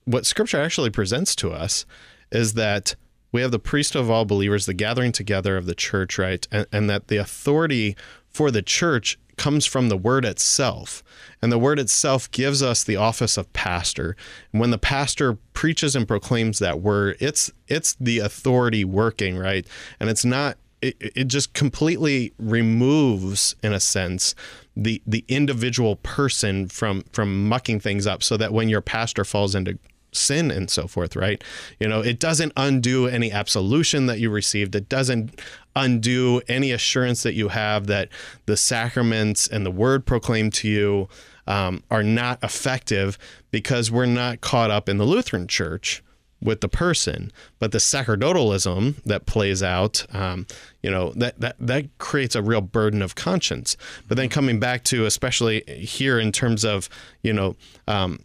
what 0.05 0.25
Scripture 0.25 0.61
actually 0.61 0.89
presents 0.89 1.35
to 1.35 1.51
us 1.51 1.85
is 2.31 2.53
that 2.53 2.95
we 3.31 3.41
have 3.41 3.51
the 3.51 3.59
priest 3.59 3.95
of 3.95 4.09
all 4.09 4.25
believers, 4.25 4.65
the 4.65 4.73
gathering 4.73 5.11
together 5.11 5.55
of 5.55 5.65
the 5.65 5.75
church, 5.75 6.17
right? 6.17 6.47
And, 6.51 6.65
and, 6.71 6.89
that 6.89 7.07
the 7.07 7.17
authority 7.17 7.95
for 8.27 8.49
the 8.49 8.61
church 8.61 9.19
comes 9.37 9.65
from 9.65 9.89
the 9.89 9.97
word 9.97 10.25
itself. 10.25 11.03
And 11.41 11.51
the 11.51 11.59
word 11.59 11.79
itself 11.79 12.29
gives 12.31 12.61
us 12.61 12.83
the 12.83 12.95
office 12.95 13.37
of 13.37 13.51
pastor. 13.53 14.15
And 14.51 14.59
when 14.59 14.71
the 14.71 14.77
pastor 14.77 15.35
preaches 15.53 15.95
and 15.95 16.07
proclaims 16.07 16.59
that 16.59 16.81
word, 16.81 17.17
it's 17.19 17.51
it's 17.67 17.95
the 17.99 18.19
authority 18.19 18.83
working, 18.83 19.37
right? 19.37 19.65
And 19.99 20.09
it's 20.09 20.25
not 20.25 20.57
it, 20.81 20.95
it 20.99 21.27
just 21.27 21.53
completely 21.53 22.33
removes 22.37 23.55
in 23.63 23.73
a 23.73 23.79
sense 23.79 24.35
the 24.75 25.01
the 25.05 25.25
individual 25.27 25.97
person 25.97 26.67
from 26.67 27.03
from 27.11 27.47
mucking 27.47 27.79
things 27.79 28.07
up 28.07 28.23
so 28.23 28.37
that 28.37 28.53
when 28.53 28.69
your 28.69 28.81
pastor 28.81 29.25
falls 29.25 29.55
into 29.55 29.77
sin 30.11 30.49
and 30.49 30.69
so 30.71 30.87
forth 30.87 31.15
right? 31.15 31.43
You 31.79 31.87
know 31.87 32.01
it 32.01 32.19
doesn't 32.19 32.53
undo 32.55 33.07
any 33.07 33.31
absolution 33.31 34.05
that 34.07 34.19
you 34.19 34.29
received. 34.29 34.75
It 34.75 34.89
doesn't 34.89 35.39
undo 35.75 36.41
any 36.47 36.71
assurance 36.71 37.23
that 37.23 37.33
you 37.33 37.49
have 37.49 37.87
that 37.87 38.09
the 38.45 38.57
sacraments 38.57 39.47
and 39.47 39.65
the 39.65 39.71
word 39.71 40.05
proclaimed 40.05 40.53
to 40.55 40.67
you 40.67 41.09
um, 41.47 41.83
are 41.89 42.03
not 42.03 42.41
effective 42.43 43.17
because 43.51 43.91
we're 43.91 44.05
not 44.05 44.41
caught 44.41 44.71
up 44.71 44.87
in 44.87 44.97
the 44.97 45.05
Lutheran 45.05 45.47
Church 45.47 46.03
with 46.41 46.61
the 46.61 46.69
person, 46.69 47.31
but 47.59 47.71
the 47.71 47.79
sacerdotalism 47.79 48.95
that 49.03 49.25
plays 49.25 49.61
out, 49.61 50.05
um, 50.13 50.47
you 50.81 50.89
know, 50.89 51.11
that, 51.15 51.39
that 51.39 51.55
that 51.59 51.97
creates 51.97 52.35
a 52.35 52.41
real 52.41 52.61
burden 52.61 53.01
of 53.01 53.15
conscience. 53.15 53.75
But 54.07 54.17
then 54.17 54.29
coming 54.29 54.59
back 54.59 54.83
to, 54.85 55.05
especially 55.05 55.63
here 55.67 56.19
in 56.19 56.31
terms 56.31 56.63
of, 56.63 56.89
you 57.23 57.33
know, 57.33 57.55
um, 57.87 58.19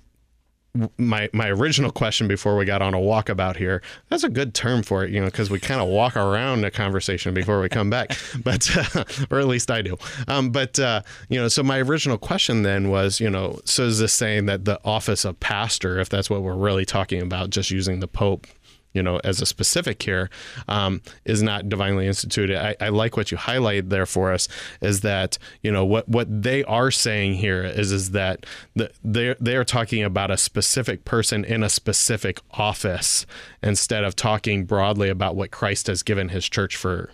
my 0.98 1.28
my 1.32 1.48
original 1.48 1.90
question 1.90 2.26
before 2.26 2.56
we 2.56 2.64
got 2.64 2.82
on 2.82 2.94
a 2.94 2.98
walkabout 2.98 3.56
here. 3.56 3.80
That's 4.08 4.24
a 4.24 4.28
good 4.28 4.54
term 4.54 4.82
for 4.82 5.04
it, 5.04 5.10
you 5.10 5.20
know, 5.20 5.26
because 5.26 5.48
we 5.48 5.60
kind 5.60 5.80
of 5.80 5.88
walk 5.88 6.16
around 6.16 6.64
a 6.64 6.70
conversation 6.70 7.32
before 7.32 7.60
we 7.60 7.68
come 7.68 7.90
back, 7.90 8.18
but 8.42 8.68
uh, 8.76 9.04
or 9.30 9.38
at 9.38 9.46
least 9.46 9.70
I 9.70 9.82
do. 9.82 9.96
Um, 10.26 10.50
but 10.50 10.78
uh, 10.78 11.02
you 11.28 11.40
know, 11.40 11.48
so 11.48 11.62
my 11.62 11.80
original 11.80 12.18
question 12.18 12.62
then 12.62 12.90
was, 12.90 13.20
you 13.20 13.30
know, 13.30 13.60
so 13.64 13.84
is 13.84 14.00
this 14.00 14.12
saying 14.12 14.46
that 14.46 14.64
the 14.64 14.80
office 14.84 15.24
of 15.24 15.38
pastor, 15.38 16.00
if 16.00 16.08
that's 16.08 16.28
what 16.28 16.42
we're 16.42 16.54
really 16.54 16.84
talking 16.84 17.22
about, 17.22 17.50
just 17.50 17.70
using 17.70 18.00
the 18.00 18.08
Pope 18.08 18.46
you 18.94 19.02
know, 19.02 19.20
as 19.24 19.42
a 19.42 19.46
specific 19.46 20.02
here, 20.02 20.30
um, 20.68 21.02
is 21.24 21.42
not 21.42 21.68
divinely 21.68 22.06
instituted. 22.06 22.56
I, 22.56 22.76
I, 22.80 22.88
like 22.88 23.16
what 23.16 23.30
you 23.30 23.36
highlight 23.36 23.90
there 23.90 24.06
for 24.06 24.32
us 24.32 24.48
is 24.80 25.00
that 25.02 25.36
you 25.62 25.70
know 25.70 25.84
what 25.84 26.08
what 26.08 26.42
they 26.42 26.64
are 26.64 26.90
saying 26.90 27.34
here 27.34 27.64
is 27.64 27.92
is 27.92 28.12
that 28.12 28.46
the, 28.74 28.90
they 29.04 29.34
they 29.40 29.56
are 29.56 29.64
talking 29.64 30.02
about 30.02 30.30
a 30.30 30.36
specific 30.36 31.04
person 31.04 31.44
in 31.44 31.62
a 31.62 31.68
specific 31.68 32.40
office 32.52 33.26
instead 33.62 34.04
of 34.04 34.16
talking 34.16 34.64
broadly 34.64 35.08
about 35.08 35.36
what 35.36 35.50
Christ 35.50 35.88
has 35.88 36.02
given 36.02 36.28
His 36.30 36.48
church 36.48 36.76
for 36.76 37.10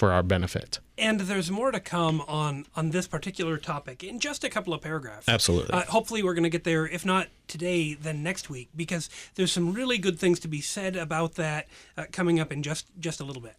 for 0.00 0.12
our 0.12 0.22
benefit. 0.22 0.80
And 0.96 1.20
there's 1.20 1.50
more 1.50 1.70
to 1.70 1.78
come 1.78 2.22
on 2.22 2.64
on 2.74 2.88
this 2.88 3.06
particular 3.06 3.58
topic 3.58 4.02
in 4.02 4.18
just 4.18 4.44
a 4.44 4.48
couple 4.48 4.72
of 4.72 4.80
paragraphs. 4.80 5.28
Absolutely. 5.28 5.74
Uh, 5.74 5.82
hopefully, 5.82 6.22
we're 6.22 6.32
going 6.32 6.44
to 6.44 6.50
get 6.50 6.64
there. 6.64 6.88
If 6.88 7.04
not 7.04 7.28
today, 7.48 7.92
then 7.92 8.22
next 8.22 8.48
week, 8.48 8.70
because 8.74 9.10
there's 9.34 9.52
some 9.52 9.74
really 9.74 9.98
good 9.98 10.18
things 10.18 10.40
to 10.40 10.48
be 10.48 10.62
said 10.62 10.96
about 10.96 11.34
that 11.34 11.68
uh, 11.98 12.06
coming 12.12 12.40
up 12.40 12.50
in 12.50 12.62
just 12.62 12.86
just 12.98 13.20
a 13.20 13.24
little 13.24 13.42
bit. 13.42 13.56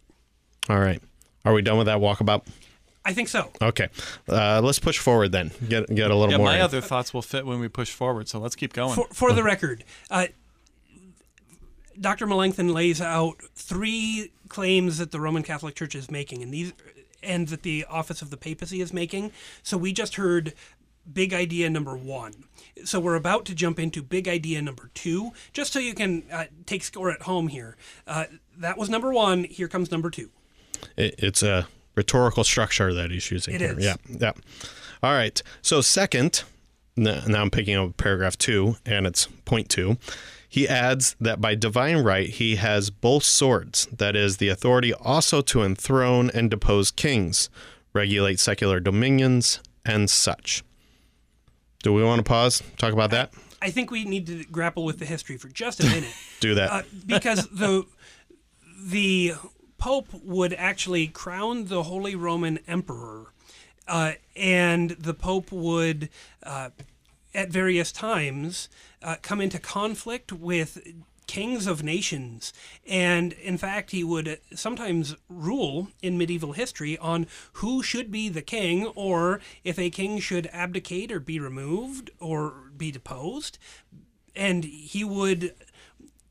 All 0.68 0.80
right. 0.80 1.00
Are 1.44 1.52
we 1.52 1.62
done 1.62 1.78
with 1.78 1.86
that 1.86 1.98
walkabout? 1.98 2.42
I 3.04 3.12
think 3.12 3.28
so. 3.28 3.50
Okay, 3.60 3.88
uh, 4.28 4.60
let's 4.62 4.78
push 4.78 4.98
forward 4.98 5.30
then. 5.30 5.52
Get 5.68 5.92
get 5.94 6.10
a 6.10 6.16
little 6.16 6.32
yeah, 6.32 6.38
more. 6.38 6.46
my 6.46 6.56
in. 6.56 6.62
other 6.62 6.80
thoughts 6.80 7.14
will 7.14 7.22
fit 7.22 7.46
when 7.46 7.60
we 7.60 7.68
push 7.68 7.90
forward. 7.90 8.28
So 8.28 8.40
let's 8.40 8.56
keep 8.56 8.72
going. 8.72 8.94
For, 8.94 9.06
for 9.12 9.32
the 9.32 9.42
record, 9.42 9.84
uh, 10.10 10.26
Dr. 12.00 12.26
Melanchthon 12.26 12.72
lays 12.72 13.00
out 13.00 13.36
three 13.54 14.32
claims 14.48 14.98
that 14.98 15.10
the 15.10 15.20
Roman 15.20 15.42
Catholic 15.42 15.74
Church 15.74 15.94
is 15.94 16.10
making, 16.10 16.42
and 16.42 16.52
these 16.52 16.72
and 17.22 17.48
that 17.48 17.62
the 17.62 17.84
office 17.88 18.20
of 18.22 18.30
the 18.30 18.36
papacy 18.36 18.80
is 18.80 18.92
making. 18.92 19.30
So 19.62 19.76
we 19.78 19.92
just 19.92 20.16
heard 20.16 20.54
big 21.12 21.32
idea 21.32 21.70
number 21.70 21.96
one. 21.96 22.44
So 22.84 22.98
we're 22.98 23.14
about 23.16 23.44
to 23.46 23.54
jump 23.54 23.78
into 23.78 24.02
big 24.02 24.26
idea 24.28 24.60
number 24.62 24.90
two, 24.94 25.32
just 25.52 25.72
so 25.72 25.78
you 25.78 25.94
can 25.94 26.24
uh, 26.32 26.44
take 26.66 26.82
score 26.82 27.10
at 27.10 27.22
home 27.22 27.48
here. 27.48 27.76
Uh, 28.06 28.24
that 28.58 28.76
was 28.76 28.88
number 28.90 29.12
one. 29.12 29.44
Here 29.44 29.68
comes 29.68 29.90
number 29.90 30.10
two. 30.10 30.30
It, 30.96 31.14
it's 31.18 31.42
a 31.42 31.68
rhetorical 31.94 32.42
structure 32.44 32.92
that 32.94 33.10
he's 33.10 33.30
using 33.30 33.54
It 33.54 33.60
here. 33.60 33.78
is. 33.78 33.84
Yeah, 33.84 33.96
yeah. 34.08 34.32
All 35.02 35.12
right. 35.12 35.40
So 35.60 35.80
second, 35.80 36.42
now 36.96 37.22
I'm 37.40 37.50
picking 37.50 37.76
up 37.76 37.96
paragraph 37.96 38.36
two, 38.38 38.76
and 38.84 39.06
it's 39.06 39.26
point 39.44 39.68
two. 39.68 39.96
He 40.52 40.68
adds 40.68 41.16
that 41.18 41.40
by 41.40 41.54
divine 41.54 42.04
right 42.04 42.28
he 42.28 42.56
has 42.56 42.90
both 42.90 43.24
swords, 43.24 43.86
that 43.86 44.14
is, 44.14 44.36
the 44.36 44.50
authority 44.50 44.92
also 44.92 45.40
to 45.40 45.62
enthrone 45.62 46.30
and 46.34 46.50
depose 46.50 46.90
kings, 46.90 47.48
regulate 47.94 48.38
secular 48.38 48.78
dominions, 48.78 49.60
and 49.86 50.10
such. 50.10 50.62
Do 51.82 51.94
we 51.94 52.04
want 52.04 52.18
to 52.18 52.22
pause? 52.22 52.62
Talk 52.76 52.92
about 52.92 53.10
that? 53.12 53.32
I 53.62 53.70
think 53.70 53.90
we 53.90 54.04
need 54.04 54.26
to 54.26 54.44
grapple 54.44 54.84
with 54.84 54.98
the 54.98 55.06
history 55.06 55.38
for 55.38 55.48
just 55.48 55.80
a 55.80 55.84
minute. 55.86 56.12
Do 56.40 56.54
that. 56.56 56.70
uh, 56.70 56.82
because 57.06 57.46
the 57.48 57.86
the 58.78 59.32
Pope 59.78 60.08
would 60.22 60.52
actually 60.52 61.06
crown 61.06 61.64
the 61.68 61.84
Holy 61.84 62.14
Roman 62.14 62.58
Emperor, 62.68 63.32
uh, 63.88 64.12
and 64.36 64.90
the 64.90 65.14
Pope 65.14 65.50
would, 65.50 66.10
uh, 66.42 66.68
at 67.34 67.50
various 67.50 67.92
times, 67.92 68.68
uh, 69.02 69.16
come 69.22 69.40
into 69.40 69.58
conflict 69.58 70.32
with 70.32 70.78
kings 71.26 71.66
of 71.66 71.82
nations. 71.82 72.52
And 72.86 73.32
in 73.32 73.56
fact, 73.56 73.92
he 73.92 74.04
would 74.04 74.38
sometimes 74.54 75.16
rule 75.28 75.88
in 76.02 76.18
medieval 76.18 76.52
history 76.52 76.98
on 76.98 77.26
who 77.54 77.82
should 77.82 78.10
be 78.10 78.28
the 78.28 78.42
king, 78.42 78.86
or 78.88 79.40
if 79.64 79.78
a 79.78 79.90
king 79.90 80.18
should 80.18 80.48
abdicate 80.52 81.10
or 81.10 81.20
be 81.20 81.38
removed 81.38 82.10
or 82.20 82.70
be 82.76 82.90
deposed. 82.90 83.58
And 84.34 84.64
he 84.64 85.04
would 85.04 85.54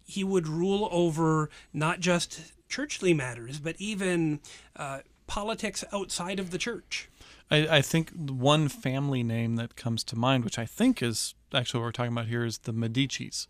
he 0.05 0.23
would 0.25 0.47
rule 0.47 0.89
over 0.91 1.49
not 1.73 2.01
just 2.01 2.51
churchly 2.67 3.13
matters, 3.13 3.59
but 3.59 3.75
even 3.79 4.41
uh, 4.75 4.99
politics 5.25 5.85
outside 5.93 6.39
of 6.39 6.51
the 6.51 6.57
church. 6.57 7.09
I, 7.51 7.77
I 7.77 7.81
think 7.81 8.11
one 8.11 8.69
family 8.69 9.21
name 9.21 9.57
that 9.57 9.75
comes 9.75 10.03
to 10.05 10.15
mind, 10.15 10.45
which 10.45 10.57
I 10.57 10.65
think 10.65 11.03
is 11.03 11.35
actually 11.53 11.81
what 11.81 11.87
we're 11.87 11.91
talking 11.91 12.13
about 12.13 12.27
here, 12.27 12.45
is 12.45 12.59
the 12.59 12.73
Medici's. 12.73 13.47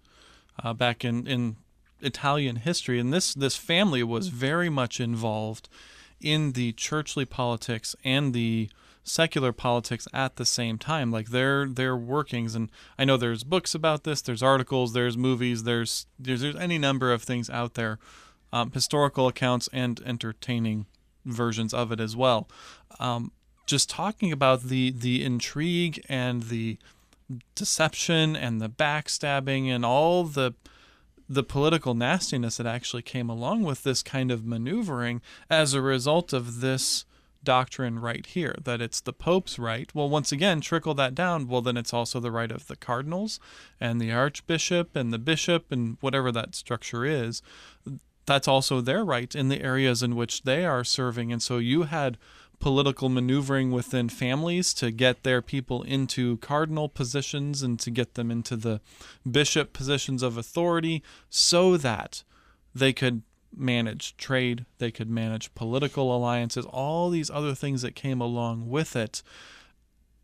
Uh, 0.62 0.74
back 0.74 1.06
in, 1.06 1.26
in 1.28 1.56
Italian 2.02 2.58
history, 2.58 3.00
and 3.00 3.14
this 3.14 3.34
this 3.34 3.56
family 3.56 4.04
was 4.04 4.28
very 4.28 4.70
much 4.70 5.00
involved 5.00 5.70
in 6.20 6.52
the 6.52 6.74
churchly 6.74 7.26
politics 7.26 7.96
and 8.04 8.34
the 8.34 8.70
secular 9.04 9.52
politics 9.52 10.08
at 10.14 10.36
the 10.36 10.46
same 10.46 10.78
time 10.78 11.12
like 11.12 11.30
their 11.30 11.68
their 11.68 11.98
workings 11.98 12.54
and 12.54 12.70
i 13.00 13.04
know 13.04 13.18
there's 13.18 13.44
books 13.44 13.74
about 13.74 14.04
this 14.04 14.22
there's 14.22 14.44
articles 14.44 14.94
there's 14.94 15.18
movies 15.18 15.64
there's 15.64 16.06
there's, 16.20 16.42
there's 16.42 16.56
any 16.56 16.78
number 16.78 17.12
of 17.12 17.24
things 17.24 17.50
out 17.50 17.74
there 17.74 17.98
um, 18.54 18.70
historical 18.72 19.28
accounts 19.28 19.68
and 19.74 20.00
entertaining 20.06 20.86
versions 21.26 21.74
of 21.74 21.92
it 21.92 22.00
as 22.00 22.16
well 22.16 22.48
um, 23.00 23.32
just 23.72 23.90
talking 23.90 24.32
about 24.34 24.64
the 24.64 24.92
the 24.92 25.24
intrigue 25.24 26.04
and 26.10 26.44
the 26.44 26.78
deception 27.56 28.36
and 28.36 28.62
the 28.62 28.70
backstabbing 28.70 29.68
and 29.68 29.86
all 29.86 30.26
the 30.26 30.54
the 31.30 31.42
political 31.42 31.94
nastiness 31.94 32.58
that 32.58 32.68
actually 32.68 33.02
came 33.02 33.30
along 33.30 33.64
with 33.64 33.84
this 33.84 34.04
kind 34.04 34.30
of 34.30 34.46
maneuvering 34.46 35.22
as 35.50 35.74
a 35.74 35.82
result 35.82 36.34
of 36.34 36.60
this 36.60 37.06
doctrine 37.46 37.98
right 37.98 38.26
here 38.26 38.54
that 38.62 38.82
it's 38.82 39.00
the 39.00 39.14
pope's 39.14 39.58
right. 39.58 39.90
Well 39.96 40.10
once 40.10 40.34
again 40.34 40.60
trickle 40.60 40.94
that 40.96 41.16
down. 41.16 41.48
Well 41.48 41.62
then 41.62 41.78
it's 41.78 41.94
also 41.94 42.20
the 42.20 42.30
right 42.30 42.52
of 42.52 42.68
the 42.68 42.76
cardinals 42.76 43.40
and 43.80 44.02
the 44.02 44.12
archbishop 44.12 44.98
and 44.98 45.14
the 45.14 45.18
bishop 45.18 45.72
and 45.72 45.96
whatever 46.02 46.34
that 46.34 46.56
structure 46.56 47.06
is. 47.06 47.42
That's 48.26 48.50
also 48.50 48.82
their 48.82 49.06
right 49.06 49.34
in 49.34 49.48
the 49.48 49.62
areas 49.62 50.04
in 50.04 50.18
which 50.18 50.44
they 50.44 50.66
are 50.66 50.84
serving. 50.84 51.32
And 51.32 51.42
so 51.42 51.58
you 51.58 51.84
had 51.84 52.18
political 52.62 53.10
maneuvering 53.10 53.72
within 53.72 54.08
families 54.08 54.74
to 54.76 54.92
get 54.92 55.24
their 55.24 55.42
people 55.42 55.82
into 55.84 56.38
cardinal 56.38 56.88
positions 56.88 57.62
and 57.62 57.80
to 57.80 57.92
get 57.92 58.14
them 58.14 58.32
into 58.32 58.56
the 58.56 58.80
bishop 59.30 59.74
positions 59.74 60.24
of 60.24 60.38
authority 60.38 61.04
so 61.30 61.76
that 61.76 62.24
they 62.74 62.94
could 62.94 63.24
manage 63.56 64.16
trade, 64.16 64.66
they 64.78 64.92
could 64.92 65.10
manage 65.10 65.54
political 65.56 66.16
alliances, 66.16 66.66
all 66.66 67.10
these 67.10 67.30
other 67.30 67.54
things 67.54 67.82
that 67.82 67.96
came 67.96 68.22
along 68.22 68.70
with 68.70 68.96
it. 68.96 69.22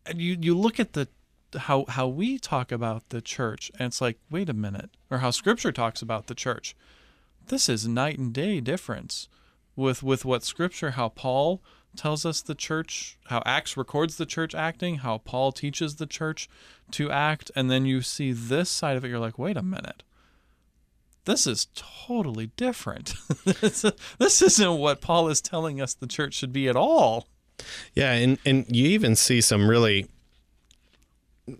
And 0.06 0.22
you 0.22 0.38
you 0.40 0.58
look 0.58 0.80
at 0.80 0.94
the 0.94 1.10
how 1.58 1.86
how 1.90 2.08
we 2.08 2.38
talk 2.38 2.72
about 2.72 3.10
the 3.10 3.22
church 3.22 3.72
and 3.78 3.88
it's 3.88 4.02
like, 4.02 4.20
wait 4.30 4.50
a 4.50 4.54
minute, 4.54 4.92
or 5.10 5.18
how 5.18 5.32
scripture 5.32 5.72
talks 5.72 6.02
about 6.02 6.28
the 6.28 6.36
church. 6.36 6.76
This 7.48 7.68
is 7.68 7.88
night 7.88 8.18
and 8.18 8.34
day 8.34 8.62
difference 8.62 9.28
with 9.76 10.04
with 10.04 10.24
what 10.24 10.44
scripture 10.44 10.92
how 10.92 11.10
Paul 11.10 11.62
tells 11.98 12.26
us 12.26 12.41
the 12.41 12.56
church, 12.56 13.18
how 13.26 13.41
Acts 13.45 13.76
records 13.76 14.18
the 14.18 14.26
church 14.26 14.56
acting, 14.56 14.98
how 14.98 15.20
Paul 15.20 15.52
teaches 15.52 15.95
the 15.95 16.06
church 16.06 16.50
to 16.91 17.12
act, 17.12 17.52
and 17.56 17.70
then 17.70 17.86
you 17.86 18.02
see 18.02 18.32
this 18.32 18.70
side 18.70 18.98
of 18.98 19.04
it, 19.04 19.10
you're 19.10 19.20
like, 19.20 19.39
wait 19.39 19.58
a 19.58 19.64
minute. 19.64 20.04
This 21.26 21.45
is 21.45 21.68
totally 21.76 22.52
different. 22.56 23.14
this, 23.45 23.86
this 24.18 24.41
isn't 24.41 24.78
what 24.78 25.02
Paul 25.02 25.28
is 25.28 25.41
telling 25.41 25.82
us 25.82 25.93
the 25.93 26.08
church 26.08 26.36
should 26.36 26.54
be 26.54 26.70
at 26.70 26.78
all. 26.78 27.28
Yeah, 27.93 28.14
and 28.14 28.38
and 28.45 28.66
you 28.70 28.88
even 28.89 29.16
see 29.16 29.41
some 29.41 29.70
really 29.70 30.08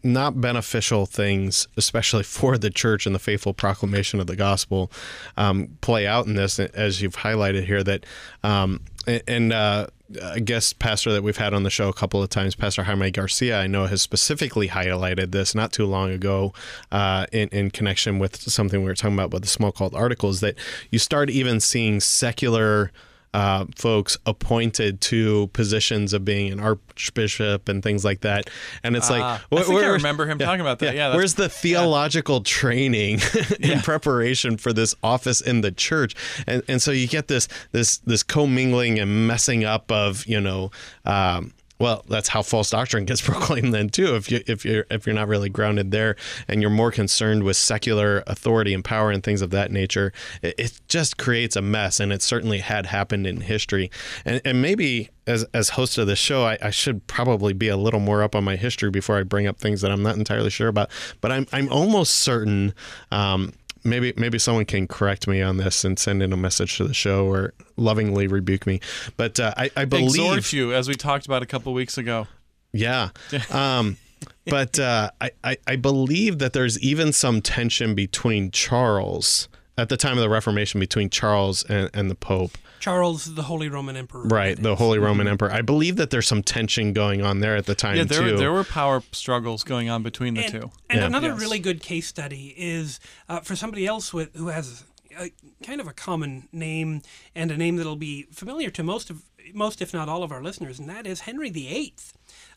not 0.04 0.40
beneficial 0.40 1.06
things, 1.06 1.68
especially 1.78 2.24
for 2.38 2.58
the 2.58 2.70
church 2.70 3.06
and 3.06 3.16
the 3.16 3.20
faithful 3.20 3.54
proclamation 3.54 4.20
of 4.20 4.28
the 4.28 4.36
gospel, 4.36 4.92
um, 5.36 5.78
play 5.82 6.06
out 6.06 6.28
in 6.28 6.36
this, 6.36 6.60
as 6.60 7.02
you've 7.02 7.18
highlighted 7.18 7.66
here. 7.66 7.84
That 7.84 8.06
um, 8.44 8.82
and 9.28 9.54
uh, 9.54 9.88
a 10.22 10.40
guest 10.40 10.80
pastor 10.80 11.12
that 11.12 11.24
we've 11.24 11.38
had 11.38 11.54
on 11.54 11.64
the 11.64 11.70
show 11.70 11.90
a 11.90 11.94
couple 11.94 12.22
of 12.22 12.30
times, 12.30 12.56
Pastor 12.56 12.84
Jaime 12.84 13.12
Garcia, 13.12 13.60
I 13.60 13.68
know 13.68 13.86
has 13.86 14.02
specifically 14.02 14.70
highlighted 14.70 15.32
this 15.32 15.54
not 15.54 15.72
too 15.72 15.86
long 15.86 16.12
ago 16.12 16.54
uh, 16.92 17.26
in, 17.32 17.50
in 17.50 17.72
connection 17.72 18.20
with 18.20 18.38
something 18.42 18.82
we 18.82 18.88
were 18.88 18.96
talking 18.96 19.16
about 19.16 19.32
with 19.32 19.44
the 19.44 19.48
Smalcald 19.48 19.94
articles 19.94 20.40
that 20.40 20.56
you 20.92 21.00
start 21.00 21.30
even 21.30 21.60
seeing 21.60 22.00
secular 22.00 22.92
uh, 23.38 23.66
folks 23.76 24.18
appointed 24.26 25.00
to 25.00 25.46
positions 25.54 26.12
of 26.14 26.26
being 26.26 26.52
an 26.52 26.60
archbishop 26.60 27.70
and 27.70 27.84
things 27.84 28.04
like 28.04 28.22
that. 28.22 28.50
And 28.84 28.96
it's 28.96 29.12
like, 29.12 29.22
Ah, 29.22 29.46
I 29.52 29.62
think 29.62 29.84
I 29.84 29.88
remember 29.90 30.26
him 30.26 30.40
talking 30.40 30.62
about 30.62 30.80
that. 30.80 30.96
Yeah, 30.96 31.10
that's- 31.10 31.16
where's 31.18 31.36
the 31.36 31.48
theological 31.48 32.42
training 32.42 33.20
in 33.60 33.80
preparation 33.82 34.58
for 34.58 34.74
this 34.74 34.96
office 35.04 35.40
in 35.40 35.62
the 35.62 35.72
church? 35.72 36.16
And 36.48 36.64
and 36.68 36.82
so 36.82 36.90
you 36.92 37.08
get 37.08 37.28
this 37.28 37.48
this 37.74 37.98
this 38.00 38.24
commingling 38.24 38.98
and 38.98 39.28
messing 39.28 39.64
up 39.64 39.92
of 39.92 40.26
you 40.26 40.42
know. 40.42 40.72
Um, 41.06 41.54
well, 41.80 42.04
that's 42.08 42.30
how 42.30 42.42
false 42.42 42.70
doctrine 42.70 43.06
gets 43.06 43.22
proclaimed 43.30 43.74
then 43.74 43.90
too. 43.90 44.16
If 44.16 44.32
you 44.32 44.42
if 44.48 44.66
you're 44.66 44.86
if 44.90 45.06
you're 45.06 45.16
not 45.16 45.28
really 45.28 45.50
grounded 45.50 45.92
there 45.92 46.16
and 46.48 46.62
you're 46.62 46.72
more 46.72 46.92
concerned 46.92 47.44
with 47.44 47.58
secular 47.58 48.24
authority 48.28 48.74
and 48.74 48.84
power 48.84 49.12
and 49.12 49.24
things 49.24 49.42
of 49.42 49.52
that 49.52 49.72
nature, 49.72 50.12
it, 50.42 50.56
it 50.58 50.80
just 50.88 51.18
creates 51.18 51.56
a 51.56 51.62
mess. 51.62 52.00
And 52.00 52.12
it 52.12 52.22
certainly 52.22 52.60
had 52.60 52.88
happened 52.88 53.28
in 53.28 53.42
history. 53.42 53.92
And 54.26 54.42
and 54.44 54.62
maybe 54.62 55.10
as 55.28 55.44
as 55.54 55.70
host 55.70 55.98
of 55.98 56.08
the 56.08 56.16
show, 56.16 56.46
I, 56.46 56.58
I 56.62 56.70
should 56.72 57.06
probably 57.08 57.54
be 57.54 57.68
a 57.68 57.78
little 57.78 58.00
more 58.00 58.24
up 58.24 58.36
on 58.36 58.44
my 58.44 58.56
history 58.56 58.90
before 58.90 59.18
I 59.18 59.24
bring 59.24 59.48
up 59.48 59.58
things 59.60 59.82
that 59.82 59.92
I'm 59.92 60.04
not 60.04 60.16
entirely 60.16 60.50
sure 60.50 60.70
about. 60.70 60.90
But 61.22 61.32
I'm 61.32 61.48
I'm 61.52 61.70
almost 61.70 62.16
certain. 62.16 62.74
Um, 63.12 63.54
maybe 63.88 64.14
maybe 64.18 64.38
someone 64.38 64.66
can 64.66 64.88
correct 64.88 65.28
me 65.28 65.42
on 65.42 65.58
this 65.58 65.84
and 65.84 65.98
send 65.98 66.22
in 66.22 66.34
a 66.34 66.38
message 66.38 66.78
to 66.78 66.84
the 66.88 66.94
show 66.94 67.26
or 67.26 67.54
lovingly 67.78 68.28
rebuke 68.28 68.68
me. 68.68 68.80
But 69.16 69.40
uh, 69.40 69.54
I, 69.58 69.72
I 69.76 69.86
believe 69.86 70.10
Exhort 70.10 70.54
you, 70.54 70.74
as 70.74 70.88
we 70.88 70.96
talked 70.96 71.26
about 71.26 71.42
a 71.42 71.46
couple 71.46 71.74
weeks 71.74 71.98
ago. 71.98 72.28
yeah. 72.74 73.10
Um, 73.52 73.98
but 74.46 74.80
uh, 74.80 75.12
I, 75.22 75.32
I, 75.44 75.58
I 75.68 75.76
believe 75.76 76.40
that 76.40 76.54
there's 76.54 76.80
even 76.80 77.12
some 77.14 77.42
tension 77.42 77.96
between 77.96 78.50
Charles 78.52 79.48
at 79.78 79.90
the 79.90 79.98
time 79.98 80.14
of 80.14 80.20
the 80.20 80.30
Reformation 80.30 80.80
between 80.80 81.10
Charles 81.10 81.64
and, 81.66 81.90
and 81.94 82.10
the 82.10 82.16
Pope. 82.16 82.58
Charles, 82.80 83.36
the 83.36 83.44
Holy 83.44 83.70
Roman 83.70 83.96
Emperor. 83.96 84.24
Right, 84.24 84.62
the. 84.62 84.76
Holy 84.76 85.00
Roman 85.00 85.28
Emperor. 85.28 85.52
I 85.52 85.62
believe 85.62 85.96
that 85.96 86.10
there's 86.12 86.28
some 86.28 86.44
tension 86.44 86.94
going 86.94 87.22
on 87.24 87.40
there 87.40 87.56
at 87.56 87.66
the 87.66 87.76
time 87.76 87.98
Yeah, 87.98 88.04
there 88.04 88.22
too. 88.30 88.38
there 88.38 88.52
were 88.52 88.64
power 88.64 89.02
struggles 89.12 89.64
going 89.64 89.90
on 89.90 90.04
between 90.04 90.36
the 90.36 90.44
and, 90.44 90.52
two. 90.52 90.72
And 90.90 91.00
Yeah. 91.02 91.06
another 91.08 91.30
Yes. 91.30 91.40
really 91.40 91.60
good 91.60 91.82
case 91.82 92.08
study 92.08 92.54
is 92.58 93.00
uh, 93.28 93.40
for 93.42 93.56
somebody 93.56 93.86
else 93.88 94.14
with 94.14 94.36
who 94.36 94.48
has 94.48 94.84
a, 95.20 95.32
kind 95.64 95.82
of 95.82 95.88
a 95.88 95.94
common 95.94 96.48
name 96.52 97.02
and 97.34 97.50
a 97.52 97.58
name 97.58 97.78
that'll 97.78 97.96
be 97.96 98.28
familiar 98.32 98.70
to 98.70 98.84
most 98.84 99.10
of 99.10 99.24
most, 99.54 99.82
if 99.82 99.94
not 99.94 100.10
all, 100.10 100.24
of 100.24 100.32
our 100.34 100.44
listeners, 100.44 100.78
and 100.78 100.90
that 100.90 101.08
is 101.08 101.22
Henry 101.22 101.50
VIII, 101.50 101.94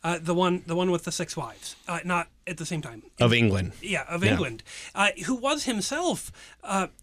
uh, 0.03 0.19
the 0.21 0.35
one 0.35 0.65
the 0.67 0.75
one 0.75 0.91
with 0.91 1.05
the 1.05 1.13
six 1.13 1.37
wives, 1.37 1.77
uh, 1.87 2.01
not 2.05 2.27
at 2.49 2.57
the 2.59 2.67
same 2.67 2.83
time. 2.83 3.05
of 3.21 3.33
England. 3.33 3.73
Yeah, 3.81 4.03
of 4.09 4.25
Yeah. 4.25 4.33
England, 4.33 4.65
uh, 4.95 5.11
who 5.27 5.37
was 5.37 5.65
himself 5.65 6.33
uh, 6.65 6.89
a 6.89 7.00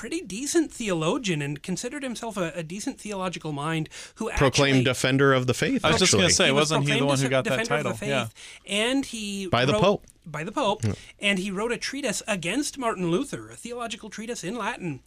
pretty 0.00 0.22
decent 0.22 0.72
theologian 0.72 1.42
and 1.42 1.62
considered 1.62 2.02
himself 2.02 2.38
a, 2.38 2.50
a 2.54 2.62
decent 2.62 2.98
theological 2.98 3.52
mind 3.52 3.86
who 4.14 4.30
Proclaimed 4.30 4.76
actually, 4.78 4.84
defender 4.84 5.34
of 5.34 5.46
the 5.46 5.52
faith. 5.52 5.84
I 5.84 5.90
was 5.90 5.98
just 6.00 6.14
gonna 6.14 6.30
say, 6.30 6.46
he 6.46 6.52
was 6.52 6.70
wasn't 6.70 6.88
he 6.88 6.98
the 6.98 7.04
one 7.04 7.18
who 7.18 7.24
def- 7.24 7.30
got 7.30 7.44
that 7.44 7.66
title? 7.66 7.92
of 7.92 8.00
the 8.00 8.06
Yeah. 8.06 8.24
faith, 8.24 8.34
and 8.66 9.04
he 9.04 9.46
By 9.48 9.66
the 9.66 9.74
wrote- 9.74 9.82
Pope. 9.82 10.06
By 10.24 10.42
the 10.44 10.52
Pope, 10.52 10.84
and 11.18 11.38
he 11.38 11.50
wrote 11.50 11.72
a 11.72 11.76
treatise 11.76 12.22
against 12.26 12.78
Martin 12.78 13.10
Luther, 13.10 13.50
a 13.50 13.56
theological 13.56 14.08
treatise 14.10 14.42
in 14.44 14.54
Latin. 14.54 15.00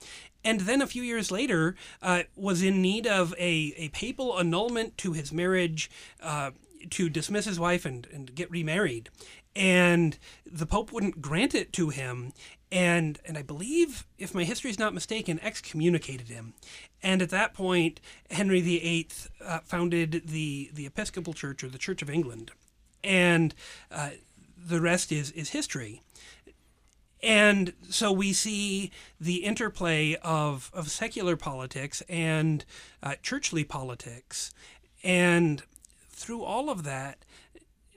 And 0.43 0.61
then 0.61 0.79
a 0.81 0.87
few 0.87 1.01
years 1.01 1.31
later, 1.31 1.75
uh, 2.01 2.23
was 2.35 2.61
in 2.61 2.81
need 2.81 3.07
of 3.07 3.33
a, 3.39 3.73
a 3.77 3.89
papal 3.89 4.37
annulment 4.37 4.97
to 4.99 5.13
his 5.13 5.31
marriage, 5.31 5.89
uh, 6.21 6.51
to 6.91 7.09
dismiss 7.09 7.45
his 7.45 7.59
wife 7.59 7.85
and, 7.85 8.05
and 8.13 8.35
get 8.35 8.51
remarried. 8.51 9.09
And 9.55 10.17
the 10.45 10.65
Pope 10.65 10.91
wouldn't 10.91 11.21
grant 11.21 11.53
it 11.55 11.71
to 11.73 11.89
him, 11.89 12.33
and 12.73 13.19
and 13.25 13.37
I 13.37 13.43
believe, 13.43 14.07
if 14.17 14.33
my 14.33 14.43
history 14.43 14.71
is 14.71 14.79
not 14.79 14.95
mistaken, 14.95 15.39
excommunicated 15.43 16.27
him. 16.27 16.55
And 17.03 17.21
at 17.21 17.29
that 17.29 17.53
point, 17.53 18.01
Henry 18.31 18.61
VIII 18.61 19.07
uh, 19.45 19.59
founded 19.59 20.23
the 20.25 20.71
the 20.73 20.87
Episcopal 20.87 21.33
Church 21.33 21.63
or 21.63 21.69
the 21.69 21.77
Church 21.77 22.01
of 22.01 22.09
England, 22.09 22.51
and 23.03 23.53
uh, 23.91 24.11
the 24.57 24.81
rest 24.81 25.11
is 25.11 25.29
is 25.31 25.51
history. 25.51 26.01
And 27.21 27.71
so 27.89 28.11
we 28.11 28.33
see 28.33 28.91
the 29.17 29.45
interplay 29.45 30.15
of, 30.23 30.69
of 30.73 30.91
secular 30.91 31.37
politics 31.37 32.03
and 32.09 32.65
uh, 33.01 33.15
churchly 33.21 33.63
politics. 33.63 34.53
And 35.05 35.63
through 36.09 36.43
all 36.43 36.69
of 36.69 36.83
that, 36.83 37.19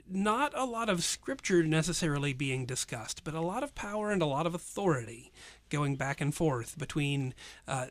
not 0.09 0.53
a 0.55 0.65
lot 0.65 0.89
of 0.89 1.03
scripture 1.03 1.63
necessarily 1.63 2.33
being 2.33 2.65
discussed, 2.65 3.23
but 3.23 3.33
a 3.33 3.41
lot 3.41 3.63
of 3.63 3.75
power 3.75 4.11
and 4.11 4.21
a 4.21 4.25
lot 4.25 4.45
of 4.45 4.55
authority 4.55 5.31
going 5.69 5.95
back 5.95 6.21
and 6.21 6.33
forth 6.33 6.77
between 6.77 7.33
uh, 7.67 7.87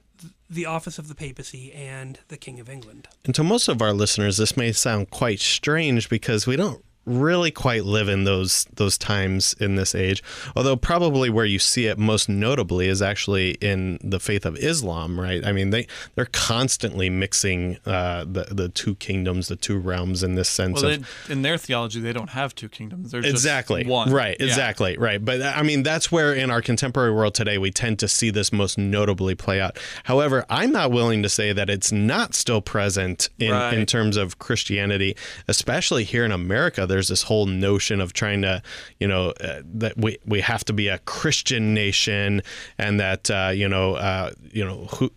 the 0.48 0.66
office 0.66 0.98
of 0.98 1.08
the 1.08 1.14
papacy 1.14 1.72
and 1.72 2.20
the 2.28 2.36
King 2.36 2.58
of 2.58 2.68
England. 2.68 3.08
And 3.24 3.34
to 3.34 3.44
most 3.44 3.68
of 3.68 3.82
our 3.82 3.92
listeners, 3.92 4.38
this 4.38 4.56
may 4.56 4.72
sound 4.72 5.10
quite 5.10 5.40
strange 5.40 6.08
because 6.08 6.46
we 6.46 6.56
don't 6.56 6.84
really 7.06 7.50
quite 7.50 7.84
live 7.84 8.08
in 8.08 8.24
those 8.24 8.66
those 8.74 8.98
times 8.98 9.54
in 9.60 9.76
this 9.76 9.94
age. 9.94 10.22
Although 10.54 10.76
probably 10.76 11.30
where 11.30 11.44
you 11.44 11.58
see 11.58 11.86
it 11.86 11.98
most 11.98 12.28
notably 12.28 12.88
is 12.88 13.00
actually 13.00 13.52
in 13.60 13.98
the 14.02 14.20
faith 14.20 14.44
of 14.44 14.56
Islam, 14.58 15.18
right? 15.18 15.44
I 15.46 15.52
mean, 15.52 15.70
they 15.70 15.86
they're 16.16 16.28
constantly 16.32 17.08
mixing 17.08 17.78
uh, 17.86 18.24
the 18.24 18.46
the 18.50 18.68
two 18.68 18.96
kingdoms, 18.96 19.48
the 19.48 19.56
two 19.56 19.78
realms 19.78 20.22
in 20.22 20.34
this 20.34 20.48
sense 20.48 20.82
Well, 20.82 20.92
of 20.92 21.06
they, 21.28 21.32
in 21.32 21.42
their 21.42 21.56
theology, 21.58 22.00
they 22.00 22.12
don't 22.12 22.30
have 22.30 22.54
two 22.54 22.68
kingdoms. 22.68 23.12
There's 23.12 23.24
exactly 23.24 23.82
just 23.82 23.90
one. 23.90 24.10
right 24.12 24.36
Yeah. 24.40 24.46
exactly 24.46 24.96
right 24.98 25.22
but 25.24 25.42
i 25.42 25.62
mean 25.62 25.82
that's 25.82 26.10
where 26.10 26.32
in 26.34 26.50
our 26.50 26.62
contemporary 26.62 27.12
world 27.12 27.34
today 27.34 27.58
we 27.58 27.70
tend 27.70 27.98
to 28.00 28.08
see 28.08 28.30
this 28.30 28.52
most 28.52 28.78
notably 28.78 29.34
play 29.34 29.60
out 29.60 29.78
however 30.04 30.44
i'm 30.50 30.72
not 30.72 30.90
willing 30.90 31.22
to 31.22 31.28
say 31.28 31.52
that 31.52 31.68
it's 31.70 31.92
not 31.92 32.34
still 32.34 32.60
present 32.60 33.28
in, 33.38 33.50
Right. 33.52 33.74
in 33.74 33.84
terms 33.86 34.16
of 34.16 34.38
christianity 34.38 35.14
especially 35.48 36.04
here 36.04 36.24
in 36.24 36.32
america 36.32 36.86
there's 36.86 36.95
this 37.02 37.22
whole 37.22 37.46
notion 37.46 38.00
of 38.00 38.12
trying 38.12 38.42
to 38.42 38.62
you 38.98 39.08
know 39.08 39.32
uh, 39.40 39.62
that 39.64 39.96
we, 39.96 40.18
we 40.26 40.40
have 40.40 40.64
to 40.64 40.72
be 40.72 40.88
a 40.88 40.98
christian 41.00 41.74
nation 41.74 42.42
and 42.78 42.98
that 42.98 43.30
uh, 43.30 43.50
you 43.54 43.68
know 43.68 43.94
uh, 43.94 44.30
you 44.52 44.64
know 44.64 44.86
who 44.96 45.10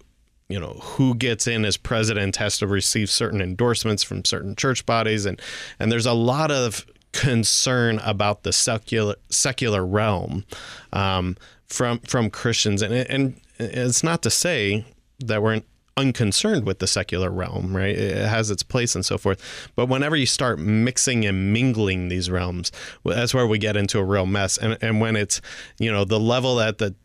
you 0.49 0.59
know 0.59 0.73
who 0.81 1.15
gets 1.15 1.47
in 1.47 1.63
as 1.63 1.77
president 1.77 2.35
has 2.37 2.57
to 2.57 2.67
receive 2.67 3.09
certain 3.09 3.39
endorsements 3.39 4.03
from 4.03 4.25
certain 4.25 4.55
church 4.55 4.85
bodies. 4.85 5.25
And 5.25 5.39
and 5.79 5.91
there's 5.91 6.07
a 6.07 6.13
lot 6.13 6.51
of 6.51 6.85
concern 7.13 7.99
about 7.99 8.43
the 8.43 8.51
secular 8.51 9.15
secular 9.29 9.85
realm 9.85 10.43
um, 10.91 11.37
from 11.67 11.99
from 11.99 12.29
Christians. 12.29 12.81
And 12.81 12.93
and 12.93 13.39
it's 13.59 14.03
not 14.03 14.23
to 14.23 14.29
say 14.29 14.85
that 15.19 15.41
we're 15.41 15.61
unconcerned 15.99 16.65
with 16.65 16.79
the 16.79 16.87
secular 16.87 17.29
realm 17.29 17.75
right 17.75 17.97
it 17.97 18.27
has 18.27 18.49
its 18.49 18.63
place 18.63 18.95
and 18.95 19.05
so 19.05 19.17
forth 19.17 19.41
but 19.75 19.87
whenever 19.87 20.15
you 20.15 20.25
start 20.25 20.59
mixing 20.59 21.25
and 21.25 21.53
mingling 21.53 22.07
these 22.09 22.29
realms 22.29 22.71
that's 23.05 23.33
where 23.33 23.47
we 23.47 23.57
get 23.57 23.75
into 23.75 23.99
a 23.99 24.03
real 24.03 24.25
mess 24.25 24.57
and 24.57 24.77
and 24.81 25.01
when 25.01 25.15
it's 25.15 25.41
you 25.77 25.91
know 25.91 26.05
the 26.05 26.19
level 26.19 26.59
at 26.59 26.77
the 26.77 26.95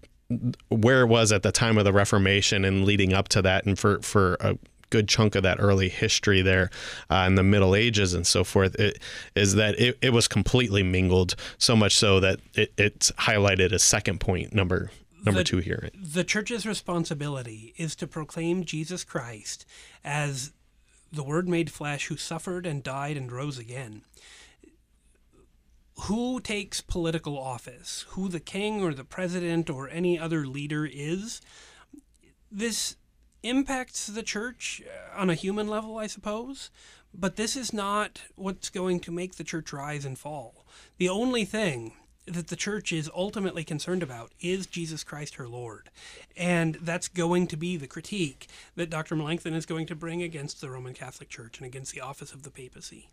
where 0.69 1.03
it 1.03 1.07
was 1.07 1.33
at 1.33 1.43
the 1.43 1.53
time 1.53 1.79
of 1.79 1.85
the 1.85 1.93
Reformation 1.93 2.65
and 2.65 2.85
leading 2.85 3.13
up 3.13 3.29
to 3.29 3.43
that, 3.43 3.67
and 3.67 3.79
for 3.79 4.01
for 4.01 4.37
a 4.41 4.57
good 4.91 5.09
chunk 5.09 5.35
of 5.35 5.43
that 5.43 5.59
early 5.61 5.89
history 5.89 6.41
there 6.41 6.71
uh, 7.11 7.25
in 7.27 7.35
the 7.35 7.43
Middle 7.43 7.75
Ages 7.75 8.15
and 8.15 8.27
so 8.27 8.45
forth, 8.45 8.75
it, 8.77 9.01
is 9.35 9.55
that 9.55 9.79
it, 9.79 9.99
it 10.01 10.13
was 10.13 10.29
completely 10.29 10.83
mingled. 10.83 11.35
So 11.59 11.75
much 11.75 11.97
so 11.97 12.21
that 12.21 12.41
it, 12.55 12.73
it's 12.79 13.11
highlighted 13.13 13.73
as 13.73 13.83
second 13.83 14.21
point 14.21 14.55
number 14.55 14.91
number 15.25 15.41
The- 15.41 15.45
two 15.45 15.59
here. 15.59 15.91
The 15.95 16.25
church's 16.25 16.67
responsibility 16.67 17.75
is 17.77 17.95
to 17.97 18.07
proclaim 18.07 18.65
Jesus 18.65 19.05
Christ 19.05 19.65
as 20.05 20.53
the 21.13 21.23
Word 21.23 21.49
made 21.49 21.71
flesh 21.71 22.07
who 22.07 22.17
suffered 22.17 22.67
and 22.67 22.83
died 22.83 23.17
and 23.17 23.31
rose 23.31 23.59
again. 23.59 24.03
Who 26.03 26.41
takes 26.41 26.81
political 26.81 27.39
office, 27.39 28.05
who 28.11 28.29
the 28.29 28.41
king 28.41 28.83
or 28.83 28.93
the 28.93 29.05
president 29.05 29.71
or 29.71 29.89
any 29.89 30.19
other 30.19 30.45
leader 30.45 30.85
is, 30.85 31.41
this 32.51 32.97
impacts 33.45 34.07
the 34.09 34.23
church 34.23 34.83
uh, 34.85 35.21
on 35.21 35.31
a 35.31 35.35
human 35.35 35.69
level, 35.69 35.99
I 35.99 36.09
suppose. 36.09 36.71
But 37.13 37.37
this 37.37 37.55
is 37.55 37.73
not 37.73 38.23
what's 38.35 38.71
going 38.71 38.99
to 39.01 39.13
make 39.13 39.37
the 39.37 39.45
church 39.45 39.73
rise 39.73 40.05
and 40.05 40.19
fall. 40.19 40.67
The 40.97 41.09
only 41.09 41.45
thing 41.45 41.93
that 42.27 42.49
the 42.49 42.57
church 42.57 42.93
is 42.93 43.11
ultimately 43.15 43.65
concerned 43.65 44.03
about 44.03 44.33
is 44.41 44.67
Jesus 44.67 45.05
Christ 45.05 45.35
her 45.35 45.49
Lord. 45.49 45.91
And 46.37 46.77
that's 46.77 47.09
going 47.09 47.47
to 47.49 47.57
be 47.57 47.77
the 47.77 47.87
critique 47.87 48.49
that 48.77 48.91
Dr. 48.91 49.17
Melanchthon 49.17 49.55
is 49.55 49.67
going 49.67 49.87
to 49.87 49.95
bring 49.95 50.23
against 50.23 50.61
the 50.61 50.71
Roman 50.71 50.95
Catholic 50.95 51.29
Church 51.29 51.59
and 51.59 51.67
against 51.67 51.95
the 51.95 52.01
office 52.01 52.33
of 52.33 52.43
the 52.43 52.51
papacy. 52.51 53.09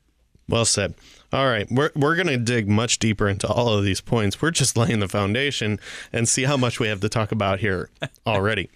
Well 0.48 0.66
said. 0.66 0.96
All 1.32 1.46
right, 1.46 1.68
we're 1.72 1.92
we're 1.96 2.16
going 2.16 2.28
to 2.28 2.38
dig 2.38 2.68
much 2.68 3.00
deeper 3.00 3.30
into 3.30 3.48
all 3.48 3.70
of 3.70 3.86
these 3.86 4.02
points. 4.02 4.42
We're 4.42 4.52
just 4.52 4.76
laying 4.78 5.00
the 5.00 5.08
foundation 5.08 5.80
and 6.12 6.28
see 6.28 6.44
how 6.44 6.58
much 6.58 6.80
we 6.80 6.88
have 6.88 7.00
to 7.02 7.10
talk 7.10 7.32
about 7.32 7.60
here 7.60 7.90
already. 8.28 8.70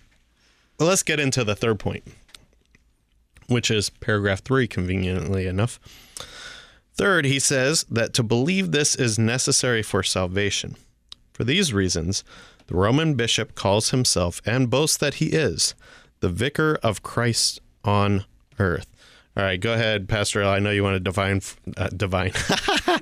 well, 0.79 0.87
let's 0.89 1.03
get 1.03 1.19
into 1.19 1.43
the 1.43 1.55
third 1.55 1.79
point, 1.79 2.03
which 3.47 3.69
is 3.69 3.89
paragraph 3.89 4.41
3 4.41 4.67
conveniently 4.67 5.47
enough. 5.47 5.79
Third, 6.95 7.25
he 7.25 7.39
says 7.39 7.85
that 7.89 8.13
to 8.13 8.23
believe 8.23 8.71
this 8.71 8.95
is 8.95 9.19
necessary 9.19 9.83
for 9.83 10.01
salvation. 10.01 10.75
For 11.33 11.43
these 11.43 11.73
reasons, 11.73 12.23
the 12.67 12.75
Roman 12.75 13.15
bishop 13.15 13.53
calls 13.55 13.89
himself 13.91 14.41
and 14.45 14.69
boasts 14.69 14.97
that 14.97 15.15
he 15.15 15.27
is 15.27 15.75
the 16.21 16.29
vicar 16.29 16.79
of 16.81 17.03
Christ 17.03 17.59
on 17.83 18.23
earth. 18.57 18.87
All 19.37 19.43
right, 19.43 19.59
go 19.59 19.73
ahead, 19.73 20.07
Pastor. 20.07 20.41
I 20.45 20.59
know 20.59 20.71
you 20.71 20.81
want 20.81 20.95
to 20.95 20.99
divine, 21.01 21.41
uh, 21.75 21.89
divine. 21.89 22.31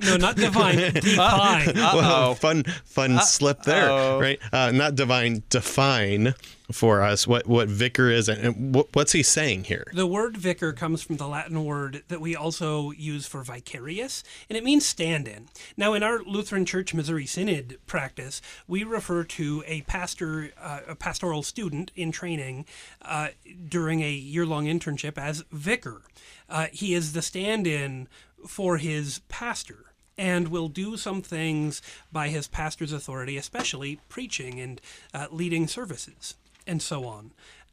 No, 0.04 0.16
not 0.16 0.34
divine, 0.34 0.76
define. 0.94 1.72
Well, 1.76 2.34
fun, 2.34 2.64
fun 2.84 3.20
slip 3.20 3.62
there, 3.62 3.88
Uh-oh. 3.88 4.20
right? 4.20 4.40
Uh, 4.52 4.72
not 4.72 4.96
divine, 4.96 5.44
define 5.48 6.34
for 6.74 7.02
us 7.02 7.24
what 7.24 7.46
what 7.46 7.68
vicar 7.68 8.10
is 8.10 8.28
and 8.28 8.74
what, 8.74 8.88
what's 8.94 9.12
he 9.12 9.22
saying 9.22 9.64
here? 9.64 9.86
The 9.94 10.06
word 10.06 10.36
vicar 10.36 10.72
comes 10.72 11.02
from 11.02 11.16
the 11.16 11.28
Latin 11.28 11.64
word 11.64 12.02
that 12.08 12.20
we 12.20 12.34
also 12.34 12.90
use 12.90 13.26
for 13.26 13.44
vicarious, 13.44 14.24
and 14.48 14.58
it 14.58 14.64
means 14.64 14.84
stand 14.84 15.28
in. 15.28 15.48
Now, 15.76 15.94
in 15.94 16.02
our 16.02 16.20
Lutheran 16.24 16.64
Church 16.66 16.92
Missouri 16.92 17.26
Synod 17.26 17.78
practice, 17.86 18.42
we 18.66 18.82
refer 18.82 19.22
to 19.24 19.62
a 19.66 19.82
pastor, 19.82 20.50
uh, 20.60 20.80
a 20.88 20.96
pastoral 20.96 21.44
student 21.44 21.92
in 21.94 22.10
training 22.10 22.66
uh, 23.02 23.28
during 23.68 24.02
a 24.02 24.10
year 24.10 24.44
long 24.44 24.66
internship 24.66 25.16
as 25.16 25.44
vicar. 25.52 26.02
Uh, 26.48 26.66
he 26.72 26.92
is 26.92 27.12
the 27.12 27.22
stand 27.22 27.66
in 27.68 28.08
for 28.46 28.78
his 28.78 29.20
pastor 29.28 29.92
and 30.18 30.48
will 30.48 30.68
do 30.68 30.96
some 30.96 31.22
things 31.22 31.80
by 32.10 32.28
his 32.28 32.48
pastor's 32.48 32.92
authority, 32.92 33.36
especially 33.36 34.00
preaching 34.08 34.60
and 34.60 34.80
uh, 35.12 35.26
leading 35.30 35.66
services 35.66 36.34
and 36.66 36.80
so 36.82 37.04
on. 37.04 37.32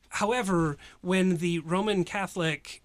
However, 0.10 0.78
when 1.02 1.38
the 1.38 1.60
Roman 1.60 2.04
Catholic 2.04 2.82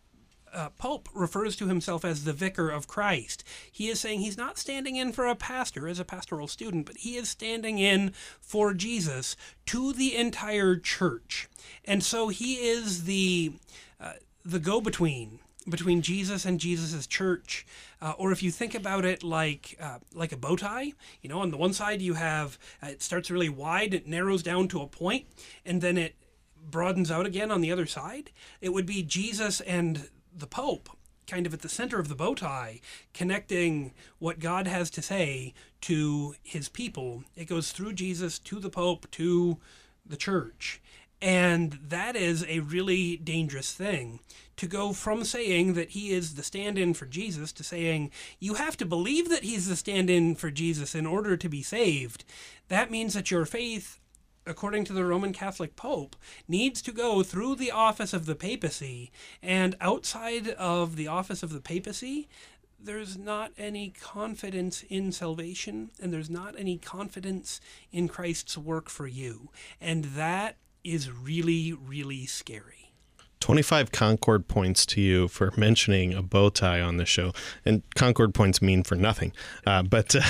uh, 0.52 0.70
Pope 0.70 1.08
refers 1.12 1.56
to 1.56 1.66
himself 1.66 2.04
as 2.04 2.24
the 2.24 2.32
vicar 2.32 2.70
of 2.70 2.86
Christ, 2.86 3.44
he 3.70 3.88
is 3.88 4.00
saying 4.00 4.20
he's 4.20 4.38
not 4.38 4.58
standing 4.58 4.96
in 4.96 5.12
for 5.12 5.26
a 5.26 5.34
pastor 5.34 5.88
as 5.88 5.98
a 5.98 6.04
pastoral 6.04 6.48
student, 6.48 6.86
but 6.86 6.98
he 6.98 7.16
is 7.16 7.28
standing 7.28 7.78
in 7.78 8.12
for 8.40 8.72
Jesus 8.72 9.36
to 9.66 9.92
the 9.92 10.16
entire 10.16 10.76
church. 10.76 11.48
And 11.84 12.02
so 12.02 12.28
he 12.28 12.54
is 12.54 13.04
the 13.04 13.54
uh, 14.00 14.14
the 14.44 14.60
go-between 14.60 15.30
between 15.30 15.45
Jesus 15.68 16.44
and 16.44 16.60
Jesus' 16.60 17.06
church, 17.06 17.66
uh, 18.00 18.14
or 18.18 18.32
if 18.32 18.42
you 18.42 18.50
think 18.50 18.74
about 18.74 19.04
it 19.04 19.22
like 19.22 19.76
uh, 19.80 19.98
like 20.14 20.32
a 20.32 20.36
bow 20.36 20.56
tie, 20.56 20.92
you 21.22 21.28
know, 21.28 21.40
on 21.40 21.50
the 21.50 21.56
one 21.56 21.72
side 21.72 22.00
you 22.00 22.14
have 22.14 22.58
uh, 22.82 22.88
it 22.88 23.02
starts 23.02 23.30
really 23.30 23.48
wide, 23.48 23.94
it 23.94 24.06
narrows 24.06 24.42
down 24.42 24.68
to 24.68 24.80
a 24.80 24.86
point, 24.86 25.26
and 25.64 25.80
then 25.80 25.98
it 25.98 26.14
broadens 26.70 27.10
out 27.10 27.26
again 27.26 27.50
on 27.50 27.60
the 27.60 27.72
other 27.72 27.86
side. 27.86 28.30
It 28.60 28.72
would 28.72 28.86
be 28.86 29.02
Jesus 29.02 29.60
and 29.60 30.08
the 30.36 30.46
Pope, 30.46 30.90
kind 31.26 31.46
of 31.46 31.54
at 31.54 31.62
the 31.62 31.68
center 31.68 31.98
of 31.98 32.08
the 32.08 32.14
bow 32.14 32.34
tie, 32.34 32.80
connecting 33.14 33.92
what 34.18 34.38
God 34.38 34.66
has 34.66 34.90
to 34.90 35.02
say 35.02 35.54
to 35.82 36.34
His 36.42 36.68
people. 36.68 37.24
It 37.36 37.46
goes 37.46 37.72
through 37.72 37.94
Jesus 37.94 38.38
to 38.40 38.58
the 38.58 38.70
Pope 38.70 39.10
to 39.12 39.58
the 40.04 40.16
church. 40.16 40.80
And 41.22 41.78
that 41.82 42.14
is 42.14 42.44
a 42.46 42.60
really 42.60 43.16
dangerous 43.16 43.72
thing 43.72 44.20
to 44.56 44.66
go 44.66 44.92
from 44.92 45.24
saying 45.24 45.74
that 45.74 45.90
he 45.90 46.10
is 46.10 46.34
the 46.34 46.42
stand 46.42 46.78
in 46.78 46.94
for 46.94 47.06
Jesus 47.06 47.52
to 47.52 47.64
saying 47.64 48.10
you 48.38 48.54
have 48.54 48.76
to 48.78 48.86
believe 48.86 49.28
that 49.28 49.44
he's 49.44 49.68
the 49.68 49.76
stand 49.76 50.08
in 50.08 50.34
for 50.34 50.50
Jesus 50.50 50.94
in 50.94 51.06
order 51.06 51.36
to 51.36 51.48
be 51.48 51.62
saved. 51.62 52.24
That 52.68 52.90
means 52.90 53.14
that 53.14 53.30
your 53.30 53.44
faith, 53.44 54.00
according 54.46 54.84
to 54.86 54.92
the 54.92 55.04
Roman 55.04 55.32
Catholic 55.32 55.76
Pope, 55.76 56.16
needs 56.48 56.80
to 56.82 56.92
go 56.92 57.22
through 57.22 57.56
the 57.56 57.70
office 57.70 58.12
of 58.12 58.26
the 58.26 58.34
papacy. 58.34 59.10
And 59.42 59.76
outside 59.80 60.48
of 60.48 60.96
the 60.96 61.08
office 61.08 61.42
of 61.42 61.52
the 61.52 61.60
papacy, 61.60 62.28
there's 62.78 63.16
not 63.16 63.52
any 63.58 63.90
confidence 63.90 64.84
in 64.88 65.10
salvation 65.12 65.90
and 66.00 66.12
there's 66.12 66.30
not 66.30 66.54
any 66.58 66.78
confidence 66.78 67.60
in 67.90 68.08
Christ's 68.08 68.56
work 68.56 68.88
for 68.88 69.06
you. 69.06 69.50
And 69.80 70.04
that 70.04 70.56
is 70.84 71.10
really, 71.10 71.72
really 71.72 72.26
scary. 72.26 72.92
25 73.40 73.92
Concord 73.92 74.48
points 74.48 74.86
to 74.86 75.00
you 75.00 75.28
for 75.28 75.52
mentioning 75.56 76.14
a 76.14 76.22
bow 76.22 76.48
tie 76.48 76.80
on 76.80 76.96
the 76.96 77.04
show. 77.04 77.32
And 77.64 77.82
Concord 77.94 78.34
points 78.34 78.62
mean 78.62 78.82
for 78.82 78.96
nothing. 78.96 79.32
Uh, 79.66 79.82
but 79.82 80.16
uh, 80.16 80.20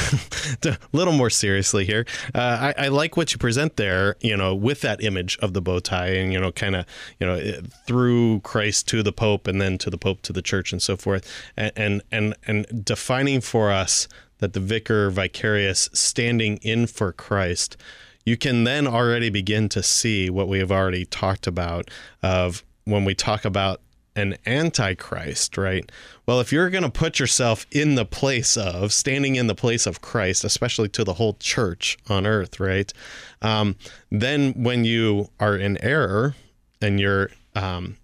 a 0.64 0.78
little 0.92 1.12
more 1.12 1.30
seriously 1.30 1.84
here, 1.84 2.04
uh, 2.34 2.72
I, 2.76 2.86
I, 2.86 2.88
like 2.88 3.16
what 3.16 3.32
you 3.32 3.38
present 3.38 3.76
there, 3.76 4.16
you 4.20 4.36
know, 4.36 4.54
with 4.54 4.80
that 4.80 5.02
image 5.02 5.38
of 5.38 5.54
the 5.54 5.62
bow 5.62 5.78
tie 5.78 6.08
and, 6.08 6.32
you 6.32 6.40
know, 6.40 6.52
kind 6.52 6.76
of, 6.76 6.86
you 7.20 7.26
know, 7.26 7.60
through 7.86 8.40
Christ 8.40 8.88
to 8.88 9.02
the 9.02 9.12
Pope 9.12 9.46
and 9.46 9.60
then 9.60 9.78
to 9.78 9.90
the 9.90 9.98
Pope 9.98 10.22
to 10.22 10.32
the 10.32 10.42
church 10.42 10.72
and 10.72 10.82
so 10.82 10.96
forth. 10.96 11.30
And, 11.56 11.72
and, 11.76 12.02
and, 12.10 12.34
and 12.46 12.84
defining 12.84 13.40
for 13.40 13.70
us 13.70 14.08
that 14.38 14.52
the 14.52 14.60
vicar 14.60 15.10
vicarious 15.10 15.88
standing 15.92 16.58
in 16.58 16.86
for 16.86 17.12
Christ 17.12 17.76
you 18.26 18.36
can 18.36 18.64
then 18.64 18.88
already 18.88 19.30
begin 19.30 19.68
to 19.70 19.82
see 19.82 20.28
what 20.28 20.48
we 20.48 20.58
have 20.58 20.72
already 20.72 21.04
talked 21.04 21.46
about 21.46 21.88
of 22.22 22.64
when 22.86 23.04
we 23.04 23.14
talk 23.14 23.44
about 23.44 23.82
an 24.14 24.36
antichrist, 24.46 25.58
right? 25.58 25.92
Well, 26.24 26.40
if 26.40 26.50
you're 26.50 26.70
going 26.70 26.84
to 26.84 26.90
put 26.90 27.18
yourself 27.18 27.66
in 27.70 27.96
the 27.96 28.06
place 28.06 28.56
of, 28.56 28.92
standing 28.92 29.36
in 29.36 29.46
the 29.46 29.54
place 29.54 29.86
of 29.86 30.00
Christ, 30.00 30.42
especially 30.42 30.88
to 30.90 31.04
the 31.04 31.14
whole 31.14 31.34
church 31.34 31.98
on 32.08 32.26
earth, 32.26 32.58
right? 32.58 32.90
Um, 33.42 33.76
then 34.10 34.52
when 34.54 34.84
you 34.84 35.28
are 35.38 35.56
in 35.56 35.76
error 35.84 36.34
and 36.80 36.98
you're 36.98 37.30
um, 37.54 37.98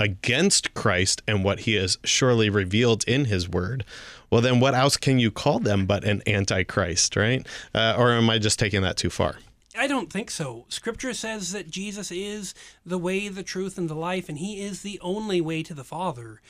against 0.00 0.74
Christ 0.74 1.22
and 1.28 1.44
what 1.44 1.60
he 1.60 1.74
has 1.74 1.96
surely 2.02 2.50
revealed 2.50 3.04
in 3.06 3.26
his 3.26 3.48
word, 3.48 3.84
well, 4.30 4.40
then 4.40 4.58
what 4.58 4.74
else 4.74 4.96
can 4.96 5.18
you 5.20 5.30
call 5.30 5.60
them 5.60 5.86
but 5.86 6.04
an 6.04 6.22
antichrist, 6.26 7.14
right? 7.14 7.46
Uh, 7.72 7.94
or 7.96 8.12
am 8.12 8.28
I 8.28 8.38
just 8.38 8.58
taking 8.58 8.82
that 8.82 8.96
too 8.96 9.10
far? 9.10 9.36
I 9.76 9.86
don't 9.86 10.12
think 10.12 10.30
so. 10.30 10.66
Scripture 10.68 11.14
says 11.14 11.52
that 11.52 11.70
Jesus 11.70 12.10
is 12.10 12.54
the 12.84 12.98
way, 12.98 13.28
the 13.28 13.42
truth, 13.42 13.78
and 13.78 13.88
the 13.88 13.94
life, 13.94 14.28
and 14.28 14.38
he 14.38 14.60
is 14.60 14.82
the 14.82 15.00
only 15.00 15.40
way 15.40 15.62
to 15.62 15.74
the 15.74 15.84
Father. 15.84 16.40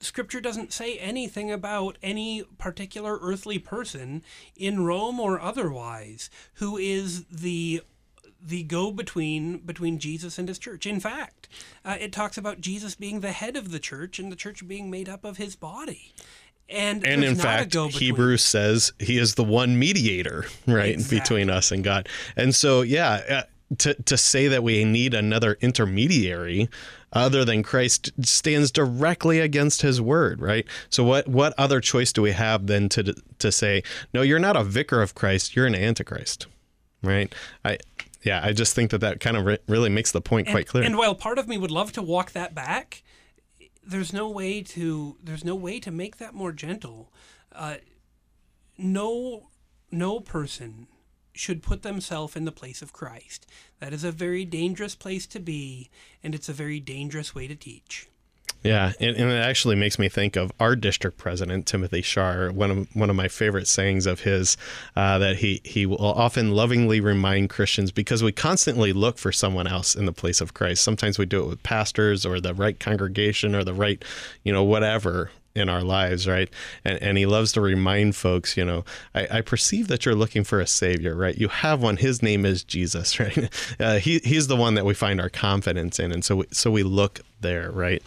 Scripture 0.00 0.40
doesn't 0.40 0.72
say 0.72 0.98
anything 0.98 1.50
about 1.50 1.96
any 2.02 2.42
particular 2.58 3.18
earthly 3.20 3.58
person 3.58 4.22
in 4.56 4.84
Rome 4.84 5.20
or 5.20 5.40
otherwise 5.40 6.28
who 6.54 6.76
is 6.76 7.24
the 7.26 7.82
the 8.44 8.64
go 8.64 8.90
between 8.90 9.58
between 9.58 10.00
Jesus 10.00 10.38
and 10.38 10.48
his 10.48 10.58
church. 10.58 10.86
In 10.86 10.98
fact, 10.98 11.48
uh, 11.84 11.96
it 12.00 12.12
talks 12.12 12.36
about 12.36 12.60
Jesus 12.60 12.96
being 12.96 13.20
the 13.20 13.30
head 13.30 13.56
of 13.56 13.70
the 13.70 13.78
church 13.78 14.18
and 14.18 14.32
the 14.32 14.36
church 14.36 14.66
being 14.66 14.90
made 14.90 15.08
up 15.08 15.24
of 15.24 15.36
his 15.36 15.54
body. 15.54 16.12
And, 16.72 17.06
and 17.06 17.22
in 17.22 17.36
fact, 17.36 17.74
Hebrews 17.74 18.42
says 18.42 18.92
he 18.98 19.18
is 19.18 19.34
the 19.34 19.44
one 19.44 19.78
mediator, 19.78 20.46
right, 20.66 20.94
exactly. 20.94 21.18
between 21.20 21.50
us 21.50 21.70
and 21.70 21.84
God. 21.84 22.08
And 22.36 22.54
so, 22.54 22.82
yeah, 22.82 23.22
uh, 23.28 23.42
to 23.78 23.94
to 23.94 24.16
say 24.16 24.48
that 24.48 24.62
we 24.62 24.84
need 24.84 25.14
another 25.14 25.56
intermediary 25.60 26.68
other 27.12 27.44
than 27.44 27.62
Christ 27.62 28.10
stands 28.22 28.70
directly 28.70 29.38
against 29.38 29.82
his 29.82 30.00
word, 30.00 30.40
right? 30.40 30.66
So 30.88 31.04
what 31.04 31.28
what 31.28 31.54
other 31.58 31.80
choice 31.80 32.12
do 32.12 32.22
we 32.22 32.32
have 32.32 32.66
than 32.66 32.88
to 32.90 33.14
to 33.38 33.52
say, 33.52 33.82
no, 34.12 34.22
you're 34.22 34.38
not 34.38 34.56
a 34.56 34.64
vicar 34.64 35.02
of 35.02 35.14
Christ, 35.14 35.54
you're 35.54 35.66
an 35.66 35.74
antichrist, 35.74 36.46
right? 37.02 37.32
I 37.64 37.78
yeah, 38.22 38.40
I 38.42 38.52
just 38.52 38.74
think 38.74 38.90
that 38.92 38.98
that 38.98 39.20
kind 39.20 39.36
of 39.36 39.44
re- 39.44 39.58
really 39.66 39.90
makes 39.90 40.12
the 40.12 40.20
point 40.20 40.46
and, 40.46 40.54
quite 40.54 40.68
clear. 40.68 40.84
And 40.84 40.96
while 40.96 41.14
part 41.14 41.38
of 41.38 41.48
me 41.48 41.58
would 41.58 41.72
love 41.72 41.92
to 41.92 42.02
walk 42.02 42.32
that 42.32 42.54
back, 42.54 43.02
there's 43.84 44.12
no 44.12 44.28
way 44.28 44.62
to 44.62 45.16
there's 45.22 45.44
no 45.44 45.54
way 45.54 45.80
to 45.80 45.90
make 45.90 46.16
that 46.18 46.34
more 46.34 46.52
gentle. 46.52 47.12
Uh, 47.52 47.76
no 48.78 49.48
no 49.90 50.20
person 50.20 50.86
should 51.34 51.62
put 51.62 51.82
themselves 51.82 52.36
in 52.36 52.44
the 52.44 52.52
place 52.52 52.82
of 52.82 52.92
Christ. 52.92 53.46
That 53.80 53.92
is 53.92 54.04
a 54.04 54.12
very 54.12 54.44
dangerous 54.44 54.94
place 54.94 55.26
to 55.28 55.40
be, 55.40 55.90
and 56.22 56.34
it's 56.34 56.48
a 56.48 56.52
very 56.54 56.78
dangerous 56.78 57.34
way 57.34 57.46
to 57.46 57.54
teach. 57.54 58.08
Yeah, 58.62 58.92
and, 59.00 59.16
and, 59.16 59.30
it 59.30 59.42
actually 59.44 59.74
makes 59.74 59.98
me 59.98 60.08
think 60.08 60.36
of 60.36 60.52
our 60.60 60.76
district 60.76 61.18
president 61.18 61.66
Timothy 61.66 62.00
Shar. 62.00 62.52
One 62.52 62.70
of 62.70 62.96
one 62.96 63.10
of 63.10 63.16
my 63.16 63.26
favorite 63.26 63.66
sayings 63.66 64.06
of 64.06 64.20
his 64.20 64.56
uh, 64.94 65.18
that 65.18 65.36
he 65.36 65.60
he 65.64 65.84
will 65.84 65.98
often 66.00 66.52
lovingly 66.52 67.00
remind 67.00 67.50
Christians 67.50 67.90
because 67.90 68.22
we 68.22 68.30
constantly 68.30 68.92
look 68.92 69.18
for 69.18 69.32
someone 69.32 69.66
else 69.66 69.96
in 69.96 70.06
the 70.06 70.12
place 70.12 70.40
of 70.40 70.54
Christ. 70.54 70.84
Sometimes 70.84 71.18
we 71.18 71.26
do 71.26 71.42
it 71.42 71.48
with 71.48 71.62
pastors 71.64 72.24
or 72.24 72.40
the 72.40 72.54
right 72.54 72.78
congregation 72.78 73.56
or 73.56 73.64
the 73.64 73.74
right, 73.74 74.04
you 74.44 74.52
know, 74.52 74.62
whatever 74.62 75.30
in 75.54 75.68
our 75.68 75.82
lives, 75.82 76.26
right? 76.26 76.48
And, 76.84 77.02
and 77.02 77.18
he 77.18 77.26
loves 77.26 77.52
to 77.52 77.60
remind 77.60 78.16
folks, 78.16 78.56
you 78.56 78.64
know, 78.64 78.84
I, 79.14 79.28
I, 79.30 79.40
perceive 79.42 79.88
that 79.88 80.06
you're 80.06 80.14
looking 80.14 80.44
for 80.44 80.60
a 80.60 80.66
savior, 80.66 81.14
right? 81.14 81.36
You 81.36 81.48
have 81.48 81.82
one. 81.82 81.98
His 81.98 82.22
name 82.22 82.46
is 82.46 82.64
Jesus, 82.64 83.20
right? 83.20 83.50
Uh, 83.78 83.98
he, 83.98 84.20
he's 84.20 84.46
the 84.46 84.56
one 84.56 84.74
that 84.74 84.86
we 84.86 84.94
find 84.94 85.20
our 85.20 85.28
confidence 85.28 85.98
in, 85.98 86.10
and 86.12 86.24
so 86.24 86.36
we, 86.36 86.46
so 86.52 86.70
we 86.70 86.82
look 86.82 87.20
there, 87.42 87.70
right? 87.70 88.02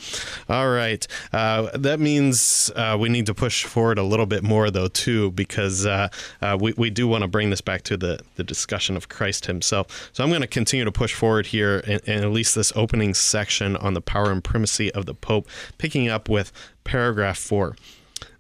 All 0.50 0.70
right. 0.70 1.06
Uh, 1.32 1.70
that 1.78 2.00
means 2.00 2.72
uh, 2.76 2.98
we 3.00 3.10
need 3.10 3.26
to 3.28 3.34
push 3.34 3.64
forward 3.64 3.98
a 3.98 4.04
little 4.04 4.26
bit 4.26 4.44
more, 4.44 4.72
though, 4.72 4.88
too, 4.88 5.32
because 5.32 5.86
uh, 5.86 6.10
uh 6.42 6.58
we, 6.60 6.74
we 6.78 6.90
do 6.90 7.08
want 7.08 7.22
to 7.22 7.28
bring 7.28 7.50
this 7.50 7.62
back 7.62 7.84
to 7.84 7.98
the, 7.98 8.20
the 8.36 8.44
discussion 8.44 8.98
of 8.98 9.10
Christ 9.10 9.46
himself. 9.46 10.10
So 10.14 10.24
I'm 10.24 10.30
going 10.30 10.42
to 10.42 10.48
continue 10.48 10.86
to 10.86 10.92
push 10.92 11.14
forward 11.14 11.48
here 11.48 11.84
and, 11.86 12.02
in 12.06 12.24
at 12.24 12.32
least 12.32 12.56
this 12.56 12.74
opening 12.76 13.14
section 13.14 13.76
on 13.78 13.94
the 13.94 14.02
power 14.02 14.32
and 14.32 14.44
primacy 14.44 14.92
of 14.94 15.06
the 15.06 15.14
Pope, 15.14 15.48
picking 15.78 16.10
up 16.10 16.30
with 16.30 16.52
paragraph 16.84 17.38
four. 17.38 17.76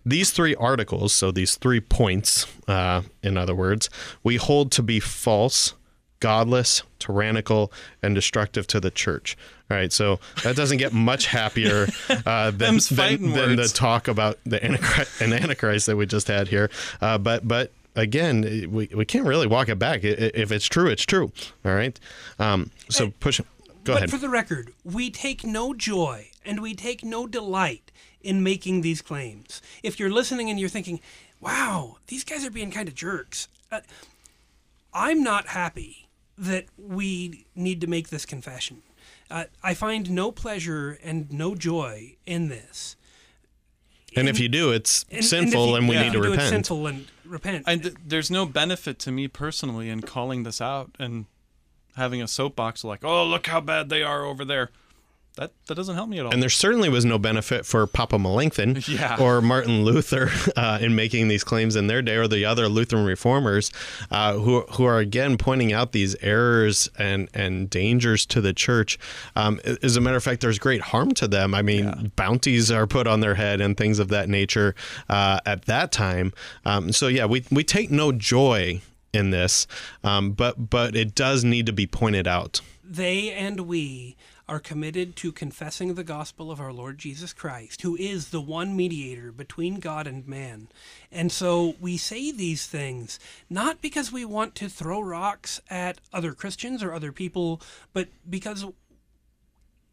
These 0.05 0.31
three 0.31 0.53
articles, 0.55 1.13
so 1.13 1.31
these 1.31 1.55
three 1.55 1.79
points, 1.79 2.45
uh, 2.67 3.01
in 3.23 3.37
other 3.37 3.55
words, 3.55 3.89
we 4.23 4.35
hold 4.35 4.71
to 4.73 4.83
be 4.83 4.99
false 4.99 5.73
godless, 6.25 6.81
tyrannical, 6.97 7.71
and 8.01 8.15
destructive 8.15 8.65
to 8.65 8.79
the 8.79 8.89
church. 8.89 9.37
All 9.69 9.77
right, 9.77 9.93
so 9.93 10.19
that 10.41 10.55
doesn't 10.55 10.79
get 10.79 10.91
much 10.91 11.27
happier 11.27 11.87
uh, 12.25 12.49
than, 12.49 12.79
than, 12.89 13.31
than 13.31 13.55
the 13.57 13.71
talk 13.71 14.07
about 14.07 14.39
the 14.43 14.63
Antichrist, 14.65 15.21
an 15.21 15.33
Antichrist 15.33 15.85
that 15.85 15.95
we 15.95 16.07
just 16.07 16.27
had 16.27 16.47
here. 16.47 16.71
Uh, 16.99 17.19
but 17.19 17.47
but 17.47 17.71
again, 17.95 18.41
we, 18.71 18.89
we 18.95 19.05
can't 19.05 19.27
really 19.27 19.45
walk 19.45 19.69
it 19.69 19.77
back. 19.77 20.03
If 20.03 20.51
it's 20.51 20.65
true, 20.65 20.87
it's 20.87 21.03
true. 21.03 21.31
All 21.63 21.75
right. 21.75 21.99
Um, 22.39 22.71
so 22.89 23.11
push. 23.19 23.39
Go 23.83 23.93
but 23.93 23.97
ahead. 23.97 24.09
for 24.09 24.17
the 24.17 24.29
record, 24.29 24.73
we 24.83 25.11
take 25.11 25.43
no 25.43 25.75
joy 25.75 26.31
and 26.43 26.59
we 26.59 26.73
take 26.73 27.03
no 27.03 27.27
delight 27.27 27.91
in 28.23 28.41
making 28.41 28.81
these 28.81 29.03
claims. 29.03 29.61
If 29.83 29.99
you're 29.99 30.09
listening 30.09 30.49
and 30.49 30.59
you're 30.59 30.69
thinking, 30.69 31.01
wow, 31.39 31.97
these 32.07 32.23
guys 32.23 32.43
are 32.43 32.49
being 32.49 32.71
kind 32.71 32.87
of 32.87 32.95
jerks, 32.95 33.47
uh, 33.71 33.81
I'm 34.91 35.21
not 35.21 35.49
happy 35.49 36.04
that 36.37 36.65
we 36.77 37.45
need 37.55 37.81
to 37.81 37.87
make 37.87 38.09
this 38.09 38.25
confession. 38.25 38.81
Uh, 39.31 39.45
I 39.63 39.73
find 39.73 40.11
no 40.11 40.31
pleasure 40.31 40.99
and 41.03 41.31
no 41.31 41.55
joy 41.55 42.15
in 42.25 42.47
this. 42.49 42.95
and 44.17 44.29
if 44.29 44.39
you 44.39 44.47
do, 44.47 44.71
it's 44.71 45.03
And- 45.03 45.11
and 45.17 45.19
if 45.23 45.29
sinful, 45.29 45.67
you- 45.69 45.75
and, 45.75 45.89
we 45.89 45.97
if 45.97 46.03
need 46.03 46.11
to 46.13 46.17
you 46.19 46.23
do, 46.23 46.27
It's 46.29 46.37
repent. 46.43 46.49
sinful 46.67 46.87
and 46.87 47.07
repent. 47.25 47.63
And 47.67 47.83
th- 47.83 47.95
there's 48.05 48.31
no 48.31 48.45
benefit 48.45 48.97
to 48.99 49.11
me 49.11 49.27
personally 49.27 49.89
in 49.89 50.01
calling 50.03 50.43
this 50.43 50.61
out 50.61 50.91
and 50.99 51.25
having 51.97 52.21
a 52.21 52.27
soapbox 52.27 52.83
like, 52.85 53.03
"Oh, 53.03 53.25
look 53.25 53.47
how 53.47 53.59
bad 53.59 53.89
they 53.89 54.03
are 54.03 54.23
over 54.23 54.45
there." 54.45 54.71
That 55.37 55.51
that 55.67 55.75
doesn't 55.75 55.95
help 55.95 56.07
me 56.07 56.19
at 56.19 56.25
all. 56.25 56.31
And 56.33 56.41
there 56.41 56.49
certainly 56.49 56.87
was 56.87 57.03
no 57.03 57.17
benefit 57.19 57.65
for 57.65 57.85
Papa 57.87 58.17
Melanchthon 58.17 58.81
Yeah. 58.87 59.17
or 59.19 59.41
Martin 59.41 59.83
Luther 59.83 60.29
uh, 60.55 60.77
in 60.81 60.95
making 60.95 61.27
these 61.27 61.43
claims 61.43 61.75
in 61.75 61.87
their 61.87 62.01
day, 62.01 62.15
or 62.15 62.27
the 62.27 62.45
other 62.45 62.69
Lutheran 62.69 63.05
reformers 63.05 63.69
uh, 64.11 64.33
who 64.33 64.61
who 64.71 64.85
are 64.85 64.99
again 64.99 65.37
pointing 65.37 65.73
out 65.73 65.91
these 65.91 66.15
errors 66.21 66.89
and 66.97 67.27
and 67.33 67.69
dangers 67.69 68.25
to 68.27 68.39
the 68.39 68.53
church. 68.53 68.97
Um, 69.35 69.59
as 69.83 69.97
a 69.97 70.01
matter 70.01 70.15
of 70.15 70.23
fact, 70.23 70.39
there's 70.41 70.57
great 70.59 70.81
harm 70.81 71.11
to 71.15 71.27
them. 71.27 71.53
I 71.53 71.61
mean, 71.61 72.13
bounties 72.15 72.71
are 72.71 72.87
put 72.87 73.05
on 73.05 73.19
their 73.19 73.35
head 73.35 73.59
and 73.59 73.75
things 73.75 73.99
of 73.99 74.07
that 74.09 74.29
nature 74.29 74.73
uh, 75.09 75.39
at 75.45 75.65
that 75.65 75.91
time. 75.91 76.31
Um, 76.65 76.93
so 76.93 77.07
yeah, 77.07 77.25
we 77.25 77.43
we 77.51 77.63
take 77.65 77.91
no 77.91 78.13
joy 78.13 78.79
in 79.11 79.31
this, 79.31 79.67
um, 80.03 80.31
but 80.31 80.69
but 80.69 80.95
it 80.95 81.13
does 81.13 81.43
need 81.43 81.65
to 81.65 81.73
be 81.73 81.87
pointed 81.87 82.25
out. 82.27 82.61
they 82.83 83.31
and 83.31 83.61
we 83.61 84.15
are 84.47 84.59
committed 84.59 85.15
to 85.15 85.31
confessing 85.31 85.93
the 85.93 86.03
gospel 86.03 86.51
of 86.51 86.59
our 86.59 86.71
Lord 86.71 86.97
Jesus 86.97 87.33
Christ, 87.33 87.81
who 87.81 87.95
is 87.95 88.29
the 88.29 88.41
one 88.41 88.75
mediator 88.75 89.31
between 89.31 89.79
God 89.79 90.05
and 90.05 90.27
man. 90.27 90.67
And 91.11 91.31
so 91.31 91.75
we 91.79 91.97
say 91.97 92.31
these 92.31 92.67
things 92.67 93.19
not 93.49 93.81
because 93.81 94.11
we 94.11 94.25
want 94.25 94.55
to 94.55 94.69
throw 94.69 95.01
rocks 95.01 95.61
at 95.69 95.99
other 96.13 96.33
Christians 96.33 96.83
or 96.83 96.93
other 96.93 97.11
people, 97.11 97.61
but 97.93 98.09
because 98.29 98.65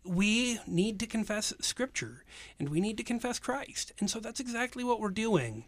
we 0.05 0.59
need 0.67 0.99
to 1.01 1.07
confess 1.07 1.55
scripture 1.61 2.25
and 2.59 2.69
we 2.69 2.81
need 2.81 2.97
to 2.97 3.05
confess 3.05 3.39
Christ. 3.39 3.93
And 4.01 4.11
so 4.11 4.21
that's 4.21 4.41
exactly 4.41 4.85
what 4.85 5.01
we're 5.01 5.11
doing. 5.11 5.65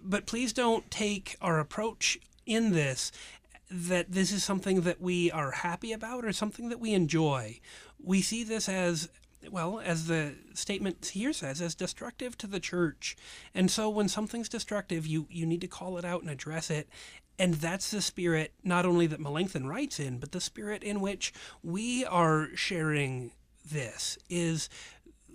But 0.00 0.26
please 0.26 0.52
don't 0.52 0.90
take 0.90 1.36
our 1.40 1.58
approach 1.58 2.18
in 2.46 2.72
this 2.72 3.10
that 3.70 4.12
this 4.12 4.32
is 4.32 4.42
something 4.42 4.82
that 4.82 5.00
we 5.00 5.30
are 5.30 5.50
happy 5.50 5.92
about 5.92 6.24
or 6.24 6.32
something 6.32 6.70
that 6.70 6.80
we 6.80 6.94
enjoy. 6.94 7.60
We 8.02 8.22
see 8.22 8.44
this 8.44 8.68
as 8.68 9.08
well, 9.50 9.80
as 9.80 10.06
the 10.06 10.34
statement 10.54 11.06
here 11.06 11.32
says, 11.32 11.60
as 11.60 11.74
destructive 11.74 12.36
to 12.38 12.46
the 12.46 12.60
church. 12.60 13.16
And 13.54 13.70
so 13.70 13.88
when 13.88 14.08
something's 14.08 14.48
destructive, 14.48 15.06
you, 15.06 15.26
you 15.30 15.46
need 15.46 15.60
to 15.60 15.68
call 15.68 15.98
it 15.98 16.04
out 16.04 16.22
and 16.22 16.30
address 16.30 16.70
it. 16.70 16.88
And 17.38 17.54
that's 17.54 17.90
the 17.90 18.02
spirit, 18.02 18.52
not 18.64 18.84
only 18.84 19.06
that 19.06 19.20
Melanchthon 19.20 19.68
writes 19.68 20.00
in, 20.00 20.18
but 20.18 20.32
the 20.32 20.40
spirit 20.40 20.82
in 20.82 21.00
which 21.00 21.32
we 21.62 22.04
are 22.04 22.48
sharing 22.54 23.30
this 23.70 24.18
is 24.28 24.68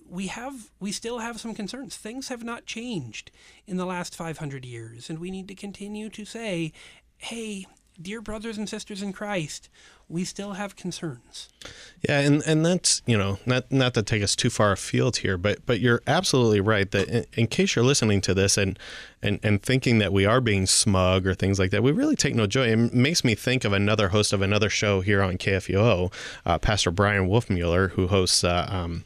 we 0.09 0.27
have 0.27 0.69
we 0.79 0.91
still 0.91 1.19
have 1.19 1.39
some 1.39 1.55
concerns 1.55 1.95
things 1.95 2.27
have 2.27 2.43
not 2.43 2.65
changed 2.65 3.31
in 3.65 3.77
the 3.77 3.85
last 3.85 4.15
500 4.15 4.65
years 4.65 5.09
and 5.09 5.19
we 5.19 5.31
need 5.31 5.47
to 5.47 5.55
continue 5.55 6.09
to 6.09 6.25
say 6.25 6.73
hey 7.17 7.65
dear 8.01 8.21
brothers 8.21 8.57
and 8.57 8.67
sisters 8.67 9.01
in 9.01 9.13
Christ 9.13 9.69
we 10.13 10.23
still 10.23 10.53
have 10.53 10.75
concerns 10.75 11.49
Yeah, 12.07 12.19
and, 12.19 12.43
and 12.45 12.63
that's 12.63 13.01
you 13.07 13.17
know 13.17 13.39
not 13.47 13.71
not 13.71 13.95
to 13.95 14.03
take 14.03 14.21
us 14.21 14.35
too 14.35 14.51
far 14.51 14.71
afield 14.71 15.17
here, 15.17 15.37
but 15.37 15.65
but 15.65 15.79
you're 15.79 16.01
absolutely 16.05 16.61
right 16.61 16.89
that 16.91 17.09
in, 17.09 17.25
in 17.33 17.47
case 17.47 17.75
you're 17.75 17.83
listening 17.83 18.21
to 18.21 18.33
this 18.35 18.55
and, 18.55 18.77
and 19.23 19.39
and 19.41 19.63
thinking 19.63 19.97
that 19.97 20.13
we 20.13 20.25
are 20.25 20.39
being 20.39 20.67
smug 20.67 21.25
or 21.25 21.33
things 21.33 21.57
like 21.57 21.71
that, 21.71 21.81
we 21.81 21.91
really 21.91 22.15
take 22.15 22.35
no 22.35 22.45
joy. 22.45 22.67
It 22.67 22.93
makes 22.93 23.23
me 23.23 23.33
think 23.33 23.65
of 23.65 23.73
another 23.73 24.09
host 24.09 24.33
of 24.33 24.43
another 24.43 24.69
show 24.69 25.01
here 25.01 25.23
on 25.23 25.37
KFUO, 25.37 26.13
uh, 26.45 26.59
Pastor 26.59 26.91
Bryan 26.91 27.27
Wolfmueller, 27.27 27.91
who 27.91 28.07
hosts. 28.07 28.43
Uh, 28.43 28.67
um, 28.69 29.03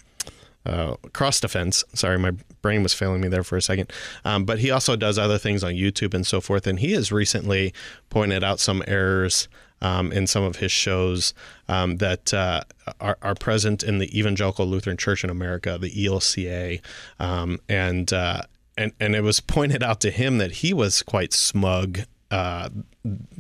uh, 0.66 0.97
cross 1.14 1.39
defense. 1.39 1.86
Sorry, 1.93 2.20
my 2.20 2.32
brain 2.62 2.84
was 2.84 2.93
failing 2.93 3.22
me 3.22 3.30
there 3.30 3.43
for 3.43 3.55
a 3.55 3.62
second. 3.62 3.89
Um, 4.26 4.43
but 4.43 4.60
he 4.60 4.70
also 4.70 4.97
does 4.97 5.18
other 5.18 5.38
things 5.38 5.64
on 5.64 5.72
YouTube 5.72 6.14
and 6.14 6.28
so 6.28 6.41
forth. 6.41 6.68
And 6.68 6.80
he 6.80 6.91
has 6.91 7.10
recently 7.10 7.74
pointed 8.10 8.43
out 8.43 8.60
some 8.60 8.84
errors 8.86 9.47
um, 9.82 10.11
in 10.11 10.28
some 10.28 10.43
of 10.43 10.57
his 10.57 10.71
shows 10.71 11.34
um, 11.67 11.97
that 11.97 12.34
uh, 12.34 12.61
are, 12.99 13.17
are 13.21 13.36
present 13.36 13.84
in 13.84 13.99
the 13.99 14.17
Evangelical 14.17 14.65
Lutheran 14.65 14.97
Church 14.97 15.23
in 15.23 15.30
America, 15.30 15.78
the 15.80 15.91
ELCA, 15.91 16.82
um, 17.19 17.59
and 17.69 18.11
uh, 18.13 18.41
and 18.78 18.91
and 18.99 19.15
it 19.15 19.21
was 19.21 19.39
pointed 19.39 19.84
out 19.84 19.99
to 20.01 20.11
him 20.11 20.38
that 20.38 20.51
he 20.51 20.73
was 20.73 21.01
quite 21.01 21.34
smug. 21.34 22.01
Uh, 22.30 22.69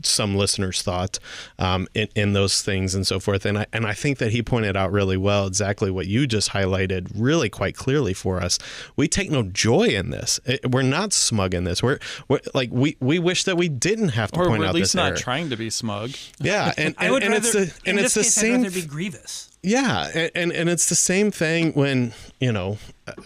some 0.01 0.35
listeners 0.35 0.81
thought 0.81 1.19
um, 1.59 1.87
in, 1.93 2.07
in 2.15 2.33
those 2.33 2.61
things 2.61 2.95
and 2.95 3.05
so 3.05 3.19
forth, 3.19 3.45
and 3.45 3.57
I 3.57 3.65
and 3.73 3.85
I 3.85 3.93
think 3.93 4.17
that 4.19 4.31
he 4.31 4.41
pointed 4.41 4.77
out 4.77 4.91
really 4.91 5.17
well 5.17 5.45
exactly 5.45 5.91
what 5.91 6.07
you 6.07 6.25
just 6.25 6.51
highlighted, 6.51 7.11
really 7.13 7.49
quite 7.49 7.75
clearly 7.75 8.13
for 8.13 8.41
us. 8.41 8.57
We 8.95 9.07
take 9.07 9.29
no 9.29 9.43
joy 9.43 9.87
in 9.87 10.09
this. 10.09 10.39
It- 10.45 10.71
we're 10.71 10.83
not 10.83 11.11
smug 11.11 11.53
in 11.53 11.65
this. 11.65 11.83
We're, 11.83 11.99
we're 12.29 12.39
like 12.53 12.69
we 12.71 12.95
we 12.99 13.19
wish 13.19 13.43
that 13.43 13.57
we 13.57 13.67
didn't 13.67 14.09
have 14.09 14.31
to 14.31 14.39
or 14.39 14.47
point 14.47 14.59
we're 14.59 14.65
out 14.65 14.69
at 14.69 14.75
least 14.75 14.95
not 14.95 15.07
error. 15.07 15.17
trying 15.17 15.49
to 15.49 15.57
be 15.57 15.69
smug. 15.69 16.11
Yeah, 16.39 16.73
and, 16.77 16.95
I 16.97 17.11
would 17.11 17.23
and 17.23 17.33
rather 17.33 17.45
it's 17.45 17.53
the 17.53 17.89
and 17.89 17.99
in 17.99 18.05
it's 18.05 18.13
this 18.13 18.13
the 18.13 18.21
case 18.23 18.35
same 18.35 18.53
I'd 18.61 18.63
rather 18.63 18.81
be 18.81 18.87
grievous 18.87 19.57
yeah, 19.63 20.09
and, 20.13 20.31
and 20.35 20.51
and 20.53 20.69
it's 20.69 20.87
the 20.87 20.95
same 20.95 21.31
thing 21.31 21.73
when 21.73 22.13
you 22.39 22.51
know 22.51 22.77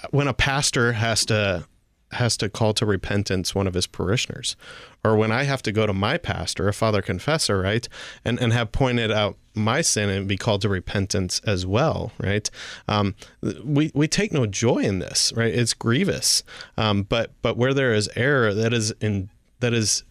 when 0.09 0.28
a 0.28 0.34
pastor 0.34 0.93
has 0.93 1.26
to 1.26 1.66
has 2.12 2.36
to 2.38 2.49
call 2.49 2.74
to 2.74 2.86
repentance 2.86 3.53
one 3.55 3.68
of 3.68 3.74
his 3.74 3.88
parishioners, 3.88 4.55
or 5.04 5.16
when 5.16 5.32
I 5.32 5.43
have 5.43 5.62
to 5.64 5.72
go 5.72 5.86
to 5.86 5.93
my 5.93 6.18
pastor, 6.18 6.68
a 6.68 6.74
father 6.74 7.02
confessor, 7.02 7.60
right, 7.60 7.88
and 8.24 8.39
and 8.39 8.54
have 8.54 8.72
pointed 8.72 9.12
out 9.12 9.38
my 9.54 9.82
sin 9.82 10.10
and 10.10 10.28
be 10.28 10.38
called 10.38 10.62
to 10.62 10.70
repentance 10.70 11.39
as 11.45 11.66
well, 11.66 12.12
right? 12.20 12.49
Um, 12.88 13.16
we 13.64 13.91
we 13.93 14.08
take 14.08 14.32
no 14.32 14.45
joy 14.45 14.80
in 14.80 14.99
this, 14.99 15.34
right? 15.36 15.54
It's 15.54 15.74
grievous, 15.74 16.43
um, 16.78 17.04
but 17.04 17.32
but 17.41 17.58
where 17.58 17.74
there 17.74 17.93
is 17.93 18.10
error, 18.16 18.54
that 18.54 18.74
is 18.74 18.93
in 19.02 19.30
that 19.60 19.74
is 19.74 20.04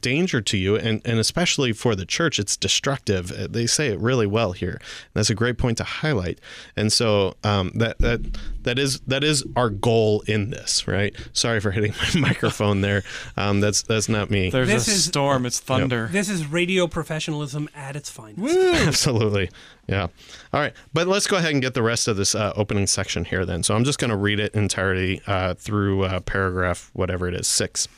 danger 0.00 0.40
to 0.40 0.56
you 0.56 0.74
and, 0.76 1.00
and 1.04 1.18
especially 1.18 1.72
for 1.72 1.94
the 1.94 2.04
church 2.06 2.38
it's 2.38 2.56
destructive 2.56 3.30
Uh, 3.30 3.46
they 3.48 3.66
say 3.66 3.88
it 3.88 3.98
really 4.00 4.26
well 4.26 4.52
here 4.52 4.72
and 4.80 5.10
that's 5.14 5.30
a 5.30 5.34
great 5.34 5.56
point 5.58 5.76
to 5.78 5.84
highlight 5.84 6.40
and 6.76 6.92
so 6.92 7.36
um, 7.44 7.70
that 7.76 7.98
that 7.98 8.20
that 8.62 8.78
is 8.78 8.98
that 9.00 9.22
is 9.22 9.44
our 9.54 9.70
goal 9.70 10.22
in 10.26 10.50
this 10.50 10.88
right 10.88 11.14
sorry 11.32 11.60
for 11.60 11.70
hitting 11.70 11.92
my 12.14 12.20
microphone 12.28 12.80
there 12.80 13.02
um, 13.36 13.60
that's 13.60 13.82
that's 13.82 14.08
not 14.08 14.30
me 14.30 14.50
There's 14.50 14.68
This 14.68 14.88
a 14.88 14.90
is- 14.92 15.04
storm. 15.04 15.46
It's 15.46 15.60
thunder. 15.60 16.08
this 16.10 16.28
is 16.28 16.46
radio 16.46 16.86
professionalism 16.86 17.68
at 17.74 17.94
its 17.94 18.10
finest 18.10 18.56
Absolutely. 18.88 19.50
Yeah. 19.86 20.08
All 20.52 20.60
right. 20.60 20.74
But 20.92 21.06
let's 21.08 21.26
go 21.26 21.36
ahead 21.38 21.52
and 21.52 21.62
get 21.62 21.74
the 21.74 21.82
rest 21.82 22.08
of 22.08 22.16
this 22.16 22.34
uh, 22.34 22.52
opening 22.56 22.86
section 22.86 23.24
here 23.24 23.46
then. 23.46 23.62
So 23.62 23.74
I'm 23.74 23.84
just 23.84 23.98
going 23.98 24.10
to 24.10 24.16
read 24.16 24.38
it 24.40 24.54
entirely 24.54 25.20
uh, 25.26 25.54
through 25.54 26.04
uh, 26.04 26.20
paragraph, 26.20 26.90
whatever 26.92 27.26
it 27.28 27.34
is, 27.34 27.46
six. 27.46 27.88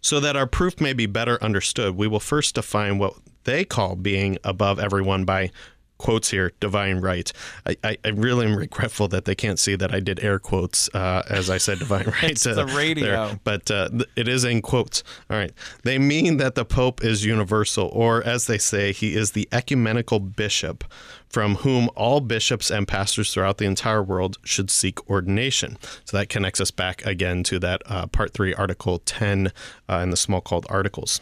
So 0.00 0.20
that 0.20 0.36
our 0.36 0.46
proof 0.46 0.80
may 0.80 0.92
be 0.92 1.06
better 1.06 1.42
understood, 1.42 1.96
we 1.96 2.06
will 2.06 2.20
first 2.20 2.54
define 2.54 2.98
what 2.98 3.14
they 3.44 3.64
call 3.64 3.96
being 3.96 4.38
above 4.44 4.78
everyone 4.78 5.24
by 5.24 5.50
quotes 5.98 6.30
here 6.30 6.52
divine 6.60 6.98
right 7.00 7.32
I, 7.66 7.76
I, 7.82 7.96
I 8.04 8.08
really 8.08 8.46
am 8.46 8.56
regretful 8.56 9.08
that 9.08 9.24
they 9.24 9.34
can't 9.34 9.58
see 9.58 9.76
that 9.76 9.94
i 9.94 10.00
did 10.00 10.22
air 10.22 10.38
quotes 10.38 10.88
uh, 10.94 11.22
as 11.28 11.48
i 11.50 11.58
said 11.58 11.78
divine 11.78 12.06
right 12.22 12.32
It's 12.32 12.44
the 12.44 12.66
radio. 12.66 13.38
but 13.44 13.70
uh, 13.70 13.88
th- 13.88 14.08
it 14.16 14.28
is 14.28 14.44
in 14.44 14.62
quotes. 14.62 15.02
All 15.30 15.36
right. 15.36 15.52
They 15.84 15.98
mean 15.98 16.36
that 16.38 16.54
the 16.54 16.64
Pope 16.64 17.02
is 17.04 17.24
universal, 17.24 17.88
or 17.92 18.22
as 18.24 18.46
they 18.46 18.58
say, 18.58 18.92
he 18.92 19.14
is 19.14 19.32
the 19.32 19.48
ecumenical 19.52 20.20
bishop 20.20 20.84
from 21.28 21.56
whom 21.56 21.88
all 21.96 22.20
bishops 22.20 22.70
and 22.70 22.86
pastors 22.86 23.32
throughout 23.32 23.58
the 23.58 23.64
entire 23.66 24.02
world 24.02 24.38
should 24.44 24.70
seek 24.70 25.08
ordination. 25.10 25.76
So 26.04 26.16
that 26.16 26.28
connects 26.28 26.60
us 26.60 26.70
back 26.70 27.04
again 27.06 27.42
to 27.44 27.58
that 27.60 27.82
uh, 27.86 28.06
part 28.06 28.32
three, 28.32 28.54
article 28.54 28.98
10 29.00 29.52
uh, 29.88 29.96
in 29.98 30.10
the 30.10 30.16
Smalcald 30.16 30.66
articles. 30.68 31.20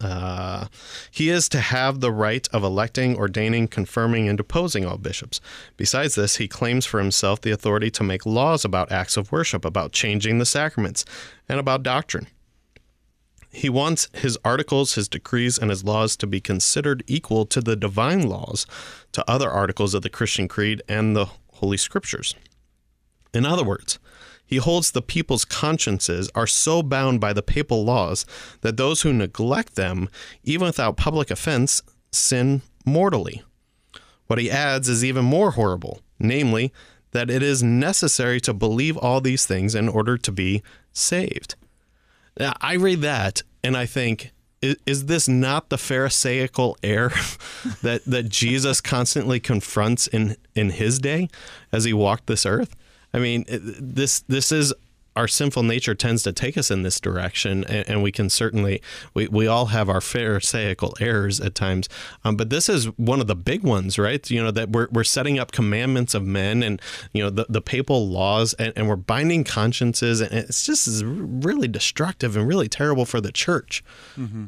Uh, 0.00 0.66
he 1.10 1.28
is 1.28 1.48
to 1.50 1.60
have 1.60 2.00
the 2.00 2.12
right 2.12 2.48
of 2.52 2.64
electing, 2.64 3.16
ordaining, 3.16 3.68
confirming, 3.68 4.28
and 4.28 4.38
deposing 4.38 4.86
all 4.86 4.96
bishops. 4.96 5.40
Besides 5.76 6.14
this, 6.14 6.36
he 6.36 6.48
claims 6.48 6.86
for 6.86 6.98
himself 7.00 7.40
the 7.40 7.50
authority 7.50 7.90
to 7.90 8.02
make 8.02 8.24
laws 8.24 8.64
about 8.64 8.90
acts 8.90 9.16
of 9.16 9.30
worship, 9.30 9.64
about 9.64 9.92
changing 9.92 10.38
the 10.38 10.46
sacraments, 10.46 11.04
and 11.48 11.60
about 11.60 11.82
doctrine. 11.82 12.28
He 13.52 13.68
wants 13.68 14.08
his 14.14 14.38
articles, 14.44 14.94
his 14.94 15.08
decrees, 15.08 15.58
and 15.58 15.70
his 15.70 15.84
laws 15.84 16.16
to 16.16 16.26
be 16.26 16.40
considered 16.40 17.02
equal 17.06 17.44
to 17.46 17.60
the 17.60 17.76
divine 17.76 18.22
laws, 18.22 18.64
to 19.12 19.28
other 19.28 19.50
articles 19.50 19.92
of 19.92 20.02
the 20.02 20.08
Christian 20.08 20.48
creed 20.48 20.82
and 20.88 21.16
the 21.16 21.26
Holy 21.54 21.76
Scriptures. 21.76 22.34
In 23.34 23.44
other 23.44 23.64
words, 23.64 23.98
he 24.50 24.56
holds 24.56 24.90
the 24.90 25.00
people's 25.00 25.44
consciences 25.44 26.28
are 26.34 26.46
so 26.46 26.82
bound 26.82 27.20
by 27.20 27.32
the 27.32 27.40
papal 27.40 27.84
laws 27.84 28.26
that 28.62 28.76
those 28.76 29.02
who 29.02 29.12
neglect 29.12 29.76
them, 29.76 30.08
even 30.42 30.66
without 30.66 30.96
public 30.96 31.30
offense, 31.30 31.80
sin 32.10 32.62
mortally. 32.84 33.44
What 34.26 34.40
he 34.40 34.50
adds 34.50 34.88
is 34.88 35.04
even 35.04 35.24
more 35.24 35.52
horrible, 35.52 36.00
namely, 36.18 36.72
that 37.12 37.30
it 37.30 37.44
is 37.44 37.62
necessary 37.62 38.40
to 38.40 38.52
believe 38.52 38.96
all 38.96 39.20
these 39.20 39.46
things 39.46 39.76
in 39.76 39.88
order 39.88 40.18
to 40.18 40.32
be 40.32 40.64
saved. 40.92 41.54
Now, 42.36 42.54
I 42.60 42.74
read 42.74 43.02
that 43.02 43.42
and 43.62 43.76
I 43.76 43.86
think, 43.86 44.32
is, 44.60 44.76
is 44.84 45.06
this 45.06 45.28
not 45.28 45.68
the 45.68 45.78
Pharisaical 45.78 46.76
error 46.82 47.12
that, 47.82 48.04
that 48.04 48.28
Jesus 48.28 48.80
constantly 48.80 49.38
confronts 49.38 50.08
in, 50.08 50.36
in 50.56 50.70
his 50.70 50.98
day 50.98 51.28
as 51.72 51.84
he 51.84 51.92
walked 51.92 52.26
this 52.26 52.44
earth? 52.44 52.74
I 53.12 53.18
mean, 53.18 53.44
this 53.48 54.20
this 54.20 54.52
is 54.52 54.72
our 55.16 55.26
sinful 55.26 55.64
nature 55.64 55.94
tends 55.94 56.22
to 56.22 56.32
take 56.32 56.56
us 56.56 56.70
in 56.70 56.82
this 56.82 57.00
direction, 57.00 57.64
and, 57.64 57.88
and, 57.88 58.02
we 58.02 58.12
can 58.12 58.30
certainly 58.30 58.80
we, 59.12 59.26
we 59.26 59.46
all 59.46 59.66
have 59.66 59.88
our 59.88 60.00
pharisaical 60.00 60.94
errors 61.00 61.40
at 61.40 61.54
times. 61.54 61.88
Um, 62.24 62.36
but 62.36 62.48
this 62.48 62.68
is 62.68 62.86
one 62.96 63.20
of 63.20 63.26
the 63.26 63.34
big 63.34 63.62
ones, 63.62 63.98
right? 63.98 64.28
You 64.30 64.42
know 64.42 64.50
that 64.52 64.70
we're, 64.70 64.88
we're 64.92 65.04
setting 65.04 65.38
up 65.38 65.52
commandments 65.52 66.14
of 66.14 66.24
men, 66.24 66.62
and 66.62 66.80
you 67.12 67.22
know 67.22 67.30
the, 67.30 67.46
the 67.48 67.60
papal 67.60 68.08
laws, 68.08 68.54
and, 68.54 68.72
and 68.76 68.88
we're 68.88 68.96
binding 68.96 69.44
consciences, 69.44 70.20
and 70.20 70.32
it's 70.32 70.64
just 70.64 70.86
is 70.86 71.04
really 71.04 71.68
destructive 71.68 72.36
and 72.36 72.46
really 72.46 72.68
terrible 72.68 73.04
for 73.04 73.20
the 73.20 73.32
church. 73.32 73.82
Mm-hmm. 74.16 74.46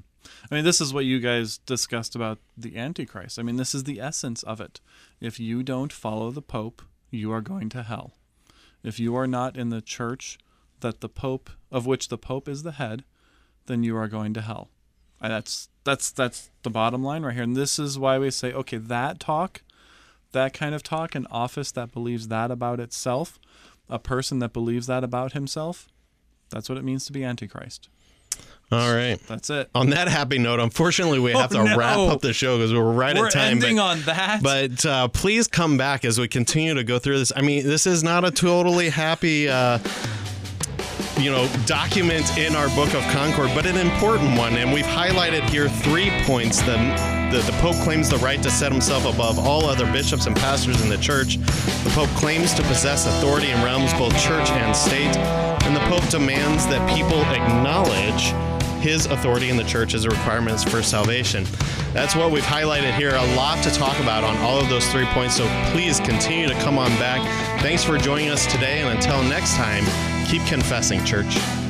I 0.51 0.55
mean, 0.55 0.65
this 0.65 0.81
is 0.81 0.93
what 0.93 1.05
you 1.05 1.19
guys 1.19 1.59
discussed 1.59 2.15
about 2.15 2.39
the 2.57 2.77
Antichrist. 2.77 3.39
I 3.39 3.43
mean, 3.43 3.57
this 3.57 3.75
is 3.75 3.85
the 3.85 4.01
essence 4.01 4.43
of 4.43 4.61
it. 4.61 4.81
If 5.21 5.41
you 5.41 5.63
don't 5.63 5.93
follow 5.93 6.31
the 6.31 6.43
Pope, 6.43 6.83
you 7.11 7.33
are 7.33 7.41
going 7.41 7.69
to 7.71 7.83
hell. 7.83 8.13
If 8.83 8.99
you 8.99 9.14
are 9.16 9.26
not 9.26 9.57
in 9.57 9.68
the 9.68 9.80
church 9.80 10.39
that 10.80 11.01
the 11.01 11.09
Pope, 11.09 11.51
of 11.70 11.87
which 11.87 12.09
the 12.09 12.18
Pope 12.18 12.49
is 12.49 12.62
the 12.62 12.72
head, 12.72 13.05
then 13.66 13.83
you 13.83 13.97
are 13.97 14.09
going 14.09 14.35
to 14.35 14.41
hell. 14.41 14.70
And 15.20 15.33
that's 15.33 15.68
that's 15.85 16.11
that's 16.11 16.51
the 16.62 16.70
bottom 16.70 17.03
line 17.03 17.22
right 17.22 17.35
here. 17.35 17.45
And 17.45 17.57
this 17.57 17.78
is 17.78 17.99
why 17.99 18.18
we 18.18 18.30
say, 18.30 18.53
okay, 18.53 18.76
that 18.76 19.20
talk, 19.20 19.62
that 20.33 20.53
kind 20.53 20.74
of 20.74 20.83
talk, 20.83 21.14
an 21.14 21.26
office 21.30 21.70
that 21.72 21.93
believes 21.93 22.28
that 22.28 22.51
about 22.51 22.80
itself, 22.80 23.39
a 23.89 23.99
person 23.99 24.41
that 24.41 24.53
believes 24.53 24.87
that 24.89 25.05
about 25.05 25.33
himself, 25.33 25.89
that's 26.51 26.68
what 26.68 26.78
it 26.78 26.85
means 26.85 27.05
to 27.07 27.12
be 27.12 27.24
Antichrist. 27.24 27.89
All 28.73 28.95
right. 28.95 29.18
That's 29.27 29.51
it. 29.51 29.68
On 29.75 29.91
that 29.91 30.09
happy 30.09 30.39
note, 30.39 30.59
unfortunately, 30.59 31.18
we 31.18 31.33
have 31.33 31.55
oh, 31.55 31.59
to 31.59 31.64
no. 31.64 31.77
wrap 31.77 31.99
up 31.99 32.23
the 32.23 32.33
show 32.33 32.57
because 32.57 32.73
we're 32.73 32.91
right 32.91 33.14
we're 33.14 33.27
at 33.27 33.35
time. 33.35 33.53
ending 33.53 33.77
but, 33.77 33.83
on 33.83 34.01
that. 34.03 34.43
But 34.43 34.87
uh, 34.87 35.09
please 35.09 35.47
come 35.47 35.77
back 35.77 36.07
as 36.07 36.18
we 36.18 36.27
continue 36.27 36.73
to 36.73 36.83
go 36.83 36.99
through 36.99 37.18
this. 37.18 37.33
I 37.37 37.43
mean, 37.43 37.66
this 37.66 37.87
is 37.87 38.03
not 38.03 38.25
a 38.25 38.31
totally 38.31 38.89
happy. 38.89 39.51
Uh, 39.51 39.79
you 41.18 41.31
know, 41.31 41.47
document 41.66 42.39
in 42.39 42.57
our 42.57 42.68
Book 42.70 42.95
of 42.95 43.03
Concord, 43.12 43.51
but 43.55 43.66
an 43.66 43.77
important 43.77 44.39
one. 44.39 44.55
And 44.55 44.73
we've 44.73 44.87
highlighted 44.87 45.43
here 45.51 45.68
three 45.68 46.11
points. 46.23 46.62
The, 46.62 46.79
the, 47.31 47.43
the 47.45 47.57
Pope 47.61 47.77
claims 47.85 48.09
the 48.09 48.16
right 48.16 48.43
to 48.43 48.51
set 48.51 48.73
himself 48.73 49.05
above 49.05 49.39
all 49.39 49.66
other 49.66 49.85
bishops 49.93 50.27
and 50.27 50.35
pastors 50.35 50.81
in 50.83 50.89
the 50.89 50.97
church. 50.97 51.37
The 51.37 51.91
Pope 51.91 52.09
claims 52.16 52.55
to 52.55 52.62
possess 52.62 53.07
authority 53.07 53.51
in 53.51 53.62
realms 53.62 53.93
both 53.93 54.18
church 54.18 54.49
and 54.51 54.75
state. 54.75 55.14
And 55.64 55.77
the 55.77 55.81
Pope 55.81 56.09
demands 56.09 56.66
that 56.68 56.89
people 56.97 57.20
acknowledge 57.25 58.33
his 58.83 59.07
authority 59.07 59.49
in 59.49 59.57
the 59.57 59.64
church 59.64 59.95
as 59.95 60.05
a 60.05 60.11
requirement 60.11 60.61
for 60.68 60.83
salvation. 60.83 61.47
That's 61.93 62.16
what 62.16 62.33
we've 62.33 62.43
highlighted 62.43 62.95
here. 62.95 63.14
A 63.14 63.37
lot 63.37 63.62
to 63.62 63.70
talk 63.70 63.99
about 64.01 64.24
on 64.24 64.37
all 64.39 64.61
of 64.61 64.68
those 64.68 64.87
three 64.89 65.07
points. 65.07 65.37
So 65.37 65.47
please 65.70 66.01
continue 66.01 66.49
to 66.49 66.55
come 66.55 66.78
on 66.78 66.91
back. 66.99 67.22
Thanks 67.62 67.85
for 67.85 67.97
joining 67.97 68.28
us 68.28 68.45
today. 68.51 68.80
And 68.80 68.91
until 68.91 69.22
next 69.22 69.55
time, 69.55 69.85
keep 70.26 70.45
confessing, 70.47 71.05
church. 71.05 71.62